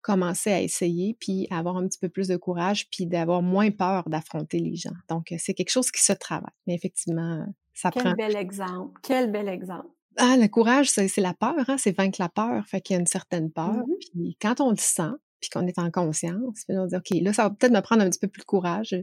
commencer 0.00 0.50
à 0.50 0.60
essayer, 0.60 1.16
puis 1.20 1.46
avoir 1.50 1.76
un 1.76 1.86
petit 1.86 1.98
peu 1.98 2.08
plus 2.08 2.28
de 2.28 2.36
courage, 2.36 2.88
puis 2.90 3.06
d'avoir 3.06 3.42
moins 3.42 3.70
peur 3.70 4.08
d'affronter 4.08 4.58
les 4.58 4.76
gens. 4.76 4.94
Donc, 5.08 5.32
c'est 5.38 5.54
quelque 5.54 5.70
chose 5.70 5.90
qui 5.90 6.02
se 6.02 6.12
travaille. 6.12 6.52
Mais 6.66 6.74
effectivement, 6.74 7.44
ça 7.74 7.90
Quel 7.90 8.02
prend... 8.02 8.14
Quel 8.14 8.32
bel 8.32 8.36
exemple. 8.36 9.00
Quel 9.02 9.30
bel 9.30 9.48
exemple. 9.48 9.88
Ah, 10.16 10.36
le 10.36 10.48
courage, 10.48 10.90
c'est 10.90 11.16
la 11.18 11.34
peur, 11.34 11.54
hein? 11.68 11.76
c'est 11.78 11.96
vaincre 11.96 12.20
la 12.20 12.28
peur. 12.28 12.66
Fait 12.66 12.80
qu'il 12.80 12.94
y 12.94 12.96
a 12.96 13.00
une 13.00 13.06
certaine 13.06 13.50
peur. 13.50 13.72
Mmh 13.72 13.84
puis 14.12 14.36
quand 14.40 14.60
on 14.60 14.70
le 14.70 14.76
sent, 14.76 15.12
puis 15.40 15.50
qu'on 15.50 15.66
est 15.66 15.78
en 15.78 15.90
conscience, 15.90 16.64
puis 16.66 16.76
on 16.76 16.86
dit, 16.86 16.96
OK, 16.96 17.10
là, 17.22 17.32
ça 17.32 17.44
va 17.44 17.50
peut-être 17.50 17.72
me 17.72 17.80
prendre 17.80 18.02
un 18.02 18.10
petit 18.10 18.18
peu 18.18 18.28
plus 18.28 18.40
de 18.40 18.44
courage. 18.44 18.96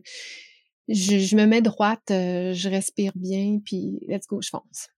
Je, 0.89 1.35
me 1.35 1.45
mets 1.45 1.61
droite, 1.61 2.11
euh, 2.11 2.53
je 2.53 2.69
respire 2.69 3.13
bien, 3.15 3.59
puis 3.63 3.99
let's 4.07 4.27
go, 4.27 4.41
je 4.41 4.49
fonce. 4.49 4.89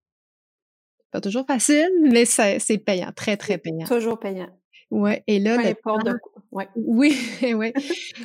Pas 1.12 1.22
toujours 1.22 1.46
facile, 1.46 1.90
mais 2.02 2.26
c'est 2.26 2.78
payant, 2.80 3.12
très, 3.16 3.38
très 3.38 3.58
payant. 3.58 3.86
Toujours 3.86 4.20
payant. 4.20 4.50
Ouais, 4.90 5.24
et 5.28 5.40
là, 5.40 5.58
le 5.58 5.74
temps... 5.76 5.98
de... 5.98 6.18
ouais. 6.52 6.68
oui, 6.76 7.14
oui. 7.54 7.74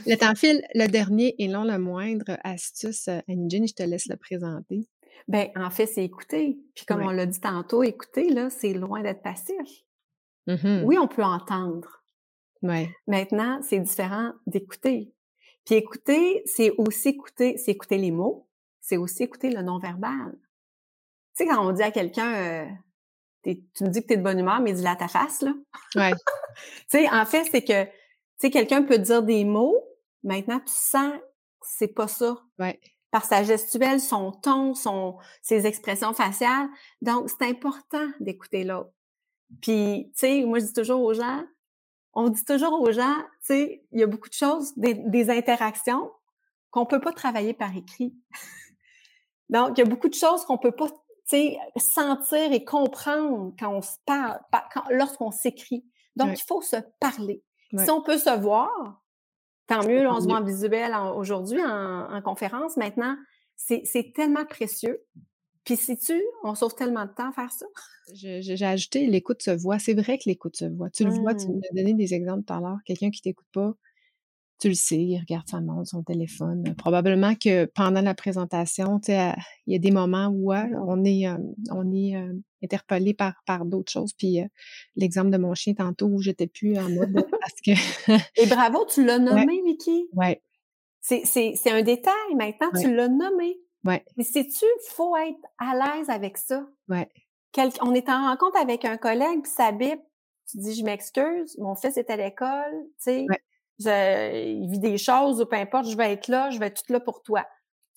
le 0.07 0.15
temps 0.17 0.35
file. 0.35 0.63
Le 0.75 0.87
dernier 0.87 1.35
et 1.39 1.49
non 1.49 1.65
le 1.65 1.79
moindre 1.79 2.39
astuce, 2.45 3.09
euh, 3.09 3.21
Annie 3.29 3.51
Jane, 3.51 3.67
je 3.67 3.75
te 3.75 3.83
laisse 3.83 4.07
le 4.07 4.17
présenter. 4.17 4.87
Ben, 5.29 5.49
en 5.57 5.71
fait, 5.71 5.87
c'est 5.87 6.05
écouter. 6.05 6.59
Puis 6.75 6.85
comme 6.87 7.03
on 7.03 7.11
l'a 7.11 7.27
dit 7.27 7.41
tantôt, 7.41 7.83
écouter, 7.83 8.31
là, 8.31 8.51
c'est 8.51 8.75
loin 8.75 9.03
d'être 9.03 9.23
passif. 9.23 9.85
Mmh 10.47 10.83
oui, 10.85 10.99
on 10.99 11.07
peut 11.07 11.23
entendre. 11.23 12.03
Ouais. 12.63 12.91
Maintenant, 13.07 13.61
c'est 13.63 13.79
différent 13.79 14.33
d'écouter. 14.47 15.13
Puis 15.65 15.77
écouter, 15.77 16.43
c'est 16.47 16.71
aussi 16.79 17.11
écouter, 17.11 17.57
c'est 17.57 17.73
écouter 17.73 17.99
les 17.99 18.11
mots, 18.11 18.49
c'est 18.81 18.97
aussi 18.97 19.25
écouter 19.25 19.51
le 19.51 19.63
non-verbal. 19.63 20.33
Tu 21.37 21.45
sais, 21.45 21.47
quand 21.47 21.67
on 21.67 21.73
dit 21.73 21.83
à 21.83 21.91
quelqu'un, 21.91 22.35
euh, 22.35 22.67
tu 23.43 23.85
me 23.85 23.89
dis 23.89 24.03
que 24.03 24.07
tu 24.07 24.15
es 24.15 24.17
de 24.17 24.23
bonne 24.23 24.39
humeur, 24.39 24.61
mais 24.61 24.73
dis-la 24.73 24.93
à 24.93 24.97
ta 24.97 25.09
face, 25.09 25.43
là. 25.43 25.53
Ouais. 25.97 26.13
tu 26.91 26.99
sais, 26.99 27.11
en 27.11 27.25
fait, 27.27 27.45
c'est 27.51 27.63
que, 27.63 27.85
tu 27.85 27.91
sais, 28.39 28.51
quelqu'un 28.51 28.83
peut 28.83 28.99
dire 28.99 29.23
des 29.23 29.45
mots, 29.45 29.77
maintenant, 30.23 30.61
tu 30.61 30.73
sens 30.75 31.13
que 31.13 31.67
c'est 31.69 31.95
pas 31.95 32.09
ça. 32.09 32.39
Ouais. 32.59 32.81
Par 33.11 33.25
sa 33.25 33.43
gestuelle, 33.43 34.01
son 34.01 34.33
ton, 34.33 34.75
son, 34.75 35.19
ses 35.43 35.67
expressions 35.67 36.15
faciales. 36.15 36.69
Donc, 37.03 37.29
c'est 37.29 37.47
important 37.47 38.07
d'écouter 38.21 38.65
l'autre. 38.65 38.91
Puis, 39.61 40.11
tu 40.15 40.21
sais, 40.21 40.45
moi, 40.45 40.61
je 40.61 40.67
dis 40.67 40.73
toujours 40.73 41.03
aux 41.03 41.13
gens, 41.13 41.45
on 42.15 42.29
dit 42.29 42.45
toujours 42.45 42.81
aux 42.81 42.93
gens, 42.93 43.17
tu 43.17 43.55
sais, 43.55 43.85
il 43.93 44.01
y 44.01 44.03
a 44.03 44.07
beaucoup 44.07 44.29
de 44.29 44.35
choses, 44.35 44.73
des, 44.77 44.95
des 44.95 45.31
interactions 45.31 46.11
qu'on 46.71 46.87
peut 46.87 47.01
pas 47.01 47.13
travailler 47.13 47.53
par 47.53 47.77
écrit. 47.77 48.15
Donc, 49.51 49.77
il 49.77 49.81
y 49.81 49.85
a 49.85 49.89
beaucoup 49.89 50.09
de 50.09 50.15
choses 50.15 50.45
qu'on 50.47 50.57
peut 50.57 50.73
pas 50.73 50.89
sentir 51.77 52.53
et 52.53 52.65
comprendre 52.65 53.55
quand 53.59 53.75
on 53.75 53.83
se 53.83 53.97
parle, 54.07 54.41
lorsqu'on 54.91 55.31
s'écrit. 55.31 55.85
Donc, 56.17 56.39
il 56.39 56.43
faut 56.43 56.63
se 56.63 56.77
parler. 57.01 57.43
Si 57.77 57.91
on 57.91 58.03
peut 58.03 58.19
se 58.19 58.39
voir, 58.39 58.71
tant 59.67 59.87
mieux, 59.87 60.07
on 60.09 60.21
se 60.21 60.27
voit 60.27 60.39
en 60.39 60.45
visuel 60.45 60.95
aujourd'hui, 61.17 61.63
en, 61.65 62.21
conférence. 62.23 62.77
Maintenant, 62.77 63.17
c'est 63.57 64.13
tellement 64.15 64.45
précieux. 64.45 65.03
Puis 65.65 65.77
si 65.77 65.97
tu, 65.97 66.21
on 66.43 66.55
sauve 66.55 66.75
tellement 66.75 67.05
de 67.05 67.13
temps 67.13 67.29
à 67.29 67.33
faire 67.33 67.53
ça. 67.53 67.67
J'ai 68.15 68.65
ajouté 68.65 69.07
l'écoute 69.07 69.43
se 69.43 69.53
voit. 69.53 69.79
C'est 69.79 69.95
vrai 69.95 70.19
que 70.19 70.25
l'écoute 70.27 70.57
se 70.57 70.65
voit. 70.65 70.91
Tu 70.91 71.05
le 71.05 71.11
vois, 71.11 71.35
tu 71.35 71.47
mmh. 71.47 71.55
m'as 71.55 71.83
donné 71.83 71.95
des 71.95 72.15
exemples 72.15 72.45
tout 72.45 72.53
à 72.53 72.61
l'heure. 72.61 72.79
Quelqu'un 72.85 73.11
qui 73.11 73.23
t'écoute 73.23 73.47
pas, 73.53 73.73
tu 74.63 74.69
le 74.69 74.75
sais, 74.75 74.97
il 74.97 75.19
regarde 75.19 75.49
sa 75.49 75.61
montre, 75.61 75.89
son 75.89 76.05
téléphone. 76.05 76.77
Probablement 76.79 77.35
que 77.35 77.65
pendant 77.65 78.01
la 78.01 78.15
présentation, 78.15 79.01
il 79.09 79.35
y 79.67 79.75
a 79.75 79.79
des 79.81 79.91
moments 79.91 80.29
où 80.29 80.53
on 80.53 81.05
est, 81.05 81.27
euh, 81.27 81.37
on 81.73 81.93
est 81.93 82.15
euh, 82.15 82.33
interpellé 82.63 83.13
par, 83.13 83.35
par 83.45 83.65
d'autres 83.65 83.91
choses. 83.91 84.13
Puis 84.13 84.41
euh, 84.41 84.47
l'exemple 84.95 85.31
de 85.31 85.37
mon 85.37 85.53
chien 85.55 85.75
tantôt 85.75 86.07
où 86.07 86.23
j'étais 86.23 86.47
plus 86.47 86.79
en 86.79 86.89
mode 86.89 87.13
parce 87.41 87.61
que. 87.61 87.73
Et 88.41 88.47
bravo, 88.47 88.87
tu 88.87 89.05
l'as 89.05 89.19
nommé, 89.19 89.61
Vicky. 89.67 90.09
Ouais. 90.13 90.41
C'est 91.01 91.73
un 91.73 91.83
détail 91.83 92.35
maintenant, 92.37 92.71
tu 92.81 92.95
l'as 92.95 93.09
nommé. 93.09 93.59
Ouais. 93.85 94.05
Mais 94.17 94.23
sais-tu, 94.23 94.65
faut 94.91 95.17
être 95.17 95.45
à 95.59 95.75
l'aise 95.75 96.09
avec 96.09 96.39
ça. 96.39 96.65
Ouais. 96.89 97.09
on 97.81 97.95
est 97.95 98.09
en 98.09 98.29
rencontre 98.29 98.61
avec 98.61 98.85
un 98.85 98.97
collègue, 98.97 99.43
puis 99.43 99.51
ça 99.51 99.73
bip, 99.73 99.99
tu 100.49 100.59
dis, 100.59 100.77
je 100.77 100.85
m'excuse, 100.85 101.59
mon 101.59 101.75
fils 101.75 101.97
est 101.97 102.09
à 102.11 102.17
l'école, 102.17 102.87
tu 102.99 103.27
sais 103.27 103.27
il 103.79 104.69
vit 104.71 104.79
des 104.79 104.99
choses 104.99 105.41
ou 105.41 105.47
peu 105.47 105.57
importe, 105.57 105.89
je 105.89 105.97
vais 105.97 106.13
être 106.13 106.29
là, 106.29 106.51
je 106.51 106.59
vais 106.59 106.67
être 106.67 106.81
toute 106.81 106.91
là 106.91 107.01
pour 107.01 107.23
toi. 107.23 107.47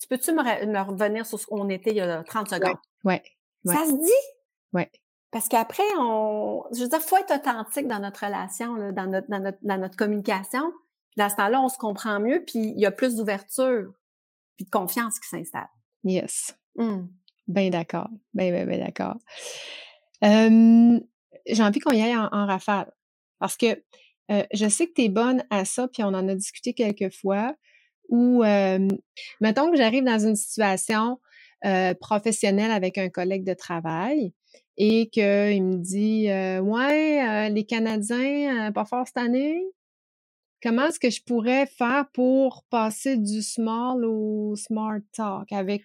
Tu 0.00 0.08
peux-tu 0.08 0.32
me, 0.32 0.82
revenir 0.82 1.24
sur 1.24 1.40
ce 1.40 1.46
qu'on 1.46 1.68
était 1.68 1.90
il 1.90 1.96
y 1.96 2.00
a 2.00 2.22
30 2.22 2.50
secondes? 2.50 2.76
Ouais. 3.04 3.22
Ça 3.64 3.86
se 3.86 3.92
dit? 3.92 4.26
Ouais. 4.72 4.90
Parce 5.30 5.48
qu'après, 5.48 5.82
on, 5.98 6.64
je 6.72 6.82
veux 6.82 6.88
dire, 6.88 7.00
faut 7.00 7.16
être 7.16 7.34
authentique 7.34 7.88
dans 7.88 7.98
notre 7.98 8.24
relation, 8.24 8.92
dans, 8.92 9.06
notre, 9.06 9.28
dans, 9.28 9.40
notre, 9.40 9.58
dans 9.62 9.78
notre 9.78 9.96
communication. 9.96 10.72
Dans 11.16 11.28
ce 11.28 11.36
temps-là, 11.36 11.60
on 11.60 11.68
se 11.68 11.78
comprend 11.78 12.20
mieux, 12.20 12.44
puis 12.46 12.58
il 12.58 12.78
y 12.78 12.86
a 12.86 12.90
plus 12.90 13.16
d'ouverture, 13.16 13.92
puis 14.56 14.66
de 14.66 14.70
confiance 14.70 15.18
qui 15.18 15.28
s'installe. 15.28 15.68
Yes. 16.04 16.56
Mmh. 16.76 17.06
Bien 17.48 17.70
d'accord. 17.70 18.08
Bien, 18.34 18.50
bien, 18.50 18.66
bien 18.66 18.78
d'accord. 18.78 19.16
j'ai 20.22 21.62
envie 21.62 21.80
qu'on 21.80 21.92
y 21.92 22.02
aille 22.02 22.16
en, 22.16 22.28
en 22.32 22.46
rafale. 22.46 22.92
Parce 23.38 23.56
que 23.56 23.82
euh, 24.30 24.42
je 24.52 24.68
sais 24.68 24.86
que 24.86 24.92
tu 24.94 25.02
es 25.02 25.08
bonne 25.08 25.44
à 25.50 25.64
ça, 25.64 25.88
puis 25.88 26.02
on 26.02 26.08
en 26.08 26.28
a 26.28 26.34
discuté 26.34 26.74
quelques 26.74 27.14
fois, 27.14 27.54
où, 28.08 28.42
euh, 28.44 28.88
mettons 29.40 29.70
que 29.70 29.76
j'arrive 29.76 30.04
dans 30.04 30.18
une 30.18 30.36
situation 30.36 31.20
euh, 31.64 31.94
professionnelle 31.94 32.70
avec 32.70 32.98
un 32.98 33.08
collègue 33.08 33.44
de 33.44 33.54
travail 33.54 34.32
et 34.76 35.08
qu'il 35.08 35.62
me 35.62 35.76
dit 35.76 36.28
Ouais, 36.62 37.50
les 37.50 37.64
Canadiens, 37.64 38.72
pas 38.72 38.84
fort 38.84 39.06
cette 39.06 39.16
année. 39.16 39.62
Comment 40.62 40.86
est-ce 40.86 40.98
que 40.98 41.10
je 41.10 41.22
pourrais 41.22 41.66
faire 41.66 42.06
pour 42.12 42.64
passer 42.70 43.16
du 43.16 43.42
small 43.42 44.04
au 44.04 44.56
smart 44.56 44.98
talk 45.12 45.52
avec 45.52 45.84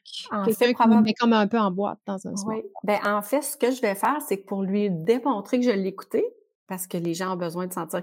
quelqu'un 0.58 0.74
qui 0.74 0.88
me 0.88 1.20
comme 1.20 1.34
un 1.34 1.48
peu 1.48 1.60
en 1.60 1.72
boîte 1.72 2.00
dans 2.06 2.26
un 2.26 2.36
small 2.36 2.56
oui. 2.56 2.64
Ben, 2.84 3.00
en 3.06 3.22
fait, 3.22 3.42
ce 3.42 3.58
que 3.58 3.70
je 3.70 3.82
vais 3.82 3.96
faire, 3.96 4.22
c'est 4.28 4.38
que 4.38 4.46
pour 4.46 4.64
lui 4.64 4.90
démontrer 4.90 5.60
que 5.60 5.66
je 5.66 5.72
écouté, 5.72 6.26
parce 6.72 6.88
que 6.88 6.96
les 6.96 7.14
gens 7.14 7.34
ont 7.34 7.38
besoin 7.38 7.68
de 7.68 7.74
sentir 7.74 8.02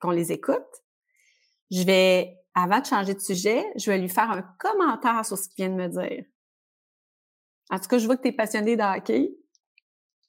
qu'on 0.00 0.10
les 0.10 0.32
écoute. 0.32 0.56
Je 1.70 1.82
vais, 1.82 2.34
avant 2.54 2.80
de 2.80 2.86
changer 2.86 3.12
de 3.12 3.20
sujet, 3.20 3.62
je 3.76 3.90
vais 3.90 3.98
lui 3.98 4.08
faire 4.08 4.30
un 4.30 4.40
commentaire 4.58 5.22
sur 5.26 5.36
ce 5.36 5.50
qu'il 5.50 5.66
vient 5.66 5.76
de 5.76 5.82
me 5.82 5.88
dire. 5.88 6.24
En 7.68 7.78
tout 7.78 7.88
cas, 7.88 7.98
je 7.98 8.06
vois 8.06 8.16
que 8.16 8.22
tu 8.22 8.28
es 8.28 8.32
passionné 8.32 8.74
de 8.74 8.82
hockey. 8.82 9.36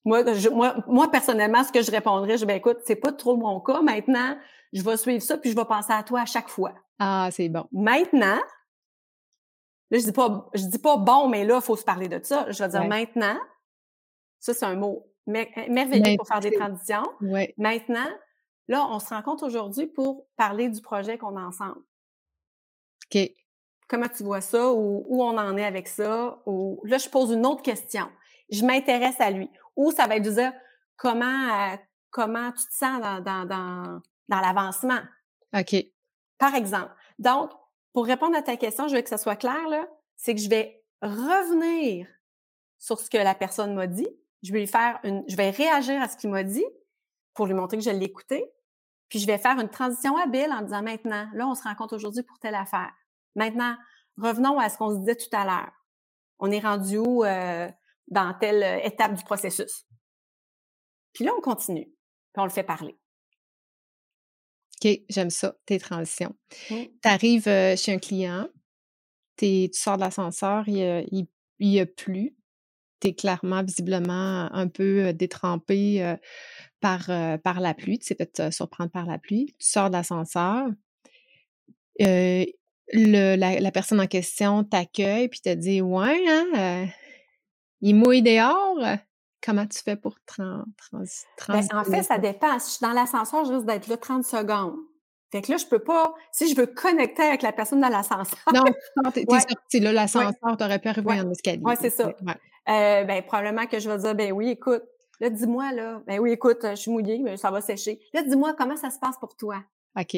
Moi, 0.03 0.25
moi, 0.51 0.75
moi, 0.85 1.09
personnellement, 1.09 1.63
ce 1.63 1.71
que 1.71 1.81
je 1.81 1.89
répondrais, 1.91 2.37
je 2.37 2.45
vais, 2.45 2.57
écoute, 2.57 2.79
c'est 2.85 2.97
pas 2.97 3.13
trop 3.13 3.37
mon 3.37 3.61
cas. 3.61 3.81
Maintenant, 3.81 4.37
je 4.73 4.81
vais 4.83 4.97
suivre 4.97 5.23
ça, 5.23 5.37
puis 5.37 5.51
je 5.51 5.55
vais 5.55 5.63
penser 5.63 5.93
à 5.93 6.03
toi 6.03 6.19
à 6.19 6.25
chaque 6.25 6.49
fois. 6.49 6.73
Ah, 6.99 7.29
c'est 7.31 7.47
bon. 7.47 7.69
Maintenant, 7.71 8.41
Là, 9.91 9.97
je 9.97 10.03
dis 10.03 10.11
pas, 10.11 10.49
je 10.53 10.65
dis 10.65 10.79
pas 10.79 10.97
bon, 10.97 11.29
mais 11.29 11.45
là, 11.45 11.55
il 11.55 11.61
faut 11.61 11.75
se 11.77 11.83
parler 11.83 12.09
de 12.09 12.19
ça. 12.21 12.49
Je 12.49 12.63
vais 12.63 12.69
dire 12.69 12.85
maintenant. 12.85 13.37
Ça, 14.39 14.53
c'est 14.53 14.65
un 14.65 14.75
mot 14.75 15.10
merveilleux 15.27 16.17
pour 16.17 16.27
faire 16.27 16.39
des 16.39 16.51
transitions. 16.51 17.05
Ouais. 17.21 17.53
Maintenant, 17.57 18.07
là, 18.67 18.87
on 18.89 18.99
se 18.99 19.09
rencontre 19.09 19.45
aujourd'hui 19.45 19.87
pour 19.87 20.27
parler 20.35 20.69
du 20.69 20.81
projet 20.81 21.17
qu'on 21.17 21.35
a 21.37 21.41
ensemble. 21.41 21.81
OK. 23.13 23.31
Comment 23.87 24.07
tu 24.07 24.23
vois 24.23 24.41
ça 24.41 24.71
ou 24.71 25.05
où 25.07 25.23
on 25.23 25.37
en 25.37 25.57
est 25.57 25.65
avec 25.65 25.87
ça? 25.87 26.41
Ou 26.45 26.81
là, 26.85 26.97
je 26.97 27.09
pose 27.09 27.31
une 27.31 27.45
autre 27.45 27.61
question. 27.61 28.09
Je 28.49 28.63
m'intéresse 28.65 29.19
à 29.19 29.31
lui. 29.31 29.49
Ou 29.75 29.91
ça 29.91 30.07
va 30.07 30.15
être 30.15 30.23
de 30.23 30.31
dire 30.31 30.53
comment, 30.95 31.25
euh, 31.25 31.75
comment 32.09 32.51
tu 32.51 32.65
te 32.65 32.73
sens 32.73 33.01
dans, 33.01 33.21
dans, 33.21 33.45
dans, 33.45 34.01
dans 34.29 34.39
l'avancement. 34.39 34.99
OK. 35.57 35.75
Par 36.37 36.55
exemple. 36.55 36.91
Donc, 37.19 37.51
pour 37.93 38.05
répondre 38.05 38.37
à 38.37 38.41
ta 38.41 38.55
question, 38.55 38.87
je 38.87 38.95
veux 38.95 39.01
que 39.01 39.09
ça 39.09 39.17
soit 39.17 39.35
clair, 39.35 39.67
là, 39.67 39.85
c'est 40.15 40.33
que 40.33 40.41
je 40.41 40.49
vais 40.49 40.83
revenir 41.01 42.07
sur 42.79 42.99
ce 42.99 43.09
que 43.09 43.17
la 43.17 43.35
personne 43.35 43.75
m'a 43.75 43.87
dit. 43.87 44.07
Je 44.43 44.51
vais 44.51 44.59
lui 44.59 44.67
faire 44.67 44.99
une, 45.03 45.23
je 45.27 45.35
vais 45.35 45.49
réagir 45.49 46.01
à 46.01 46.07
ce 46.07 46.17
qu'il 46.17 46.29
m'a 46.29 46.43
dit 46.43 46.65
pour 47.33 47.45
lui 47.45 47.53
montrer 47.53 47.77
que 47.77 47.83
je 47.83 47.89
l'ai 47.89 48.05
écouté. 48.05 48.45
Puis 49.09 49.19
je 49.19 49.27
vais 49.27 49.37
faire 49.37 49.59
une 49.59 49.69
transition 49.69 50.17
habile 50.17 50.51
en 50.51 50.61
disant 50.61 50.81
maintenant, 50.81 51.27
là, 51.33 51.47
on 51.47 51.55
se 51.55 51.63
rencontre 51.63 51.95
aujourd'hui 51.95 52.23
pour 52.23 52.39
telle 52.39 52.55
affaire. 52.55 52.91
Maintenant, 53.35 53.75
revenons 54.17 54.57
à 54.57 54.69
ce 54.69 54.77
qu'on 54.77 54.91
se 54.91 54.99
disait 54.99 55.15
tout 55.15 55.33
à 55.33 55.45
l'heure. 55.45 55.71
On 56.39 56.49
est 56.49 56.59
rendu 56.59 56.97
où 56.97 57.23
euh, 57.23 57.69
dans 58.07 58.33
telle 58.39 58.81
étape 58.85 59.13
du 59.13 59.23
processus? 59.23 59.85
Puis 61.13 61.25
là, 61.25 61.33
on 61.37 61.41
continue. 61.41 61.85
Puis 61.85 62.41
on 62.41 62.45
le 62.45 62.49
fait 62.49 62.63
parler. 62.63 62.97
OK, 64.83 64.89
j'aime 65.09 65.29
ça, 65.29 65.55
tes 65.65 65.77
transitions. 65.77 66.35
Mmh. 66.69 66.75
Tu 66.75 67.09
arrives 67.09 67.43
chez 67.75 67.93
un 67.93 67.99
client, 67.99 68.47
tu 69.37 69.69
sors 69.73 69.97
de 69.97 70.01
l'ascenseur, 70.01 70.63
il 70.67 71.27
n'y 71.59 71.79
a, 71.79 71.85
plus. 71.85 72.35
Tu 73.01 73.07
es 73.07 73.13
clairement, 73.13 73.63
visiblement, 73.63 74.49
un 74.53 74.67
peu 74.67 75.11
détrempé 75.13 76.15
par, 76.79 77.09
par 77.43 77.59
la 77.59 77.73
pluie. 77.73 77.99
Tu 77.99 78.15
t'es 78.15 78.25
fait 78.25 78.51
surprendre 78.51 78.91
par 78.91 79.05
la 79.05 79.17
pluie. 79.17 79.55
Tu 79.59 79.67
sors 79.67 79.89
de 79.89 79.95
l'ascenseur. 79.95 80.67
la, 81.99 83.71
personne 83.71 83.99
en 83.99 84.07
question 84.07 84.63
t'accueille 84.63 85.27
puis 85.29 85.41
te 85.41 85.53
dit 85.53 85.81
Ouais, 85.81 86.23
hein, 86.27 86.87
il 87.81 87.95
mouille 87.95 88.21
dehors. 88.21 88.97
Comment 89.43 89.65
tu 89.65 89.79
fais 89.79 89.95
pour 89.95 90.17
trans, 90.25 90.63
ben, 90.91 91.67
En 91.73 91.83
fait, 91.83 92.03
ça 92.03 92.19
dépend. 92.19 92.59
Si 92.59 92.67
je 92.67 92.71
suis 92.75 92.85
dans 92.85 92.93
l'ascenseur, 92.93 93.43
je 93.45 93.53
risque 93.53 93.65
d'être 93.65 93.87
là 93.87 93.97
30 93.97 94.23
secondes. 94.23 94.75
Fait 95.31 95.41
que 95.41 95.51
là, 95.51 95.57
je 95.57 95.65
peux 95.65 95.79
pas, 95.79 96.13
si 96.31 96.49
je 96.49 96.59
veux 96.59 96.67
connecter 96.67 97.23
avec 97.23 97.41
la 97.41 97.53
personne 97.53 97.79
dans 97.79 97.87
l'ascenseur. 97.87 98.37
Non, 98.53 98.63
t'es 99.11 99.21
es 99.21 99.25
sorti, 99.49 99.79
là, 99.79 99.93
l'ascenseur, 99.93 100.33
tu 100.51 100.57
t'aurais 100.57 100.79
pu 100.79 100.89
arriver 100.89 101.21
en 101.21 101.31
escalier. 101.31 101.61
Oui, 101.63 101.73
c'est 101.79 101.89
ça. 101.89 102.13
Euh, 102.71 103.03
ben, 103.03 103.21
probablement 103.23 103.67
que 103.67 103.79
je 103.79 103.89
vais 103.89 103.97
dire, 103.97 104.15
ben 104.15 104.31
oui, 104.31 104.49
écoute, 104.49 104.83
là, 105.19 105.29
dis-moi, 105.29 105.73
là, 105.73 106.01
ben 106.07 106.19
oui, 106.19 106.31
écoute, 106.31 106.59
je 106.63 106.75
suis 106.75 106.91
mouillée, 106.91 107.19
mais 107.19 107.37
ça 107.37 107.51
va 107.51 107.59
sécher. 107.59 107.99
Là, 108.13 108.23
dis-moi 108.23 108.53
comment 108.53 108.77
ça 108.77 108.89
se 108.89 108.99
passe 108.99 109.17
pour 109.19 109.35
toi? 109.35 109.61
OK. 109.99 110.11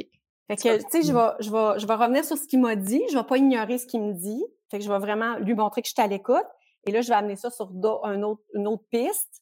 Fait 0.48 0.58
que, 0.58 0.78
tu 0.78 0.90
sais, 0.90 1.02
je 1.04 1.14
vais, 1.14 1.30
je 1.40 1.50
vais, 1.50 1.80
je 1.80 1.88
vais 1.88 1.96
revenir 1.96 2.24
sur 2.24 2.38
ce 2.38 2.48
qu'il 2.48 2.60
m'a 2.60 2.76
dit. 2.76 3.02
Je 3.10 3.18
vais 3.18 3.24
pas 3.24 3.38
ignorer 3.38 3.78
ce 3.78 3.88
qu'il 3.88 4.02
me 4.02 4.14
dit. 4.14 4.44
Fait 4.70 4.78
que 4.78 4.84
je 4.84 4.92
vais 4.92 5.00
vraiment 5.00 5.38
lui 5.38 5.56
montrer 5.56 5.82
que 5.82 5.88
je 5.88 5.94
suis 5.94 6.02
à 6.02 6.08
l'écoute. 6.08 6.46
Et 6.86 6.92
là, 6.92 7.02
je 7.02 7.08
vais 7.08 7.16
amener 7.16 7.38
ça 7.38 7.50
sur 7.50 7.72
un 8.04 8.22
autre, 8.24 8.44
une 8.54 8.68
autre 8.68 8.84
piste, 8.90 9.42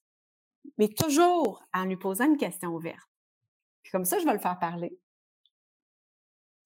mais 0.77 0.87
toujours 0.89 1.63
en 1.73 1.85
lui 1.85 1.97
posant 1.97 2.25
une 2.25 2.37
question 2.37 2.69
ouverte. 2.69 3.09
Puis 3.81 3.91
comme 3.91 4.05
ça, 4.05 4.19
je 4.19 4.25
vais 4.25 4.33
le 4.33 4.39
faire 4.39 4.59
parler. 4.59 4.95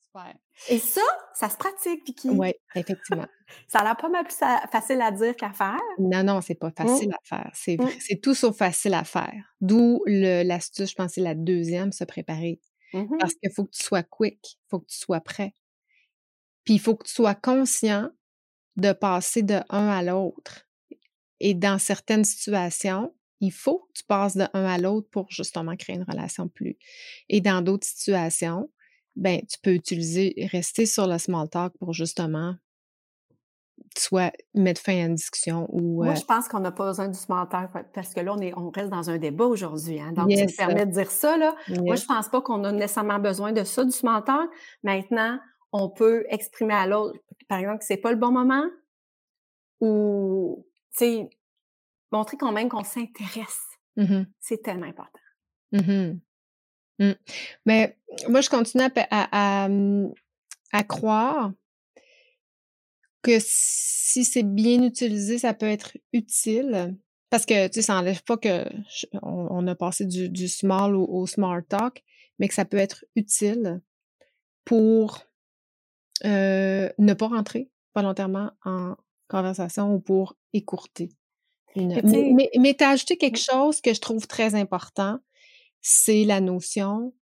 Super. 0.04 0.36
Et 0.70 0.80
ça, 0.80 1.02
ça 1.34 1.50
se 1.50 1.58
pratique, 1.58 2.06
Vicky. 2.06 2.30
Oui, 2.30 2.54
effectivement. 2.76 3.26
ça 3.68 3.80
a 3.80 3.84
l'air 3.84 3.98
pas 3.98 4.10
mal 4.10 4.24
plus 4.24 4.38
facile 4.72 5.02
à 5.02 5.12
dire 5.12 5.36
qu'à 5.36 5.52
faire. 5.52 5.80
Non, 6.00 6.24
non, 6.24 6.42
c'est 6.42 6.56
pas 6.56 6.70
mmh. 6.70 6.88
facile 6.88 7.12
à 7.12 7.20
faire. 7.24 7.52
C'est 7.54 7.78
mmh. 7.78 8.20
tout 8.22 8.34
sauf 8.34 8.58
facile 8.58 8.94
à 8.94 9.04
faire. 9.04 9.56
D'où 9.62 10.02
l'astuce, 10.06 10.92
je 10.92 10.96
pense, 10.96 11.14
c'est 11.14 11.22
la 11.22 11.36
deuxième, 11.36 11.92
se 11.92 12.04
préparer. 12.04 12.60
Mmh 12.94 13.18
Parce 13.20 13.34
qu'il 13.34 13.52
faut 13.52 13.66
que 13.66 13.76
tu 13.76 13.84
sois 13.84 14.04
quick, 14.04 14.40
il 14.54 14.70
faut 14.70 14.80
que 14.80 14.88
tu 14.88 14.98
sois 14.98 15.20
prêt. 15.20 15.54
Puis 16.64 16.76
il 16.76 16.80
faut 16.80 16.96
que 16.96 17.06
tu 17.06 17.14
sois 17.14 17.36
conscient 17.36 18.10
de 18.78 18.94
passer 18.94 19.44
de 19.44 19.60
un 19.70 19.88
à 19.88 20.02
l'autre. 20.02 20.68
Et 21.40 21.54
dans 21.54 21.78
certaines 21.78 22.24
situations, 22.24 23.14
il 23.42 23.52
faut 23.52 23.80
que 23.80 24.00
tu 24.00 24.04
passes 24.06 24.38
de 24.38 24.48
un 24.54 24.66
à 24.66 24.78
l'autre 24.78 25.10
pour 25.12 25.28
justement 25.30 25.76
créer 25.76 25.96
une 25.96 26.04
relation 26.04 26.48
plus. 26.48 26.78
Et 27.30 27.42
dans 27.42 27.62
d'autres 27.62 27.86
situations, 27.86 28.70
ben, 29.16 29.42
tu 29.48 29.58
peux 29.62 29.74
utiliser, 29.74 30.48
rester 30.52 30.86
sur 30.86 31.08
le 31.08 31.18
small 31.18 31.50
talk 31.50 31.74
pour 31.80 31.94
justement 31.94 32.56
soit 33.98 34.34
mettre 34.54 34.82
fin 34.82 34.94
à 34.94 35.06
une 35.06 35.16
discussion 35.16 35.68
ou. 35.70 36.04
Moi, 36.04 36.14
euh 36.14 36.16
je 36.16 36.26
pense 36.26 36.48
qu'on 36.48 36.60
n'a 36.60 36.72
pas 36.72 36.86
besoin 36.86 37.08
du 37.08 37.18
small 37.18 37.48
talk 37.50 37.72
parce 37.94 38.14
que 38.14 38.20
là, 38.20 38.34
on, 38.34 38.40
est, 38.40 38.54
on 38.58 38.70
reste 38.70 38.90
dans 38.90 39.10
un 39.10 39.18
débat 39.18 39.46
aujourd'hui. 39.46 40.00
Hein, 40.00 40.12
donc, 40.14 40.30
tu 40.30 40.36
me 40.36 40.58
permets 40.58 40.86
de 40.86 40.92
dire 40.92 41.12
ça. 41.12 41.38
Là. 41.38 41.56
Moi, 41.70 41.96
je 41.96 42.06
pense 42.06 42.30
pas 42.30 42.42
qu'on 42.42 42.64
a 42.64 42.72
nécessairement 42.72 43.20
besoin 43.20 43.52
de 43.52 43.64
ça, 43.64 43.84
du 43.84 43.92
small 43.92 44.24
talk. 44.24 44.50
Maintenant, 44.84 45.40
on 45.72 45.90
peut 45.90 46.26
exprimer 46.30 46.74
à 46.74 46.88
l'autre, 46.88 47.20
par 47.48 47.60
exemple, 47.60 47.80
que 47.80 47.86
c'est 47.86 47.98
pas 47.98 48.12
le 48.12 48.18
bon 48.18 48.32
moment 48.32 48.66
ou 49.82 50.66
sais, 50.92 51.30
montrer 52.12 52.38
quand 52.38 52.52
même 52.52 52.70
qu'on 52.70 52.84
s'intéresse. 52.84 53.62
Mmh 53.98 54.24
c'est 54.40 54.62
tellement 54.62 54.88
important. 54.88 55.20
Mmh 55.72 56.20
mmh. 57.00 57.12
Mais 57.66 57.98
moi, 58.30 58.42
je 58.42 58.50
continue 58.50 58.84
à, 59.12 59.70
mmh, 59.70 60.14
à, 60.72 60.84
croire 60.84 61.52
que 63.22 63.38
si 63.40 64.24
c'est 64.24 64.44
bien 64.44 64.84
utilisé, 64.84 65.38
ça 65.40 65.54
peut 65.54 65.68
être 65.68 65.98
utile. 66.14 66.96
Parce 67.30 67.46
que, 67.46 67.68
tu 67.68 67.74
sais, 67.76 67.82
ça 67.82 67.96
n'enlève 67.96 68.24
pas 68.24 68.38
que 68.38 68.66
on, 69.22 69.68
a 69.68 69.76
passé 69.76 70.06
du, 70.06 70.48
small 70.48 70.96
au, 70.96 71.26
smart 71.26 71.62
talk, 71.68 72.04
mais 72.40 72.48
que 72.48 72.54
ça 72.54 72.66
peut 72.66 72.78
être 72.78 73.04
utile 73.16 73.82
pour 74.64 75.24
euh, 76.24 76.90
ne 76.98 77.14
pas 77.14 77.28
rentrer 77.28 77.70
volontairement 77.96 78.52
en 78.64 78.96
conversation 79.28 79.94
ou 79.94 80.00
pour 80.00 80.36
écourter. 80.54 81.10
Une... 81.76 82.00
Mais, 82.36 82.50
mais, 82.58 82.74
tu 82.74 82.84
as 82.84 82.92
ajouté 82.92 83.18
quelque 83.18 83.40
chose 83.40 83.82
que 83.82 83.94
je 83.94 84.00
trouve 84.00 84.28
très 84.28 84.56
important, 84.56 85.20
c'est 85.88 86.24
la 86.24 86.42
notion 86.42 87.14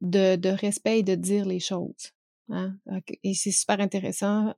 de, 0.00 0.34
de, 0.34 0.48
respect 0.48 0.98
et 0.98 1.02
de 1.04 1.14
dire 1.14 1.44
les 1.44 1.60
choses. 1.60 2.10
Hein? 2.48 2.74
Et 3.22 3.34
c'est 3.34 3.52
super 3.52 3.78
intéressant. 3.78 4.52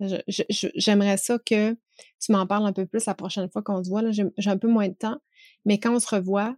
J'aimerais 0.48 1.18
ça 1.18 1.38
que 1.38 1.72
tu 2.18 2.32
m'en 2.32 2.46
parles 2.46 2.64
un 2.64 2.72
peu 2.72 2.86
plus 2.86 3.04
la 3.04 3.14
prochaine 3.14 3.50
fois 3.50 3.60
qu'on 3.60 3.84
se 3.84 3.90
voit. 3.90 4.10
J'ai 4.10 4.50
un 4.50 4.56
peu 4.56 4.68
moins 4.68 4.88
de 4.88 4.94
temps, 4.94 5.18
mais 5.66 5.78
quand 5.78 5.94
on 5.94 6.00
se 6.00 6.14
revoit, 6.14 6.56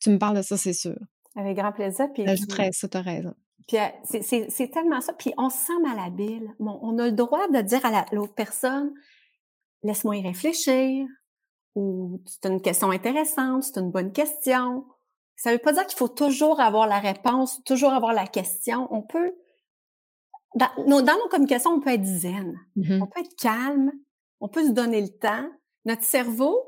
tu 0.00 0.10
me 0.10 0.18
parles 0.18 0.36
de 0.36 0.42
ça, 0.42 0.56
c'est 0.56 0.72
sûr. 0.72 0.98
Avec 1.36 1.56
grand 1.56 1.70
plaisir. 1.70 2.08
Puis 2.12 2.24
J'ajouterais 2.26 2.72
ça, 2.72 2.88
tu 2.88 2.96
as 2.96 3.02
raison. 3.02 3.34
Puis 3.68 3.76
euh, 3.78 4.48
c'est 4.48 4.70
tellement 4.72 5.00
ça. 5.00 5.12
Puis 5.12 5.32
on 5.38 5.50
se 5.50 5.58
sent 5.58 5.78
malhabile. 5.84 6.52
Bon, 6.58 6.80
on 6.82 6.98
a 6.98 7.06
le 7.06 7.12
droit 7.12 7.46
de 7.46 7.60
dire 7.60 7.86
à 7.86 8.06
l'autre 8.10 8.34
personne, 8.34 8.92
laisse-moi 9.84 10.16
y 10.16 10.22
réfléchir, 10.22 11.06
ou 11.76 12.20
c'est 12.26 12.46
une 12.46 12.60
question 12.60 12.90
intéressante, 12.90 13.62
c'est 13.62 13.78
une 13.78 13.92
bonne 13.92 14.10
question. 14.10 14.84
Ça 15.36 15.52
veut 15.52 15.58
pas 15.58 15.72
dire 15.72 15.86
qu'il 15.86 15.98
faut 15.98 16.08
toujours 16.08 16.60
avoir 16.60 16.86
la 16.86 16.98
réponse, 16.98 17.62
toujours 17.64 17.92
avoir 17.92 18.12
la 18.12 18.26
question. 18.26 18.88
On 18.90 19.02
peut, 19.02 19.32
dans 20.54 20.70
nos, 20.86 21.02
dans 21.02 21.14
nos 21.14 21.28
communications, 21.28 21.72
on 21.72 21.80
peut 21.80 21.90
être 21.90 22.04
zen, 22.04 22.58
mmh 22.76 23.02
on 23.02 23.06
peut 23.06 23.20
être 23.20 23.36
calme, 23.36 23.92
on 24.40 24.48
peut 24.48 24.66
se 24.66 24.72
donner 24.72 25.00
le 25.00 25.08
temps. 25.08 25.48
Notre 25.84 26.04
cerveau, 26.04 26.64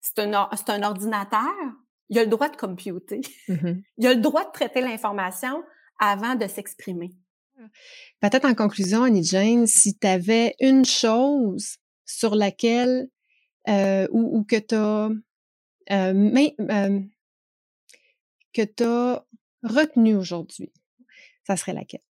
c'est 0.00 0.18
un, 0.20 0.32
un 0.32 0.82
ordinateur, 0.82 1.52
il 2.08 2.18
a 2.18 2.24
le 2.24 2.30
droit 2.30 2.48
de 2.48 2.56
computer. 2.56 3.20
Mmh 3.48 3.82
il 3.98 4.06
a 4.06 4.14
le 4.14 4.20
droit 4.20 4.44
de 4.44 4.52
traiter 4.52 4.80
l'information 4.80 5.62
avant 5.98 6.34
de 6.34 6.46
s'exprimer. 6.46 7.10
Peut-être 8.20 8.46
en 8.46 8.54
conclusion, 8.54 9.02
Annie 9.02 9.24
Jane, 9.24 9.66
si 9.66 9.98
tu 9.98 10.06
avais 10.06 10.54
une 10.60 10.84
chose 10.84 11.76
sur 12.06 12.34
laquelle 12.34 13.08
euh, 13.68 14.08
ou, 14.10 14.44
que 14.44 14.56
tu 14.56 14.74
as 14.74 15.10
euh, 15.90 17.00
que 18.52 18.62
tu 18.62 18.84
as 18.84 19.24
retenu 19.62 20.16
aujourd'hui, 20.16 20.72
ça 21.46 21.56
serait 21.56 21.72
laquelle? 21.72 22.02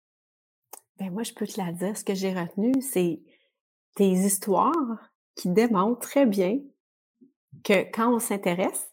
Ben 0.99 1.11
moi, 1.11 1.23
je 1.23 1.33
peux 1.33 1.47
te 1.47 1.61
la 1.61 1.73
dire. 1.73 1.97
Ce 1.97 2.05
que 2.05 2.15
j'ai 2.15 2.33
retenu, 2.33 2.83
c'est 2.83 3.21
tes 3.97 4.11
histoires 4.11 5.11
qui 5.35 5.49
démontrent 5.49 6.01
très 6.01 6.27
bien 6.27 6.59
que 7.65 7.91
quand 7.91 8.15
on 8.15 8.19
s'intéresse, 8.19 8.93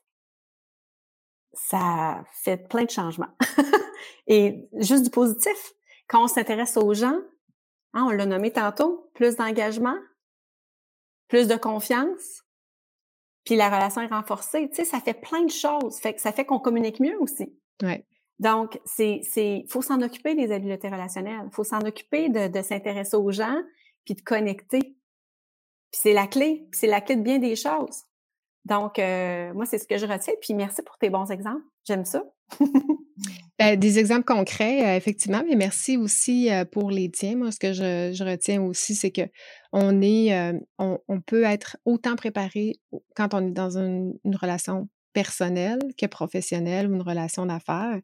ça 1.53 2.23
fait 2.33 2.57
plein 2.57 2.85
de 2.85 2.89
changements. 2.89 3.35
Et 4.27 4.69
juste 4.73 5.03
du 5.03 5.09
positif. 5.09 5.73
Quand 6.07 6.23
on 6.23 6.27
s'intéresse 6.27 6.77
aux 6.77 6.93
gens, 6.93 7.19
hein, 7.93 8.05
on 8.07 8.09
l'a 8.09 8.25
nommé 8.25 8.51
tantôt, 8.51 9.09
plus 9.13 9.35
d'engagement, 9.35 9.97
plus 11.27 11.47
de 11.47 11.55
confiance, 11.55 12.43
puis 13.47 13.55
la 13.55 13.69
relation 13.69 14.01
est 14.01 14.07
renforcée. 14.07 14.67
Tu 14.67 14.75
sais, 14.75 14.83
ça 14.83 14.99
fait 14.99 15.13
plein 15.13 15.41
de 15.45 15.49
choses. 15.49 15.99
Fait 15.99 16.13
que 16.13 16.19
ça 16.19 16.33
fait 16.33 16.43
qu'on 16.43 16.59
communique 16.59 16.99
mieux 16.99 17.17
aussi. 17.21 17.57
Ouais. 17.81 18.05
Donc, 18.39 18.77
c'est, 18.83 19.21
c'est, 19.23 19.63
faut 19.69 19.81
s'en 19.81 20.01
occuper 20.01 20.35
des 20.35 20.51
habiletés 20.51 20.89
relationnelles. 20.89 21.47
Faut 21.53 21.63
s'en 21.63 21.79
occuper 21.79 22.27
de, 22.27 22.49
de 22.49 22.61
s'intéresser 22.61 23.15
aux 23.15 23.31
gens 23.31 23.55
puis 24.03 24.15
de 24.15 24.21
connecter. 24.21 24.81
Puis 24.81 26.01
c'est 26.01 26.11
la 26.11 26.27
clé, 26.27 26.67
c'est 26.73 26.87
la 26.87 26.99
clé 26.99 27.15
de 27.15 27.21
bien 27.21 27.39
des 27.39 27.55
choses. 27.55 28.03
Donc, 28.65 28.99
euh, 28.99 29.53
moi, 29.53 29.65
c'est 29.65 29.77
ce 29.77 29.87
que 29.87 29.97
je 29.97 30.05
retiens. 30.05 30.33
Puis 30.41 30.53
merci 30.53 30.81
pour 30.81 30.97
tes 30.97 31.09
bons 31.09 31.31
exemples. 31.31 31.63
J'aime 31.85 32.03
ça. 32.03 32.25
Ben, 33.59 33.75
des 33.75 33.97
exemples 33.97 34.25
concrets, 34.25 34.85
euh, 34.85 34.97
effectivement, 34.97 35.41
mais 35.49 35.55
merci 35.55 35.97
aussi 35.97 36.51
euh, 36.51 36.63
pour 36.63 36.91
les 36.91 37.09
tiens. 37.09 37.35
Moi, 37.37 37.51
ce 37.51 37.57
que 37.57 37.73
je, 37.73 38.23
retiens 38.23 38.61
aussi, 38.61 38.93
c'est 38.93 39.09
que 39.09 39.23
on 39.73 39.99
est, 40.03 40.31
on, 40.77 41.21
peut 41.25 41.43
être 41.43 41.75
autant 41.83 42.15
préparé 42.15 42.73
quand 43.15 43.33
on 43.33 43.47
est 43.47 43.51
dans 43.51 43.79
une, 43.79 44.13
relation 44.25 44.87
personnelle 45.11 45.79
que 45.99 46.05
professionnelle 46.05 46.87
ou 46.87 46.93
une 46.93 47.01
relation 47.01 47.47
d'affaires, 47.47 47.99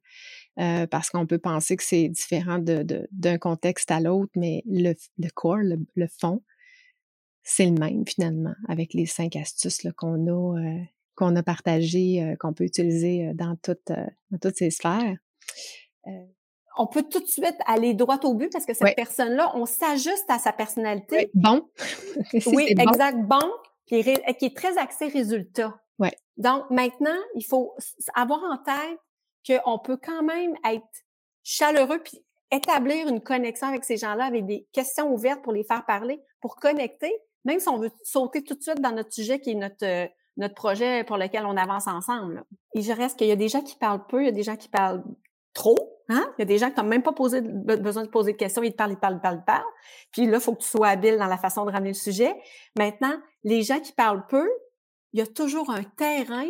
parce 0.89 1.11
qu'on 1.11 1.27
peut 1.27 1.37
penser 1.37 1.77
que 1.77 1.83
c'est 1.83 2.09
différent 2.09 2.57
d'un 2.57 3.37
contexte 3.37 3.91
à 3.91 3.99
l'autre, 3.99 4.31
mais 4.35 4.63
le, 4.65 4.95
le 5.19 5.29
corps, 5.35 5.57
le 5.57 6.07
fond, 6.19 6.41
c'est 7.43 7.65
le 7.65 7.73
même 7.73 8.05
finalement 8.07 8.55
avec 8.67 8.93
les 8.93 9.05
cinq 9.05 9.35
astuces 9.35 9.87
qu'on 9.97 10.27
a 10.27 10.59
euh, 10.59 10.81
qu'on 11.15 11.35
a 11.35 11.43
partagées, 11.43 12.23
euh, 12.23 12.35
qu'on 12.39 12.53
peut 12.53 12.63
utiliser 12.63 13.27
euh, 13.27 13.33
dans 13.33 13.55
toutes 13.61 13.87
dans 13.87 14.37
toutes 14.41 14.55
ces 14.55 14.71
sphères. 14.71 15.17
on 16.77 16.87
peut 16.87 17.03
tout 17.03 17.19
de 17.19 17.27
suite 17.27 17.55
aller 17.65 17.93
droit 17.93 18.19
au 18.23 18.33
but 18.33 18.51
parce 18.51 18.65
que 18.65 18.73
cette 18.73 18.95
personne-là, 18.95 19.51
on 19.55 19.65
s'ajuste 19.65 20.25
à 20.29 20.39
sa 20.39 20.51
personnalité. 20.51 21.29
bon. 21.33 21.69
oui, 22.47 22.73
exact, 22.77 23.19
bon, 23.19 23.51
qui 23.85 23.95
est, 23.95 24.37
qui 24.37 24.45
est 24.45 24.55
très 24.55 24.77
axé 24.77 25.07
résultat. 25.07 25.79
Ouais. 25.99 26.15
Donc 26.37 26.69
maintenant, 26.69 27.19
il 27.35 27.45
faut 27.45 27.75
avoir 28.15 28.43
en 28.43 28.57
tête 28.57 28.99
qu'on 29.45 29.79
peut 29.79 29.97
quand 29.97 30.23
même 30.23 30.55
être 30.65 31.03
chaleureux 31.43 31.99
puis 32.03 32.23
établir 32.51 33.07
une 33.07 33.21
connexion 33.21 33.67
avec 33.67 33.83
ces 33.83 33.97
gens-là 33.97 34.25
avec 34.25 34.45
des 34.45 34.67
questions 34.71 35.11
ouvertes 35.11 35.41
pour 35.41 35.53
les 35.53 35.63
faire 35.63 35.85
parler, 35.85 36.21
pour 36.39 36.55
connecter, 36.55 37.13
même 37.45 37.59
si 37.59 37.67
on 37.67 37.77
veut 37.77 37.91
sauter 38.03 38.43
tout 38.43 38.55
de 38.55 38.61
suite 38.61 38.79
dans 38.79 38.91
notre 38.91 39.11
sujet 39.11 39.39
qui 39.39 39.51
est 39.51 39.55
notre 39.55 39.85
euh, 39.85 40.07
notre 40.37 40.55
projet 40.55 41.03
pour 41.03 41.17
lequel 41.17 41.45
on 41.45 41.57
avance 41.57 41.87
ensemble. 41.87 42.43
Et 42.75 42.81
je 42.81 42.91
reste 42.91 43.17
qu'il 43.17 43.27
y 43.27 43.31
a 43.31 43.35
des 43.35 43.49
gens 43.49 43.61
qui 43.61 43.75
parlent 43.75 44.05
peu, 44.07 44.21
il 44.21 44.25
y 44.25 44.29
a 44.29 44.33
des 44.33 44.43
gens 44.43 44.55
qui 44.55 44.69
parlent 44.69 45.03
trop. 45.53 45.77
Hein? 46.09 46.25
Il 46.37 46.41
y 46.41 46.43
a 46.43 46.45
des 46.45 46.57
gens 46.57 46.71
qui 46.71 46.79
n'ont 46.81 46.87
même 46.87 47.03
pas 47.03 47.11
besoin 47.11 48.03
de 48.03 48.09
poser 48.09 48.33
de 48.33 48.37
questions, 48.37 48.63
ils 48.63 48.71
te 48.71 48.77
parlent, 48.77 48.91
ils 48.91 48.97
parlent, 48.97 49.15
ils 49.15 49.21
parlent, 49.21 49.39
ils 49.41 49.45
parlent. 49.45 49.63
Puis 50.11 50.25
là, 50.25 50.37
il 50.37 50.41
faut 50.41 50.53
que 50.53 50.61
tu 50.61 50.67
sois 50.67 50.89
habile 50.89 51.17
dans 51.17 51.27
la 51.27 51.37
façon 51.37 51.65
de 51.65 51.71
ramener 51.71 51.91
le 51.91 51.95
sujet. 51.95 52.35
Maintenant, 52.77 53.15
les 53.43 53.61
gens 53.61 53.79
qui 53.79 53.93
parlent 53.93 54.25
peu, 54.27 54.49
il 55.13 55.19
y 55.19 55.21
a 55.21 55.27
toujours 55.27 55.69
un 55.69 55.83
terrain 55.83 56.49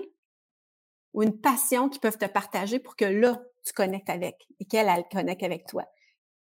ou 1.13 1.21
une 1.21 1.39
passion 1.39 1.89
qu'ils 1.89 2.01
peuvent 2.01 2.17
te 2.17 2.25
partager 2.25 2.79
pour 2.79 2.95
que 2.95 3.05
là, 3.05 3.39
tu 3.65 3.73
connectes 3.73 4.09
avec 4.09 4.47
et 4.59 4.65
qu'elle, 4.65 4.87
elle 4.87 5.05
connecte 5.11 5.43
avec 5.43 5.67
toi. 5.67 5.85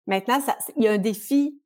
Maintenant, 0.07 0.41
il 0.76 0.84
y 0.84 0.89
a 0.89 0.93
un 0.93 0.99
défi 0.99 1.61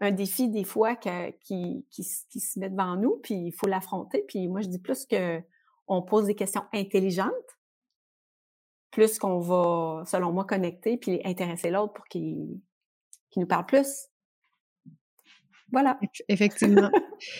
un 0.00 0.10
défi 0.10 0.48
des 0.48 0.64
fois 0.64 0.96
qui, 0.96 1.84
qui, 1.90 2.02
se 2.02 2.58
met 2.58 2.70
devant 2.70 2.96
nous, 2.96 3.20
puis 3.22 3.34
il 3.34 3.52
faut 3.52 3.66
l'affronter. 3.66 4.24
Puis 4.26 4.48
moi, 4.48 4.62
je 4.62 4.68
dis 4.68 4.78
plus 4.78 5.06
que 5.06 5.40
on 5.86 6.02
pose 6.02 6.26
des 6.26 6.34
questions 6.34 6.62
intelligentes, 6.72 7.58
plus 8.90 9.18
qu'on 9.18 9.40
va, 9.40 10.04
selon 10.06 10.32
moi, 10.32 10.44
connecter 10.44 10.96
puis 10.96 11.20
intéresser 11.24 11.70
l'autre 11.70 11.92
pour 11.92 12.06
qu'il 12.06 12.60
nous 13.36 13.46
parle 13.46 13.66
plus. 13.66 14.08
Voilà. 15.72 15.98
Effectivement. 16.28 16.90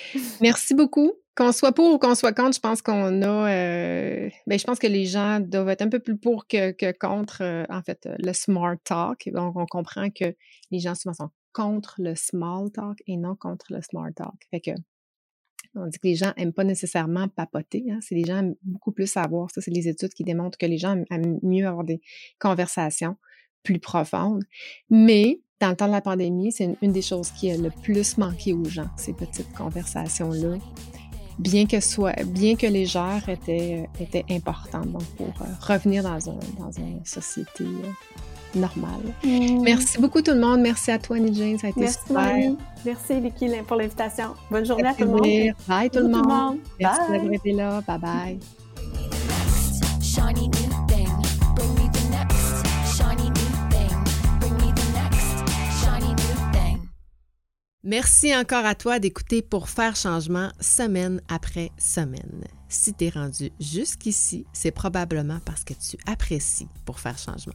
Merci 0.40 0.74
beaucoup. 0.74 1.12
Qu'on 1.36 1.52
soit 1.52 1.72
pour 1.72 1.94
ou 1.94 1.98
qu'on 1.98 2.14
soit 2.14 2.32
contre, 2.32 2.54
je 2.56 2.61
pense 2.61 2.82
qu'on 2.82 3.22
a. 3.22 3.50
Euh, 3.50 4.28
ben, 4.46 4.58
je 4.58 4.64
pense 4.64 4.78
que 4.78 4.86
les 4.86 5.06
gens 5.06 5.40
doivent 5.40 5.70
être 5.70 5.82
un 5.82 5.88
peu 5.88 6.00
plus 6.00 6.18
pour 6.18 6.46
que, 6.46 6.72
que 6.72 6.92
contre, 6.92 7.42
euh, 7.42 7.64
en 7.70 7.82
fait, 7.82 8.08
le 8.18 8.32
smart 8.32 8.76
talk. 8.84 9.28
Donc, 9.32 9.56
on 9.56 9.66
comprend 9.66 10.11
que 10.11 10.34
les 10.70 10.78
gens 10.80 10.94
souvent 10.94 11.14
sont 11.14 11.30
contre 11.53 11.96
le 11.98 12.14
small 12.14 12.70
talk 12.70 13.03
et 13.07 13.16
non 13.16 13.36
contre 13.36 13.72
le 13.72 13.82
smart 13.82 14.12
talk. 14.14 14.46
Fait 14.51 14.74
on 15.74 15.86
dit 15.86 15.98
que 15.98 16.09
les 16.09 16.16
gens 16.16 16.32
n'aiment 16.36 16.53
pas 16.53 16.64
nécessairement 16.64 17.28
papoter. 17.28 17.84
Hein? 17.90 17.98
C'est 18.01 18.14
les 18.14 18.24
gens 18.24 18.38
aiment 18.38 18.57
beaucoup 18.62 18.92
plus 18.92 19.07
savoir. 19.07 19.51
Ça, 19.51 19.61
c'est 19.61 19.70
les 19.70 19.88
études 19.88 20.12
qui 20.12 20.24
démontrent 20.24 20.59
que 20.59 20.66
les 20.66 20.78
gens 20.78 21.03
aiment 21.11 21.38
mieux 21.42 21.66
avoir 21.66 21.84
des 21.84 22.01
conversations 22.38 23.16
plus 23.62 23.78
profondes. 23.78 24.42
Mais 24.88 25.40
dans 25.61 25.70
le 25.70 25.76
temps 25.76 25.86
de 25.86 25.92
la 25.92 26.01
pandémie, 26.01 26.53
c'est 26.53 26.76
une, 26.80 26.92
des 26.92 27.03
choses 27.03 27.30
qui 27.30 27.51
a 27.51 27.57
le 27.57 27.70
plus 27.70 28.16
manqué 28.18 28.53
aux 28.53 28.64
gens, 28.64 28.88
ces 28.96 29.12
petites 29.12 29.53
conversations-là. 29.53 30.57
Bien 31.38 31.66
que 31.66 31.80
soit, 31.80 32.22
bien 32.24 32.57
que 32.57 32.66
légères, 32.66 33.28
étaient, 33.28 33.88
étaient 33.98 34.24
importantes 34.30 35.05
pour 35.16 35.28
euh, 35.28 35.44
revenir 35.61 36.03
dans, 36.03 36.30
un, 36.30 36.38
dans 36.59 36.70
une 36.72 37.05
société 37.05 37.64
euh, 37.64 37.92
normal. 38.55 39.01
Mm. 39.24 39.62
Merci 39.62 39.98
beaucoup 39.98 40.22
tout 40.22 40.32
le 40.32 40.40
monde. 40.40 40.61
Merci 40.61 40.90
à 40.90 40.98
toi, 40.98 41.16
Annie 41.16 41.59
Ça 41.59 41.66
a 41.66 41.70
été 41.70 41.80
Merci, 41.80 41.98
super. 42.07 42.53
Merci, 42.84 43.20
Vicky, 43.20 43.48
pour 43.66 43.76
l'invitation. 43.76 44.34
Bonne 44.51 44.64
journée 44.64 44.88
à 44.88 44.94
tout 44.94 45.05
le 45.05 45.11
monde. 45.11 45.55
Bye 45.68 45.90
tout 45.90 45.98
le 45.98 46.09
monde. 46.09 46.59
Merci 46.78 47.01
d'avoir 47.11 47.32
été 47.32 47.53
là. 47.53 47.82
Bye 47.86 47.98
bye. 47.98 48.38
Merci 57.82 58.36
encore 58.36 58.66
à 58.66 58.74
toi 58.74 58.98
d'écouter 58.98 59.40
pour 59.40 59.70
faire 59.70 59.96
changement 59.96 60.51
semaine 60.61 61.22
après 61.28 61.70
semaine. 61.78 62.44
Si 62.68 62.92
tu 62.92 63.07
es 63.07 63.09
rendu 63.09 63.51
jusqu'ici, 63.59 64.46
c'est 64.53 64.70
probablement 64.70 65.40
parce 65.46 65.64
que 65.64 65.72
tu 65.72 65.96
apprécies 66.07 66.68
pour 66.84 67.01
faire 67.01 67.16
changement. 67.16 67.55